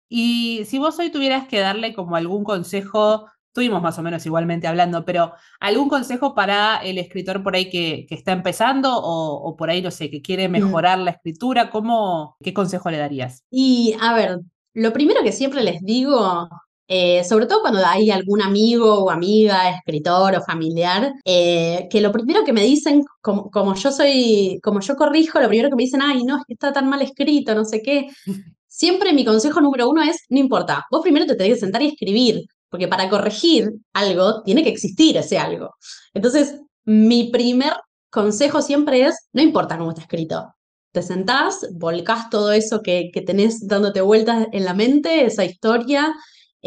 Y 0.08 0.64
si 0.66 0.78
vos 0.78 0.98
hoy 0.98 1.10
tuvieras 1.10 1.48
que 1.48 1.60
darle 1.60 1.94
como 1.94 2.16
algún 2.16 2.44
consejo, 2.44 3.26
estuvimos 3.48 3.82
más 3.82 3.98
o 3.98 4.02
menos 4.02 4.24
igualmente 4.26 4.66
hablando, 4.66 5.04
pero 5.04 5.32
algún 5.60 5.88
consejo 5.88 6.34
para 6.34 6.76
el 6.78 6.98
escritor 6.98 7.42
por 7.42 7.56
ahí 7.56 7.70
que, 7.70 8.04
que 8.08 8.14
está 8.14 8.32
empezando 8.32 8.94
o, 8.94 9.48
o 9.48 9.56
por 9.56 9.70
ahí, 9.70 9.80
no 9.80 9.90
sé, 9.90 10.10
que 10.10 10.20
quiere 10.20 10.48
mejorar 10.48 10.98
la 10.98 11.12
escritura, 11.12 11.70
¿cómo, 11.70 12.36
¿qué 12.42 12.52
consejo 12.52 12.90
le 12.90 12.98
darías? 12.98 13.44
Y 13.50 13.96
a 14.00 14.14
ver, 14.14 14.40
lo 14.74 14.92
primero 14.92 15.22
que 15.22 15.32
siempre 15.32 15.62
les 15.62 15.80
digo, 15.80 16.48
eh, 16.88 17.24
sobre 17.24 17.46
todo 17.46 17.62
cuando 17.62 17.80
hay 17.84 18.10
algún 18.10 18.42
amigo 18.42 19.04
o 19.04 19.10
amiga, 19.10 19.70
escritor 19.70 20.36
o 20.36 20.42
familiar, 20.42 21.12
eh, 21.24 21.88
que 21.90 22.00
lo 22.00 22.12
primero 22.12 22.44
que 22.44 22.52
me 22.52 22.62
dicen, 22.62 23.04
como, 23.22 23.50
como 23.50 23.74
yo 23.74 23.90
soy, 23.90 24.60
como 24.62 24.80
yo 24.80 24.96
corrijo, 24.96 25.40
lo 25.40 25.48
primero 25.48 25.70
que 25.70 25.76
me 25.76 25.82
dicen, 25.84 26.02
ay, 26.02 26.24
no, 26.24 26.36
es 26.36 26.44
que 26.46 26.52
está 26.54 26.72
tan 26.72 26.88
mal 26.88 27.02
escrito, 27.02 27.54
no 27.54 27.64
sé 27.64 27.82
qué. 27.82 28.08
Siempre 28.76 29.14
mi 29.14 29.24
consejo 29.24 29.62
número 29.62 29.88
uno 29.88 30.02
es, 30.02 30.26
no 30.28 30.38
importa, 30.38 30.84
vos 30.90 31.00
primero 31.00 31.24
te 31.24 31.34
tenés 31.34 31.54
que 31.54 31.60
sentar 31.60 31.80
y 31.80 31.88
escribir, 31.88 32.42
porque 32.68 32.86
para 32.86 33.08
corregir 33.08 33.70
algo 33.94 34.42
tiene 34.42 34.62
que 34.62 34.68
existir 34.68 35.16
ese 35.16 35.38
algo. 35.38 35.70
Entonces, 36.12 36.60
mi 36.84 37.30
primer 37.30 37.72
consejo 38.10 38.60
siempre 38.60 39.06
es, 39.06 39.28
no 39.32 39.40
importa 39.40 39.78
cómo 39.78 39.92
está 39.92 40.02
escrito, 40.02 40.52
te 40.92 41.00
sentás, 41.00 41.66
volcás 41.72 42.28
todo 42.28 42.52
eso 42.52 42.82
que, 42.82 43.08
que 43.14 43.22
tenés 43.22 43.66
dándote 43.66 44.02
vueltas 44.02 44.46
en 44.52 44.66
la 44.66 44.74
mente, 44.74 45.24
esa 45.24 45.46
historia, 45.46 46.14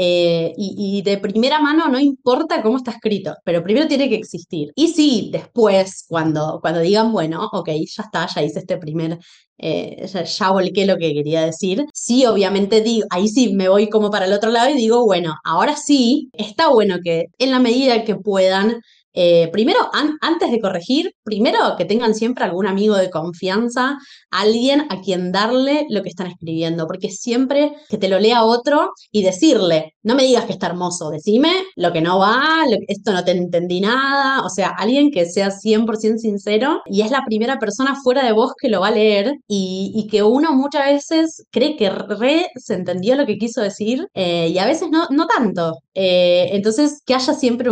eh, 0.02 0.54
y, 0.56 1.00
y 1.00 1.02
de 1.02 1.18
primera 1.18 1.60
mano 1.60 1.90
no 1.90 2.00
importa 2.00 2.62
cómo 2.62 2.78
está 2.78 2.92
escrito, 2.92 3.36
pero 3.44 3.62
primero 3.62 3.86
tiene 3.86 4.08
que 4.08 4.16
existir. 4.16 4.72
Y 4.74 4.88
sí, 4.88 5.30
después, 5.30 6.06
cuando, 6.08 6.60
cuando 6.62 6.80
digan, 6.80 7.12
bueno, 7.12 7.50
ok, 7.52 7.68
ya 7.68 8.04
está, 8.04 8.26
ya 8.34 8.42
hice 8.42 8.60
este 8.60 8.78
primer, 8.78 9.20
eh, 9.58 10.08
ya, 10.08 10.24
ya 10.24 10.52
volqué 10.52 10.86
lo 10.86 10.96
que 10.96 11.14
quería 11.14 11.42
decir, 11.46 11.86
sí, 11.94 12.26
obviamente 12.26 12.80
digo, 12.80 13.08
ahí 13.10 13.28
sí 13.28 13.54
me 13.54 13.68
voy 13.68 13.90
como 13.90 14.10
para 14.10 14.26
el 14.26 14.32
otro 14.32 14.52
lado 14.52 14.70
y 14.70 14.76
digo, 14.78 15.04
bueno, 15.06 15.36
ahora 15.44 15.76
sí, 15.76 16.30
está 16.32 16.70
bueno 16.70 17.00
que 17.04 17.26
en 17.38 17.52
la 17.52 17.60
medida 17.60 18.06
que 18.06 18.16
puedan, 18.16 18.82
eh, 19.14 19.50
primero, 19.52 19.80
antes 20.22 20.52
de 20.52 20.60
corregir, 20.60 21.14
primero 21.24 21.76
que 21.78 21.86
tengan 21.86 22.14
siempre 22.14 22.44
algún 22.44 22.68
amigo 22.68 22.96
de 22.96 23.10
confianza, 23.10 23.98
alguien 24.30 24.86
a 24.90 25.02
quien 25.02 25.32
darle 25.32 25.86
lo 25.90 26.04
que 26.04 26.10
están 26.10 26.28
escribiendo, 26.28 26.88
porque 26.88 27.10
siempre 27.10 27.74
que 27.90 27.98
te 27.98 28.10
lo 28.10 28.20
lea 28.20 28.44
otro 28.44 28.92
y 29.12 29.24
decirle, 29.24 29.96
no 30.04 30.16
me 30.16 30.24
digas 30.24 30.46
que 30.46 30.54
está 30.54 30.68
hermoso, 30.68 31.10
decime 31.10 31.52
lo 31.76 31.92
que 31.92 32.02
no 32.02 32.20
va, 32.20 32.66
esto 32.88 33.12
no 33.12 33.24
te 33.24 33.32
entendí 33.32 33.82
nada, 33.82 34.46
o 34.46 34.50
sea, 34.50 34.70
alguien 34.70 35.12
que 35.12 35.26
sea 35.26 35.50
100% 35.50 36.18
sincero 36.18 36.82
y 36.86 37.02
es 37.02 37.12
la 37.12 37.24
primera 37.26 37.60
persona 37.60 37.96
fuera 38.04 38.24
de 38.24 38.32
vos 38.32 38.54
que 38.60 38.70
lo 38.70 38.82
va 38.82 38.90
a 38.90 38.92
leer 38.92 39.34
y, 39.48 40.08
que 40.10 40.24
uno 40.24 40.54
muchas 40.54 40.86
veces 40.86 41.46
cree 41.52 41.76
que 41.76 41.90
re 41.90 42.48
se 42.56 42.74
entendió 42.74 43.16
lo 43.16 43.28
que 43.28 43.38
quiso 43.38 43.62
decir 43.62 44.08
eh, 44.16 44.48
y 44.48 44.58
a 44.58 44.66
veces 44.66 44.90
no, 44.90 45.08
no 45.12 45.28
tanto. 45.28 45.78
Eh, 45.94 46.50
entonces, 46.54 47.02
que 47.06 47.14
haya 47.14 47.34
siempre 47.34 47.70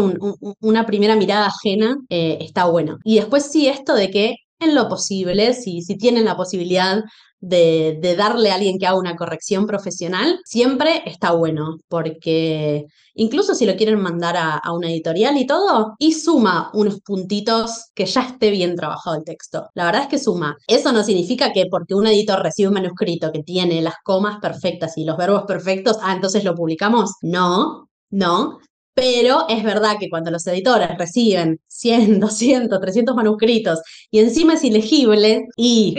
una 0.59 0.85
primera 0.85 1.15
mirada 1.15 1.26
ajena 1.31 1.97
eh, 2.09 2.37
está 2.41 2.65
bueno. 2.65 2.97
Y 3.03 3.15
después 3.15 3.51
sí 3.51 3.67
esto 3.67 3.93
de 3.95 4.09
que 4.09 4.35
en 4.59 4.75
lo 4.75 4.89
posible, 4.89 5.53
si, 5.53 5.81
si 5.81 5.97
tienen 5.97 6.25
la 6.25 6.35
posibilidad 6.35 7.03
de, 7.39 8.15
darle 8.17 8.51
a 8.51 8.55
alguien 8.55 8.79
que 8.79 8.87
haga 8.87 8.97
una 8.97 9.15
corrección 9.15 9.67
profesional, 9.67 10.39
siempre 10.45 11.03
está 11.05 11.31
bueno, 11.31 11.77
porque 11.87 12.85
incluso 13.13 13.53
si 13.53 13.65
lo 13.65 13.75
quieren 13.75 14.01
mandar 14.01 14.35
a, 14.37 14.61
una 14.73 14.89
editorial 14.89 15.37
y 15.37 15.45
todo, 15.45 15.95
y 15.99 16.13
suma 16.13 16.71
unos 16.73 17.01
puntitos 17.01 17.91
que 17.93 18.05
ya 18.05 18.21
esté 18.21 18.49
bien 18.51 18.75
trabajado 18.75 19.17
el 19.17 19.23
texto. 19.23 19.69
La 19.73 19.85
verdad 19.85 20.03
es 20.03 20.07
que 20.07 20.19
suma. 20.19 20.55
Eso 20.67 20.91
no 20.91 21.03
significa 21.03 21.53
que 21.53 21.65
porque 21.69 21.95
un 21.95 22.07
editor 22.07 22.41
recibe 22.41 22.69
un 22.69 22.75
manuscrito 22.75 23.31
que 23.31 23.43
tiene 23.43 23.81
las 23.81 23.95
comas 24.03 24.39
perfectas 24.39 24.97
y 24.97 25.05
los 25.05 25.17
verbos 25.17 25.43
perfectos, 25.47 25.97
ah, 26.01 26.13
entonces 26.13 26.43
lo 26.43 26.55
publicamos. 26.55 27.11
No, 27.21 27.89
no, 28.09 28.59
pero 28.97 29.45
es 29.47 29.63
verdad 29.63 29.97
que 29.99 30.09
cuando 30.09 30.31
los 30.31 30.47
editores 30.47 30.89
reciben 30.97 31.61
100, 31.67 32.19
200, 32.19 32.81
300 32.81 33.15
manuscritos 33.15 33.79
y 34.09 34.17
encima 34.17 34.55
es 34.55 34.63
ilegible 34.63 35.45
y 35.55 35.95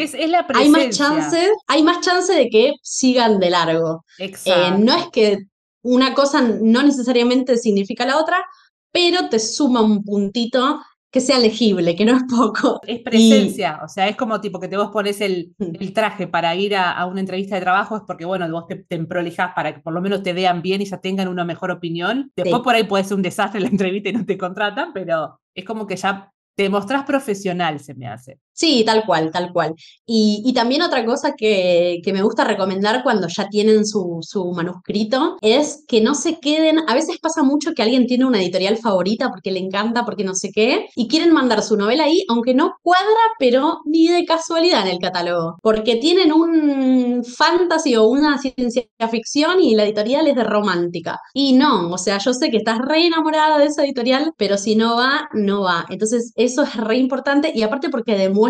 hay 0.53 0.69
más 0.69 0.91
chance, 0.91 1.49
hay 1.69 1.85
más 1.85 2.01
chance 2.01 2.35
de 2.35 2.49
que 2.49 2.73
sigan 2.83 3.39
de 3.39 3.51
largo. 3.51 4.05
Eh, 4.19 4.73
no 4.77 4.97
es 4.97 5.07
que 5.13 5.39
una 5.83 6.13
cosa 6.13 6.41
no 6.43 6.83
necesariamente 6.83 7.57
significa 7.57 8.05
la 8.05 8.19
otra, 8.19 8.45
pero 8.91 9.29
te 9.29 9.39
suma 9.39 9.81
un 9.81 10.03
puntito 10.03 10.81
que 11.11 11.21
sea 11.21 11.39
legible, 11.39 11.97
que 11.97 12.05
no 12.05 12.17
es 12.17 12.23
poco. 12.25 12.81
Es 12.87 13.01
presencia, 13.01 13.81
o 13.83 13.89
sea, 13.89 14.09
es 14.09 14.17
como 14.17 14.41
tipo 14.41 14.61
que 14.61 14.69
te 14.69 14.77
vos 14.77 14.91
pones 14.91 15.21
el, 15.21 15.55
mm. 15.59 15.77
el 15.81 15.93
traje 15.93 16.27
para 16.27 16.55
ir 16.55 16.77
a, 16.77 17.05
una 17.07 17.21
entrevista 17.21 17.55
de 17.55 17.63
trabajo, 17.63 17.97
es 17.97 18.03
porque, 18.07 18.25
bueno, 18.25 18.49
vos 18.51 18.67
te, 18.67 18.77
te 18.77 18.99
prolijas 19.05 19.53
para 19.55 19.75
que 19.75 19.81
por 19.81 19.93
lo 19.93 20.01
menos 20.01 20.23
te 20.23 20.33
vean 20.33 20.63
bien 20.63 20.83
y 20.83 20.85
ya 20.85 21.01
tengan 21.01 21.29
una 21.29 21.45
mejor 21.45 21.71
opinión. 21.71 22.31
Después 22.37 22.63
por 22.63 22.75
ahí 22.75 22.85
puede 22.85 23.05
ser 23.05 23.17
un 23.17 23.23
desastre 23.23 23.61
la 23.61 23.69
entrevista 23.69 24.11
y 24.11 24.13
no 24.13 24.27
te 24.27 24.37
contratan, 24.37 24.93
pero 24.93 25.41
es 25.55 25.65
como 25.65 25.87
que 25.87 25.97
ya 25.97 26.33
te 26.55 26.69
mostrás 26.69 27.05
profesional, 27.05 27.81
se 27.81 27.95
me 27.95 28.09
hace. 28.09 28.41
Sí, 28.59 28.83
tal 28.85 29.07
cual, 29.07 29.31
tal 29.31 29.53
cual. 29.53 29.77
Y, 30.05 30.53
también 30.53 30.83
otra 30.83 31.05
cosa 31.05 31.35
que, 31.37 32.01
me 32.13 32.23
gusta 32.23 32.43
recomendar 32.43 33.05
cuando 33.05 33.29
ya 33.29 33.49
tienen 33.49 33.87
su, 33.87 34.21
manuscrito 34.53 35.37
es 35.43 35.85
que 35.87 36.01
no 36.01 36.17
se 36.17 36.41
queden, 36.41 36.81
a 36.89 36.95
veces 36.95 37.19
pasa 37.21 37.45
mucho 37.45 37.73
que 37.73 37.83
alguien 37.83 38.07
tiene 38.09 38.27
una 38.27 38.41
editorial 38.43 38.77
favorita 38.79 39.31
porque 39.31 39.53
le 39.53 39.61
encanta, 39.61 40.05
porque 40.05 40.25
no 40.25 40.35
sé 40.35 40.51
qué, 40.53 40.89
y 40.97 41.07
quieren 41.07 41.33
mandar 41.33 41.63
su 41.63 41.77
novela 41.77 42.05
ahí, 42.05 42.25
aunque 42.29 42.53
no 42.53 42.75
cuadra, 42.83 43.07
pero 43.39 43.79
ni 43.85 44.09
de 44.09 44.25
casualidad 44.25 44.83
en 44.83 44.95
el 44.95 44.99
catálogo, 44.99 45.59
porque 45.63 45.95
tienen 45.97 46.33
un 46.33 47.23
fantasy 47.25 47.95
o 47.95 48.09
una 48.09 48.39
ciencia 48.39 48.89
ficción 49.09 49.61
y 49.61 49.77
la 49.77 49.85
editorial 49.85 50.27
es 50.27 50.35
de 50.35 50.43
romántica. 50.43 51.21
Y 51.33 51.53
no, 51.53 51.91
o 51.91 51.99
sea, 51.99 52.19
yo 52.19 52.35
sé 52.35 52.51
que 52.51 52.57
estás 52.57 52.79
re 52.81 53.07
enamorada 53.07 53.59
de 53.59 53.67
esa 53.67 53.85
editorial, 53.85 54.33
pero 54.37 54.59
si 54.59 54.75
no 54.75 54.97
va, 54.97 55.29
no 55.33 55.63
va. 55.63 55.87
Entonces, 55.91 56.33
eso 56.35 56.63
es 56.63 56.75
re 56.75 56.97
importante 56.97 57.53
y 57.55 57.63
aparte 57.63 57.89
porque 57.89 58.17
demuestra 58.17 58.48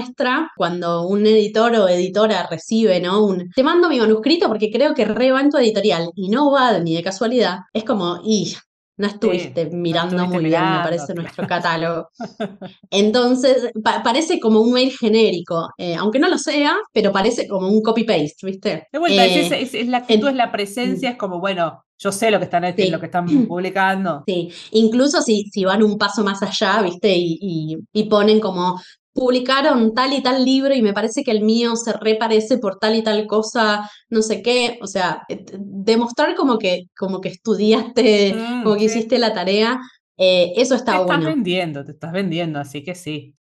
cuando 0.56 1.06
un 1.06 1.26
editor 1.26 1.74
o 1.76 1.88
editora 1.88 2.46
recibe, 2.50 3.00
¿no? 3.00 3.24
Un, 3.24 3.50
te 3.54 3.62
mando 3.62 3.88
mi 3.88 3.98
manuscrito 3.98 4.48
porque 4.48 4.70
creo 4.70 4.94
que 4.94 5.04
re 5.04 5.30
va 5.30 5.40
en 5.40 5.50
tu 5.50 5.58
editorial 5.58 6.10
y 6.14 6.28
no 6.28 6.50
va 6.50 6.78
ni 6.78 6.94
de 6.94 7.02
casualidad, 7.02 7.58
es 7.72 7.84
como, 7.84 8.20
y 8.24 8.54
no 8.98 9.06
estuviste 9.06 9.66
mirando 9.66 10.26
muy 10.26 10.44
bien, 10.44 10.60
me 10.60 10.78
parece, 10.80 11.14
nuestro 11.14 11.46
catálogo. 11.46 12.08
Entonces, 12.90 13.70
parece 13.82 14.40
como 14.40 14.60
un 14.60 14.72
mail 14.72 14.90
genérico, 14.90 15.70
eh, 15.78 15.94
aunque 15.94 16.18
no 16.18 16.28
lo 16.28 16.36
sea, 16.36 16.76
pero 16.92 17.12
parece 17.12 17.46
como 17.46 17.68
un 17.68 17.80
copy-paste, 17.80 18.44
¿viste? 18.44 18.88
De 18.92 18.98
vuelta, 18.98 19.24
es, 19.24 19.74
eh, 19.74 19.84
la 19.84 19.98
actitud, 19.98 20.28
es 20.28 20.34
la 20.34 20.50
presencia, 20.50 21.10
es 21.10 21.16
como, 21.16 21.38
bueno, 21.38 21.84
yo 21.96 22.12
sé 22.12 22.30
lo 22.30 22.38
que 22.38 22.44
están, 22.44 22.62
lo 22.62 23.00
que 23.00 23.06
están 23.06 23.26
publicando. 23.48 24.24
Sí, 24.26 24.50
incluso 24.72 25.22
si, 25.22 25.44
si 25.44 25.64
van 25.64 25.82
un 25.82 25.96
paso 25.96 26.24
más 26.24 26.42
allá, 26.42 26.82
¿viste? 26.82 27.14
Y, 27.16 27.78
y, 27.92 28.04
ponen 28.04 28.40
como 28.40 28.80
publicaron 29.12 29.94
tal 29.94 30.12
y 30.12 30.22
tal 30.22 30.44
libro 30.44 30.74
y 30.74 30.82
me 30.82 30.92
parece 30.92 31.24
que 31.24 31.30
el 31.30 31.42
mío 31.42 31.76
se 31.76 31.92
reparece 31.92 32.58
por 32.58 32.78
tal 32.78 32.94
y 32.94 33.02
tal 33.02 33.26
cosa, 33.26 33.90
no 34.10 34.22
sé 34.22 34.42
qué, 34.42 34.78
o 34.80 34.86
sea, 34.86 35.22
eh, 35.28 35.44
demostrar 35.58 36.34
como 36.34 36.58
que, 36.58 36.84
como 36.96 37.20
que 37.20 37.30
estudiaste, 37.30 38.34
mm, 38.34 38.62
como 38.62 38.76
que 38.76 38.84
hiciste 38.84 39.18
la 39.18 39.32
tarea, 39.32 39.80
eh, 40.16 40.52
eso 40.56 40.74
está 40.74 41.00
bueno. 41.00 41.08
Te 41.08 41.18
estás 41.18 41.34
vendiendo, 41.34 41.84
te 41.84 41.92
estás 41.92 42.12
vendiendo, 42.12 42.58
así 42.58 42.82
que 42.82 42.94
sí. 42.94 43.34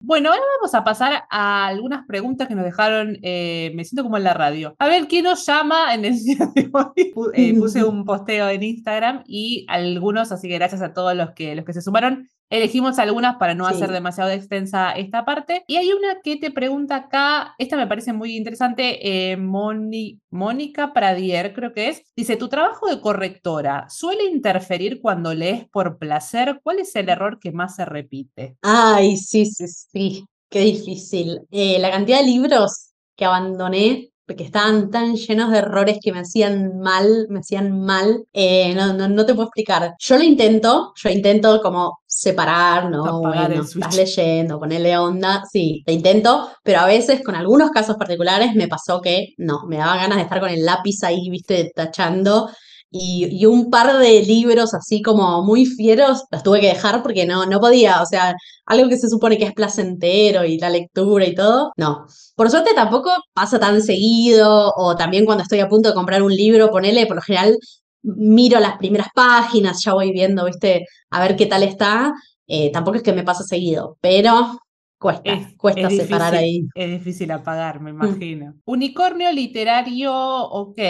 Bueno, 0.00 0.30
ahora 0.30 0.42
vamos 0.58 0.74
a 0.74 0.84
pasar 0.84 1.24
a 1.28 1.66
algunas 1.66 2.06
preguntas 2.06 2.46
que 2.46 2.54
nos 2.54 2.64
dejaron, 2.64 3.18
eh, 3.22 3.72
me 3.74 3.84
siento 3.84 4.04
como 4.04 4.16
en 4.16 4.22
la 4.22 4.32
radio. 4.32 4.76
A 4.78 4.86
ver, 4.86 5.08
¿quién 5.08 5.24
nos 5.24 5.44
llama 5.44 5.92
en 5.92 6.04
el 6.04 6.22
día 6.22 6.50
de 6.54 6.70
hoy? 6.72 7.12
Eh, 7.34 7.58
puse 7.58 7.82
un 7.82 8.04
posteo 8.04 8.48
en 8.48 8.62
Instagram 8.62 9.24
y 9.26 9.66
algunos, 9.68 10.30
así 10.30 10.48
que 10.48 10.54
gracias 10.54 10.82
a 10.82 10.92
todos 10.92 11.16
los 11.16 11.32
que, 11.32 11.56
los 11.56 11.64
que 11.64 11.72
se 11.72 11.82
sumaron, 11.82 12.28
Elegimos 12.50 12.98
algunas 12.98 13.36
para 13.36 13.54
no 13.54 13.66
hacer 13.66 13.90
demasiado 13.90 14.30
extensa 14.30 14.92
esta 14.92 15.24
parte. 15.24 15.64
Y 15.66 15.76
hay 15.76 15.92
una 15.92 16.20
que 16.22 16.36
te 16.36 16.50
pregunta 16.50 16.96
acá, 16.96 17.54
esta 17.58 17.76
me 17.76 17.86
parece 17.86 18.12
muy 18.12 18.36
interesante, 18.36 19.32
eh, 19.32 19.36
Mónica 19.36 20.92
Pradier 20.92 21.52
creo 21.52 21.72
que 21.72 21.88
es. 21.88 22.02
Dice, 22.16 22.36
¿tu 22.36 22.48
trabajo 22.48 22.88
de 22.88 23.00
correctora 23.00 23.86
suele 23.90 24.24
interferir 24.24 25.00
cuando 25.00 25.34
lees 25.34 25.68
por 25.68 25.98
placer? 25.98 26.60
¿Cuál 26.62 26.78
es 26.78 26.94
el 26.96 27.08
error 27.08 27.38
que 27.38 27.52
más 27.52 27.76
se 27.76 27.84
repite? 27.84 28.56
Ay, 28.62 29.16
sí, 29.16 29.44
sí, 29.46 29.66
sí, 29.68 30.24
qué 30.48 30.60
difícil. 30.60 31.40
Eh, 31.50 31.78
la 31.78 31.90
cantidad 31.90 32.20
de 32.20 32.26
libros 32.26 32.92
que 33.14 33.24
abandoné 33.24 34.10
porque 34.28 34.44
estaban 34.44 34.90
tan 34.90 35.16
llenos 35.16 35.50
de 35.50 35.58
errores 35.58 35.98
que 36.02 36.12
me 36.12 36.20
hacían 36.20 36.78
mal, 36.80 37.26
me 37.30 37.38
hacían 37.38 37.80
mal, 37.80 38.26
eh, 38.34 38.74
no, 38.74 38.92
no, 38.92 39.24
te 39.24 39.32
puedo 39.32 39.46
explicar. 39.48 39.94
Yo 39.98 40.18
lo 40.18 40.22
intento, 40.22 40.92
yo 40.96 41.08
intento 41.08 41.62
como 41.62 42.00
separar, 42.06 42.90
¿no? 42.90 43.20
bueno, 43.20 43.62
estás 43.62 43.96
leyendo, 43.96 44.60
ponerle 44.60 44.98
onda, 44.98 45.44
sí, 45.50 45.82
te 45.86 45.94
intento, 45.94 46.50
pero 46.62 46.80
a 46.80 46.86
veces 46.86 47.22
con 47.24 47.36
algunos 47.36 47.70
casos 47.70 47.96
particulares 47.96 48.54
me 48.54 48.68
pasó 48.68 49.00
que 49.00 49.28
no, 49.38 49.64
me 49.66 49.78
daba 49.78 49.96
ganas 49.96 50.18
de 50.18 50.24
estar 50.24 50.40
con 50.40 50.50
el 50.50 50.62
lápiz 50.62 51.02
ahí, 51.04 51.30
viste, 51.30 51.72
tachando 51.74 52.50
y, 52.90 53.44
un 53.46 53.70
par 53.70 53.98
de 53.98 54.22
libros 54.22 54.74
así 54.74 55.02
como 55.02 55.42
muy 55.44 55.66
fieros 55.66 56.24
los 56.30 56.42
tuve 56.42 56.60
que 56.60 56.68
dejar 56.68 57.02
porque 57.02 57.26
no, 57.26 57.46
no 57.46 57.60
podía, 57.60 58.02
o 58.02 58.06
sea, 58.06 58.34
algo 58.66 58.88
que 58.88 58.98
se 58.98 59.08
supone 59.08 59.38
que 59.38 59.44
es 59.44 59.52
placentero 59.52 60.44
y 60.44 60.58
la 60.58 60.70
lectura 60.70 61.26
y 61.26 61.34
todo, 61.34 61.72
no. 61.76 62.06
Por 62.36 62.50
suerte 62.50 62.70
tampoco 62.74 63.10
pasa 63.34 63.58
tan 63.58 63.82
seguido 63.82 64.72
o 64.76 64.96
también 64.96 65.24
cuando 65.24 65.42
estoy 65.42 65.60
a 65.60 65.68
punto 65.68 65.88
de 65.90 65.94
comprar 65.94 66.22
un 66.22 66.34
libro, 66.34 66.70
ponele, 66.70 67.06
por 67.06 67.16
lo 67.16 67.22
general 67.22 67.58
miro 68.02 68.60
las 68.60 68.78
primeras 68.78 69.08
páginas, 69.14 69.82
ya 69.84 69.92
voy 69.94 70.12
viendo, 70.12 70.44
viste, 70.44 70.84
a 71.10 71.20
ver 71.20 71.36
qué 71.36 71.46
tal 71.46 71.62
está. 71.62 72.12
Eh, 72.46 72.70
tampoco 72.72 72.96
es 72.96 73.02
que 73.02 73.12
me 73.12 73.24
pasa 73.24 73.44
seguido, 73.44 73.98
pero 74.00 74.58
Cuesta, 74.98 75.38
cuesta 75.56 75.88
separar 75.90 76.34
ahí. 76.34 76.66
Es 76.74 76.90
difícil 76.90 77.30
apagar, 77.30 77.80
me 77.80 77.92
mm. 77.92 77.94
imagino. 77.94 78.54
Unicornio 78.64 79.30
literario, 79.30 80.12
ok, 80.12 80.80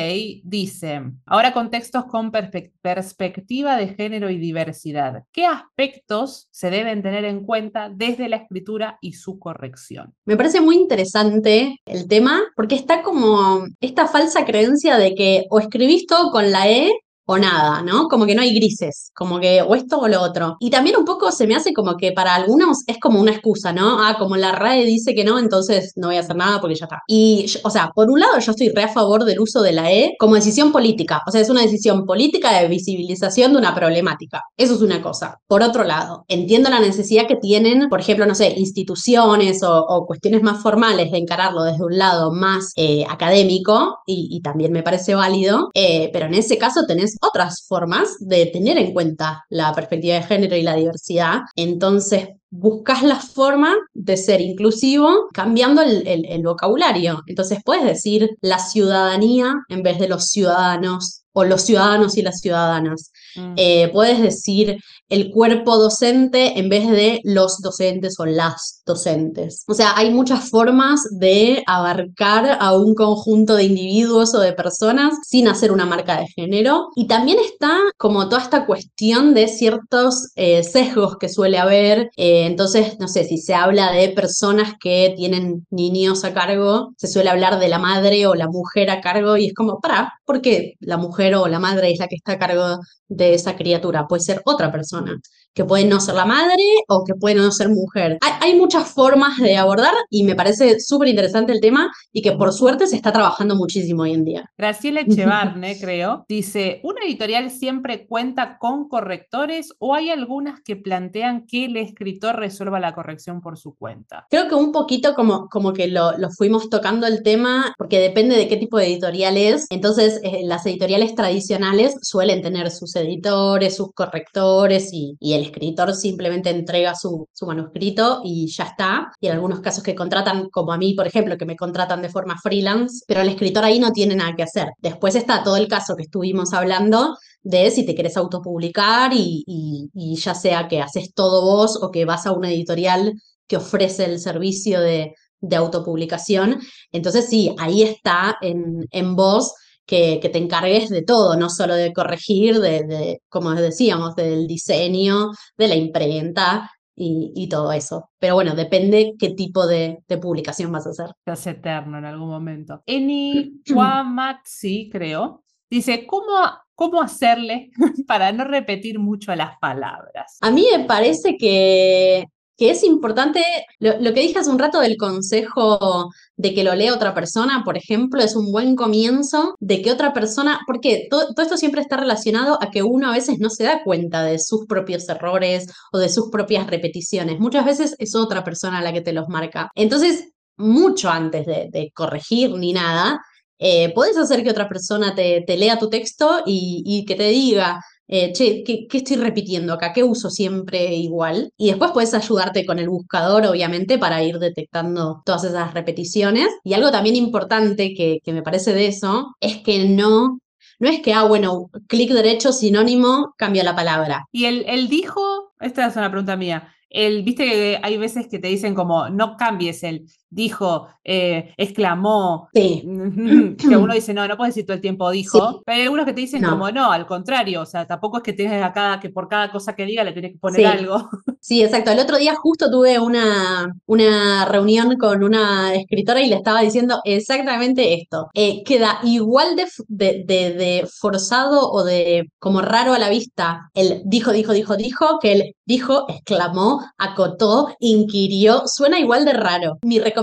dice, 0.44 1.02
ahora 1.26 1.52
contextos 1.52 2.06
con 2.06 2.30
perspectiva 2.30 3.76
de 3.76 3.88
género 3.88 4.30
y 4.30 4.38
diversidad. 4.38 5.24
¿Qué 5.30 5.44
aspectos 5.44 6.48
se 6.50 6.70
deben 6.70 7.02
tener 7.02 7.26
en 7.26 7.44
cuenta 7.44 7.90
desde 7.90 8.30
la 8.30 8.36
escritura 8.36 8.98
y 9.02 9.12
su 9.12 9.38
corrección? 9.38 10.14
Me 10.24 10.38
parece 10.38 10.62
muy 10.62 10.76
interesante 10.76 11.78
el 11.84 12.08
tema 12.08 12.40
porque 12.56 12.76
está 12.76 13.02
como 13.02 13.66
esta 13.80 14.06
falsa 14.06 14.46
creencia 14.46 14.96
de 14.96 15.14
que 15.14 15.44
o 15.50 15.58
escribís 15.60 16.06
todo 16.06 16.30
con 16.30 16.50
la 16.50 16.66
E 16.70 16.92
o 17.30 17.36
nada, 17.36 17.82
¿no? 17.82 18.08
Como 18.08 18.24
que 18.24 18.34
no 18.34 18.40
hay 18.40 18.54
grises, 18.54 19.12
como 19.14 19.38
que 19.38 19.60
o 19.60 19.74
esto 19.74 19.98
o 19.98 20.08
lo 20.08 20.22
otro. 20.22 20.56
Y 20.60 20.70
también 20.70 20.96
un 20.96 21.04
poco 21.04 21.30
se 21.30 21.46
me 21.46 21.54
hace 21.54 21.74
como 21.74 21.96
que 21.98 22.12
para 22.12 22.34
algunos 22.34 22.78
es 22.86 22.98
como 22.98 23.20
una 23.20 23.32
excusa, 23.32 23.70
¿no? 23.70 24.02
Ah, 24.02 24.16
como 24.18 24.36
la 24.36 24.52
RAE 24.52 24.86
dice 24.86 25.14
que 25.14 25.24
no, 25.24 25.38
entonces 25.38 25.92
no 25.96 26.06
voy 26.08 26.16
a 26.16 26.20
hacer 26.20 26.36
nada 26.36 26.58
porque 26.58 26.76
ya 26.76 26.86
está. 26.86 27.02
Y, 27.06 27.44
o 27.64 27.70
sea, 27.70 27.90
por 27.94 28.10
un 28.10 28.20
lado 28.20 28.38
yo 28.38 28.52
estoy 28.52 28.70
re 28.70 28.84
a 28.84 28.88
favor 28.88 29.24
del 29.24 29.40
uso 29.40 29.60
de 29.60 29.72
la 29.72 29.92
E 29.92 30.14
como 30.18 30.36
decisión 30.36 30.72
política, 30.72 31.20
o 31.26 31.30
sea, 31.30 31.42
es 31.42 31.50
una 31.50 31.60
decisión 31.60 32.06
política 32.06 32.58
de 32.58 32.68
visibilización 32.68 33.52
de 33.52 33.58
una 33.58 33.74
problemática. 33.74 34.40
Eso 34.56 34.74
es 34.76 34.80
una 34.80 35.02
cosa. 35.02 35.36
Por 35.46 35.62
otro 35.62 35.84
lado, 35.84 36.24
entiendo 36.28 36.70
la 36.70 36.80
necesidad 36.80 37.26
que 37.28 37.36
tienen, 37.36 37.90
por 37.90 38.00
ejemplo, 38.00 38.24
no 38.24 38.34
sé, 38.34 38.54
instituciones 38.56 39.62
o, 39.62 40.06
cuestiones 40.06 40.42
más 40.42 40.62
formales 40.62 41.10
de 41.10 41.18
encararlo 41.18 41.62
desde 41.62 41.84
un 41.84 41.98
lado 41.98 42.32
más 42.32 42.72
eh, 42.76 43.04
académico, 43.06 43.98
y, 44.06 44.40
también 44.40 44.72
me 44.72 44.82
parece 44.82 45.14
válido, 45.14 45.68
eh, 45.74 46.08
pero 46.12 46.26
en 46.26 46.34
ese 46.34 46.56
caso 46.56 46.86
tenés 46.86 47.17
otras 47.20 47.64
formas 47.66 48.16
de 48.20 48.46
tener 48.46 48.78
en 48.78 48.92
cuenta 48.92 49.44
la 49.48 49.72
perspectiva 49.74 50.16
de 50.16 50.22
género 50.22 50.56
y 50.56 50.62
la 50.62 50.74
diversidad. 50.74 51.40
Entonces, 51.56 52.28
buscas 52.50 53.02
la 53.02 53.16
forma 53.16 53.76
de 53.94 54.16
ser 54.16 54.40
inclusivo 54.40 55.28
cambiando 55.32 55.82
el, 55.82 56.42
vocabulario. 56.42 57.22
Entonces 57.26 57.58
puedes 57.64 57.84
decir 57.84 58.30
la 58.40 58.58
ciudadanía 58.58 59.54
en 59.68 59.82
vez 59.82 59.98
de 59.98 60.08
los 60.08 60.28
ciudadanos 60.28 61.24
o 61.32 61.44
los 61.44 61.62
ciudadanos 61.62 62.16
y 62.16 62.22
las 62.22 62.40
ciudadanas. 62.40 63.12
Mm. 63.36 63.54
Eh, 63.56 63.90
puedes 63.92 64.20
decir 64.20 64.78
el 65.08 65.30
cuerpo 65.30 65.76
docente 65.76 66.58
en 66.58 66.68
vez 66.68 66.88
de 66.90 67.20
los 67.24 67.58
docentes 67.60 68.18
o 68.18 68.26
las 68.26 68.82
docentes. 68.86 69.64
O 69.66 69.74
sea, 69.74 69.96
hay 69.96 70.10
muchas 70.10 70.50
formas 70.50 71.00
de 71.18 71.62
abarcar 71.66 72.58
a 72.60 72.76
un 72.76 72.94
conjunto 72.94 73.54
de 73.54 73.64
individuos 73.64 74.34
o 74.34 74.40
de 74.40 74.52
personas 74.52 75.14
sin 75.26 75.48
hacer 75.48 75.72
una 75.72 75.86
marca 75.86 76.20
de 76.20 76.28
género. 76.28 76.88
Y 76.94 77.06
también 77.06 77.38
está 77.38 77.78
como 77.96 78.28
toda 78.28 78.42
esta 78.42 78.66
cuestión 78.66 79.34
de 79.34 79.48
ciertos 79.48 80.30
eh, 80.36 80.62
sesgos 80.62 81.16
que 81.16 81.28
suele 81.28 81.58
haber. 81.58 82.10
Eh, 82.16 82.46
entonces, 82.46 82.98
no 82.98 83.08
sé, 83.08 83.24
si 83.24 83.38
se 83.38 83.54
habla 83.54 83.92
de 83.92 84.10
personas 84.10 84.74
que 84.80 85.14
tienen 85.16 85.66
niños 85.70 86.24
a 86.24 86.34
cargo, 86.34 86.92
se 86.96 87.08
suele 87.08 87.30
hablar 87.30 87.58
de 87.58 87.68
la 87.68 87.78
madre 87.78 88.26
o 88.26 88.34
la 88.34 88.48
mujer 88.48 88.90
a 88.90 89.00
cargo 89.00 89.36
y 89.36 89.46
es 89.46 89.54
como, 89.54 89.80
para, 89.80 90.12
¿por 90.24 90.40
qué 90.40 90.74
la 90.80 90.96
mujer 90.96 91.34
o 91.34 91.46
la 91.48 91.58
madre 91.58 91.90
es 91.90 91.98
la 91.98 92.08
que 92.08 92.16
está 92.16 92.32
a 92.32 92.38
cargo 92.38 92.78
de 93.08 93.34
esa 93.34 93.56
criatura? 93.56 94.06
Puede 94.06 94.22
ser 94.22 94.42
otra 94.44 94.70
persona 94.70 94.97
Mm-hmm. 94.98 95.06
Senate 95.06 95.26
que 95.58 95.64
puede 95.64 95.86
no 95.86 95.98
ser 95.98 96.14
la 96.14 96.24
madre 96.24 96.62
o 96.86 97.02
que 97.04 97.14
puede 97.14 97.34
no 97.34 97.50
ser 97.50 97.68
mujer. 97.68 98.16
Hay, 98.40 98.54
muchas 98.54 98.88
formas 98.92 99.38
de 99.38 99.56
abordar 99.56 99.92
y 100.08 100.22
me 100.22 100.36
parece 100.36 100.78
súper 100.78 101.08
interesante 101.08 101.52
el 101.52 101.60
tema 101.60 101.90
y 102.12 102.22
que 102.22 102.30
por 102.32 102.52
suerte 102.52 102.86
se 102.86 102.94
está 102.94 103.12
trabajando 103.12 103.56
muchísimo 103.56 104.02
hoy 104.02 104.12
en 104.12 104.24
día. 104.24 104.50
Graciela 104.56 105.00
Echevarne, 105.00 105.76
creo, 105.80 106.24
dice, 106.28 106.80
¿una 106.84 107.04
editorial 107.04 107.50
siempre 107.50 108.06
cuenta 108.06 108.56
con 108.58 108.88
correctores 108.88 109.72
o 109.80 109.96
hay 109.96 110.10
algunas 110.10 110.60
que 110.60 110.76
plantean 110.76 111.44
que 111.44 111.64
el 111.64 111.76
escritor 111.76 112.36
resuelva 112.36 112.78
la 112.78 112.94
corrección 112.94 113.40
por 113.40 113.58
su 113.58 113.74
cuenta? 113.74 114.26
Creo 114.30 114.46
que 114.46 114.54
un 114.54 114.70
poquito 114.70 115.14
como, 115.14 115.48
como 115.48 115.72
que 115.72 115.88
lo, 115.88 116.12
fuimos 116.36 116.70
tocando 116.70 117.08
el 117.08 117.24
tema 117.24 117.74
porque 117.76 117.98
depende 117.98 118.36
de 118.36 118.46
qué 118.46 118.58
tipo 118.58 118.78
de 118.78 118.86
editorial 118.86 119.36
es. 119.36 119.66
Entonces, 119.70 120.20
eh, 120.22 120.42
las 120.44 120.64
editoriales 120.66 121.16
tradicionales 121.16 121.96
suelen 122.02 122.42
tener 122.42 122.70
sus 122.70 122.94
editores, 122.94 123.74
sus 123.74 123.92
correctores 123.92 124.90
y, 124.92 125.16
y 125.18 125.32
el 125.34 125.47
escritor 125.48 125.94
simplemente 125.94 126.50
entrega 126.50 126.94
su, 126.94 127.28
manuscrito 127.46 128.20
y 128.24 128.46
ya 128.48 128.64
está. 128.64 129.10
Y 129.20 129.26
en 129.26 129.34
algunos 129.34 129.60
casos 129.60 129.82
que 129.82 129.94
contratan, 129.94 130.48
como 130.50 130.72
a 130.72 130.78
mí, 130.78 130.94
por 130.94 131.06
ejemplo, 131.06 131.36
que 131.36 131.44
me 131.44 131.56
contratan 131.56 132.02
de 132.02 132.08
forma 132.08 132.38
freelance, 132.42 133.04
pero 133.06 133.20
el 133.20 133.28
escritor 133.28 133.64
ahí 133.64 133.78
no 133.78 133.92
tiene 133.92 134.16
nada 134.16 134.34
que 134.36 134.42
hacer. 134.42 134.68
Después 134.78 135.14
está 135.14 135.42
todo 135.42 135.56
el 135.56 135.68
caso 135.68 135.96
que 135.96 136.04
estuvimos 136.04 136.52
hablando 136.52 137.16
de 137.42 137.70
si 137.70 137.84
te 137.84 137.94
querés 137.94 138.16
autopublicar 138.16 139.12
y, 139.14 139.90
ya 140.16 140.34
sea 140.34 140.68
que 140.68 140.80
haces 140.80 141.12
todo 141.14 141.42
vos 141.42 141.78
o 141.82 141.90
que 141.90 142.04
vas 142.04 142.26
a 142.26 142.32
una 142.32 142.50
editorial 142.50 143.14
que 143.46 143.56
ofrece 143.56 144.04
el 144.04 144.18
servicio 144.18 144.80
de, 144.80 145.14
autopublicación. 145.56 146.58
Entonces 146.90 147.28
sí, 147.28 147.54
ahí 147.58 147.82
está 147.82 148.36
en 148.40 149.14
vos 149.14 149.54
que, 149.88 150.20
te 150.30 150.38
encargues 150.38 150.90
de 150.90 151.02
todo, 151.02 151.34
no 151.36 151.48
solo 151.48 151.74
de 151.74 151.94
corregir, 151.94 152.60
de, 152.60 153.22
como 153.28 153.54
decíamos, 153.54 154.14
del 154.14 154.46
diseño, 154.46 155.30
de 155.56 155.68
la 155.68 155.74
imprenta 155.74 156.70
y, 156.94 157.48
todo 157.48 157.72
eso. 157.72 158.10
Pero 158.18 158.34
bueno, 158.34 158.54
depende 158.54 159.14
qué 159.18 159.30
tipo 159.30 159.66
de, 159.66 160.02
publicación 160.20 160.70
vas 160.72 160.86
a 160.86 160.90
hacer. 160.90 161.06
Es 161.24 161.46
eterno 161.46 161.96
en 161.98 162.04
algún 162.04 162.28
momento. 162.28 162.82
Eni 162.86 163.62
Maxi, 163.74 164.90
creo, 164.92 165.42
dice, 165.70 166.06
¿cómo, 166.06 166.34
¿cómo 166.74 167.00
hacerle 167.00 167.70
para 168.06 168.30
no 168.32 168.44
repetir 168.44 168.98
mucho 168.98 169.34
las 169.34 169.58
palabras? 169.58 170.36
A 170.42 170.50
mí 170.50 170.66
me 170.70 170.84
parece 170.84 171.38
que 171.38 172.26
que 172.58 172.70
es 172.70 172.82
importante, 172.82 173.40
lo, 173.78 174.12
que 174.12 174.20
dije 174.20 174.40
hace 174.40 174.50
un 174.50 174.58
rato 174.58 174.80
del 174.80 174.96
consejo 174.96 176.10
de 176.36 176.54
que 176.54 176.64
lo 176.64 176.74
lea 176.74 176.92
otra 176.92 177.14
persona, 177.14 177.62
por 177.64 177.78
ejemplo, 177.78 178.20
es 178.20 178.34
un 178.34 178.50
buen 178.50 178.74
comienzo 178.74 179.54
de 179.60 179.80
que 179.80 179.92
otra 179.92 180.12
persona, 180.12 180.58
porque 180.66 181.06
todo, 181.08 181.28
esto 181.40 181.56
siempre 181.56 181.80
está 181.80 181.96
relacionado 181.96 182.58
a 182.60 182.72
que 182.72 182.82
uno 182.82 183.10
a 183.10 183.14
veces 183.14 183.38
no 183.38 183.48
se 183.48 183.62
da 183.62 183.84
cuenta 183.84 184.24
de 184.24 184.40
sus 184.40 184.66
propios 184.66 185.08
errores 185.08 185.68
o 185.92 185.98
de 185.98 186.08
sus 186.08 186.30
propias 186.30 186.66
repeticiones. 186.66 187.38
Muchas 187.38 187.64
veces 187.64 187.94
es 188.00 188.16
otra 188.16 188.42
persona 188.42 188.82
la 188.82 188.92
que 188.92 189.02
te 189.02 189.12
los 189.12 189.28
marca. 189.28 189.70
Entonces, 189.76 190.30
mucho 190.56 191.10
antes 191.10 191.46
de, 191.46 191.92
corregir 191.94 192.50
ni 192.50 192.72
nada, 192.72 193.20
eh, 193.60 193.94
puedes 193.94 194.16
hacer 194.16 194.42
que 194.42 194.50
otra 194.50 194.68
persona 194.68 195.14
te, 195.14 195.44
lea 195.56 195.78
tu 195.78 195.88
texto 195.88 196.42
y 196.44 197.04
que 197.06 197.14
te 197.14 197.28
diga, 197.28 197.80
eh, 198.08 198.32
che, 198.32 198.64
¿qué, 198.64 198.88
estoy 198.90 199.16
repitiendo 199.16 199.74
acá? 199.74 199.92
¿Qué 199.92 200.02
uso 200.02 200.30
siempre 200.30 200.94
igual? 200.94 201.52
Y 201.56 201.68
después 201.68 201.92
puedes 201.92 202.14
ayudarte 202.14 202.64
con 202.66 202.78
el 202.78 202.88
buscador, 202.88 203.46
obviamente, 203.46 203.98
para 203.98 204.22
ir 204.22 204.38
detectando 204.38 205.22
todas 205.24 205.44
esas 205.44 205.74
repeticiones. 205.74 206.48
Y 206.64 206.72
algo 206.72 206.90
también 206.90 207.16
importante 207.16 207.94
que, 207.94 208.20
me 208.32 208.42
parece 208.42 208.72
de 208.72 208.86
eso 208.86 209.34
es 209.40 209.58
que 209.58 209.86
no 209.88 210.38
no 210.80 210.88
es 210.88 211.00
que, 211.00 211.12
ah, 211.12 211.24
bueno, 211.24 211.70
clic 211.88 212.12
derecho, 212.12 212.52
sinónimo, 212.52 213.34
cambia 213.36 213.64
la 213.64 213.74
palabra. 213.74 214.26
Y 214.30 214.44
el 214.44 214.88
dijo, 214.88 215.52
esta 215.58 215.88
es 215.88 215.96
una 215.96 216.08
pregunta 216.08 216.36
mía, 216.36 216.72
el, 216.90 217.22
viste 217.22 217.44
que 217.44 217.80
hay 217.82 217.96
veces 217.98 218.28
que 218.28 218.38
te 218.38 218.48
dicen 218.48 218.74
como, 218.74 219.10
no 219.10 219.36
cambies 219.36 219.82
el, 219.82 220.06
dijo, 220.30 220.88
eh, 221.04 221.54
exclamó, 221.56 222.48
que 222.52 222.82
uno 222.84 223.94
dice, 223.94 224.14
no, 224.14 224.26
no 224.26 224.36
puedes 224.36 224.54
decir 224.54 224.66
todo 224.66 224.74
el 224.74 224.80
tiempo 224.80 225.10
dijo, 225.10 225.62
pero 225.64 225.76
hay 225.76 225.82
algunos 225.84 226.06
que 226.06 226.12
te 226.12 226.20
dicen 226.20 226.42
como, 226.42 226.70
no, 226.70 226.92
al 226.92 227.06
contrario, 227.06 227.62
o 227.62 227.66
sea, 227.66 227.86
tampoco 227.86 228.18
es 228.18 228.22
que 228.22 228.32
tienes 228.32 228.62
acá 228.62 228.98
que 229.00 229.10
por 229.10 229.28
cada 229.28 229.50
cosa 229.50 229.74
que 229.74 229.86
diga 229.86 230.04
le 230.04 230.12
tienes 230.12 230.32
que 230.32 230.38
poner 230.38 230.66
algo. 230.66 231.08
Sí, 231.40 231.62
exacto. 231.62 231.92
El 231.92 232.00
otro 232.00 232.18
día 232.18 232.34
justo 232.34 232.70
tuve 232.70 232.98
una, 232.98 233.72
una 233.86 234.44
reunión 234.44 234.98
con 234.98 235.22
una 235.22 235.72
escritora 235.72 236.20
y 236.20 236.28
le 236.28 236.34
estaba 236.34 236.60
diciendo 236.60 237.00
exactamente 237.04 237.94
esto. 237.94 238.28
Eh, 238.34 238.62
queda 238.64 238.98
igual 239.04 239.56
de, 239.56 239.66
de, 239.88 240.24
de, 240.26 240.88
forzado 240.92 241.70
o 241.70 241.84
de 241.84 242.30
como 242.38 242.60
raro 242.60 242.92
a 242.92 242.98
la 242.98 243.08
vista 243.08 243.70
el 243.72 244.02
dijo, 244.04 244.32
dijo, 244.32 244.52
dijo, 244.52 244.76
dijo, 244.76 245.18
que 245.20 245.32
el 245.32 245.54
dijo, 245.64 246.06
exclamó, 246.08 246.82
acotó, 246.98 247.74
inquirió, 247.78 248.64
suena 248.66 248.98
igual 248.98 249.24
de 249.24 249.32
raro. 249.34 249.78
Mi 249.82 250.00
recomendación, 250.00 250.17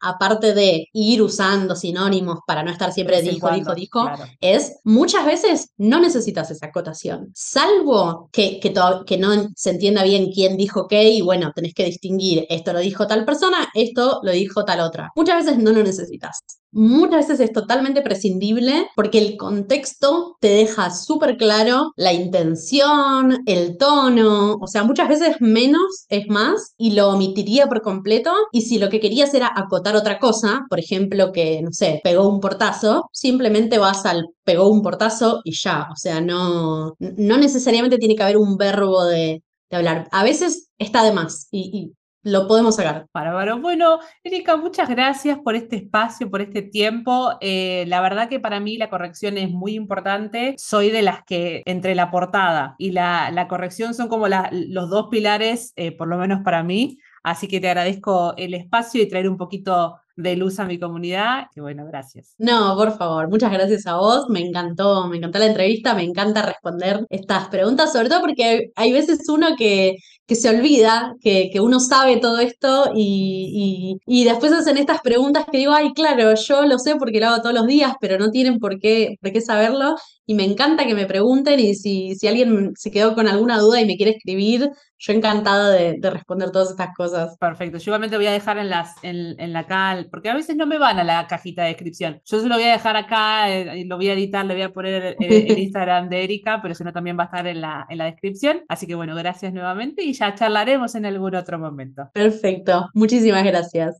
aparte 0.00 0.54
de 0.54 0.88
ir 0.92 1.22
usando 1.22 1.76
sinónimos 1.76 2.40
para 2.46 2.62
no 2.62 2.70
estar 2.70 2.92
siempre 2.92 3.22
dijo, 3.22 3.50
dijo, 3.50 3.74
dijo, 3.74 4.10
es 4.40 4.76
muchas 4.84 5.24
veces 5.24 5.70
no 5.76 6.00
necesitas 6.00 6.50
esa 6.50 6.66
acotación, 6.66 7.30
salvo 7.34 8.28
que, 8.32 8.60
que, 8.60 8.72
que 9.06 9.18
no 9.18 9.48
se 9.54 9.70
entienda 9.70 10.02
bien 10.02 10.30
quién 10.32 10.56
dijo 10.56 10.86
qué 10.88 11.10
y 11.10 11.22
bueno, 11.22 11.52
tenés 11.54 11.74
que 11.74 11.84
distinguir, 11.84 12.46
esto 12.48 12.72
lo 12.72 12.80
dijo 12.80 13.06
tal 13.06 13.24
persona, 13.24 13.68
esto 13.74 14.20
lo 14.22 14.32
dijo 14.32 14.64
tal 14.64 14.80
otra. 14.80 15.10
Muchas 15.14 15.44
veces 15.44 15.58
no 15.58 15.72
lo 15.72 15.82
necesitas 15.82 16.42
muchas 16.70 17.28
veces 17.28 17.40
es 17.40 17.52
totalmente 17.52 18.02
prescindible 18.02 18.88
porque 18.94 19.18
el 19.18 19.36
contexto 19.36 20.36
te 20.40 20.48
deja 20.48 20.90
súper 20.90 21.36
claro 21.36 21.92
la 21.96 22.12
intención, 22.12 23.42
el 23.46 23.76
tono, 23.76 24.54
o 24.60 24.66
sea, 24.66 24.84
muchas 24.84 25.08
veces 25.08 25.36
menos 25.40 26.06
es 26.08 26.28
más 26.28 26.74
y 26.76 26.92
lo 26.92 27.10
omitiría 27.10 27.66
por 27.66 27.82
completo 27.82 28.32
y 28.52 28.62
si 28.62 28.78
lo 28.78 28.88
que 28.88 29.00
querías 29.00 29.34
era 29.34 29.50
acotar 29.54 29.96
otra 29.96 30.18
cosa, 30.18 30.66
por 30.68 30.78
ejemplo, 30.78 31.32
que, 31.32 31.62
no 31.62 31.72
sé, 31.72 32.00
pegó 32.04 32.28
un 32.28 32.40
portazo, 32.40 33.08
simplemente 33.12 33.78
vas 33.78 34.04
al 34.06 34.26
pegó 34.44 34.70
un 34.70 34.82
portazo 34.82 35.40
y 35.44 35.52
ya, 35.52 35.88
o 35.92 35.96
sea, 35.96 36.22
no, 36.22 36.94
no 36.98 37.36
necesariamente 37.36 37.98
tiene 37.98 38.16
que 38.16 38.22
haber 38.22 38.38
un 38.38 38.56
verbo 38.56 39.04
de, 39.04 39.42
hablar. 39.70 40.08
A 40.12 40.24
veces 40.24 40.70
está 40.78 41.04
de 41.04 41.12
más 41.12 41.48
y, 41.50 41.92
lo 42.22 42.46
podemos 42.46 42.76
sacar. 42.76 43.06
Bárbaro. 43.12 43.60
Bueno, 43.60 44.00
Erika, 44.22 44.56
muchas 44.56 44.88
gracias 44.88 45.38
por 45.38 45.54
este 45.54 45.76
espacio, 45.76 46.30
por 46.30 46.40
este 46.40 46.62
tiempo. 46.62 47.32
Eh, 47.40 47.84
la 47.88 48.00
verdad 48.00 48.28
que 48.28 48.40
para 48.40 48.60
mí 48.60 48.76
la 48.76 48.90
corrección 48.90 49.38
es 49.38 49.50
muy 49.50 49.74
importante. 49.74 50.54
Soy 50.58 50.90
de 50.90 51.02
las 51.02 51.24
que 51.24 51.62
entre 51.66 51.94
la 51.94 52.10
portada 52.10 52.74
y 52.78 52.90
la, 52.90 53.30
la 53.30 53.48
corrección 53.48 53.94
son 53.94 54.08
como 54.08 54.26
los 54.28 54.90
dos 54.90 55.08
pilares, 55.10 55.72
eh, 55.76 55.92
por 55.92 56.08
lo 56.08 56.18
menos 56.18 56.40
para 56.44 56.62
mí. 56.62 56.98
Así 57.22 57.48
que 57.48 57.60
te 57.60 57.68
agradezco 57.68 58.34
el 58.36 58.54
espacio 58.54 59.02
y 59.02 59.08
traer 59.08 59.28
un 59.28 59.36
poquito 59.36 59.96
de 60.16 60.36
luz 60.36 60.58
a 60.58 60.64
mi 60.64 60.78
comunidad. 60.78 61.46
Que 61.54 61.60
bueno, 61.60 61.84
gracias. 61.86 62.34
No, 62.38 62.74
por 62.76 62.96
favor, 62.96 63.28
muchas 63.28 63.52
gracias 63.52 63.86
a 63.86 63.96
vos. 63.96 64.28
Me 64.28 64.40
encantó, 64.40 65.06
me 65.08 65.18
encantó 65.18 65.38
la 65.38 65.46
entrevista, 65.46 65.94
me 65.94 66.02
encanta 66.02 66.42
responder 66.42 67.06
estas 67.10 67.48
preguntas, 67.48 67.92
sobre 67.92 68.08
todo 68.08 68.20
porque 68.20 68.72
hay 68.74 68.92
veces 68.92 69.28
uno 69.28 69.48
que, 69.56 69.96
que 70.28 70.36
se 70.36 70.50
olvida 70.50 71.16
que, 71.22 71.48
que, 71.50 71.58
uno 71.60 71.80
sabe 71.80 72.18
todo 72.18 72.38
esto 72.38 72.92
y, 72.94 73.98
y, 74.06 74.24
después 74.24 74.52
hacen 74.52 74.76
estas 74.76 75.00
preguntas 75.00 75.46
que 75.50 75.56
digo, 75.56 75.72
ay, 75.72 75.94
claro, 75.94 76.34
yo 76.34 76.66
lo 76.66 76.78
sé 76.78 76.96
porque 76.96 77.18
lo 77.18 77.28
hago 77.28 77.42
todos 77.42 77.54
los 77.54 77.66
días, 77.66 77.94
pero 77.98 78.18
no 78.18 78.30
tienen 78.30 78.58
por 78.58 78.78
qué, 78.78 79.16
por 79.22 79.32
qué 79.32 79.40
saberlo. 79.40 79.96
Y 80.28 80.34
me 80.34 80.44
encanta 80.44 80.86
que 80.86 80.94
me 80.94 81.06
pregunten 81.06 81.58
y 81.58 81.74
si, 81.74 82.14
si 82.14 82.28
alguien 82.28 82.74
se 82.76 82.90
quedó 82.90 83.14
con 83.14 83.26
alguna 83.28 83.56
duda 83.58 83.80
y 83.80 83.86
me 83.86 83.96
quiere 83.96 84.12
escribir, 84.12 84.68
yo 84.98 85.12
encantada 85.14 85.70
de, 85.70 85.94
de 85.98 86.10
responder 86.10 86.50
todas 86.50 86.68
estas 86.68 86.94
cosas. 86.94 87.38
Perfecto, 87.38 87.78
yo 87.78 87.84
igualmente 87.84 88.18
voy 88.18 88.26
a 88.26 88.32
dejar 88.32 88.58
en, 88.58 88.68
las, 88.68 88.92
en, 89.02 89.40
en 89.40 89.54
la 89.54 89.66
cal, 89.66 90.08
porque 90.10 90.28
a 90.28 90.34
veces 90.34 90.54
no 90.54 90.66
me 90.66 90.76
van 90.76 90.98
a 90.98 91.04
la 91.04 91.26
cajita 91.26 91.62
de 91.62 91.68
descripción. 91.68 92.20
Yo 92.26 92.40
se 92.40 92.46
lo 92.46 92.56
voy 92.56 92.64
a 92.64 92.72
dejar 92.72 92.94
acá, 92.98 93.50
eh, 93.50 93.86
lo 93.86 93.96
voy 93.96 94.10
a 94.10 94.12
editar, 94.12 94.44
le 94.44 94.52
voy 94.52 94.64
a 94.64 94.72
poner 94.72 95.16
el, 95.18 95.32
el 95.32 95.58
Instagram 95.60 96.10
de 96.10 96.24
Erika, 96.24 96.60
pero 96.60 96.74
si 96.74 96.84
no 96.84 96.92
también 96.92 97.18
va 97.18 97.22
a 97.22 97.26
estar 97.26 97.46
en 97.46 97.62
la, 97.62 97.86
en 97.88 97.96
la 97.96 98.04
descripción. 98.04 98.60
Así 98.68 98.86
que 98.86 98.96
bueno, 98.96 99.14
gracias 99.16 99.54
nuevamente 99.54 100.02
y 100.02 100.12
ya 100.12 100.34
charlaremos 100.34 100.94
en 100.94 101.06
algún 101.06 101.36
otro 101.36 101.58
momento. 101.58 102.10
Perfecto, 102.12 102.90
muchísimas 102.92 103.44
gracias. 103.44 103.96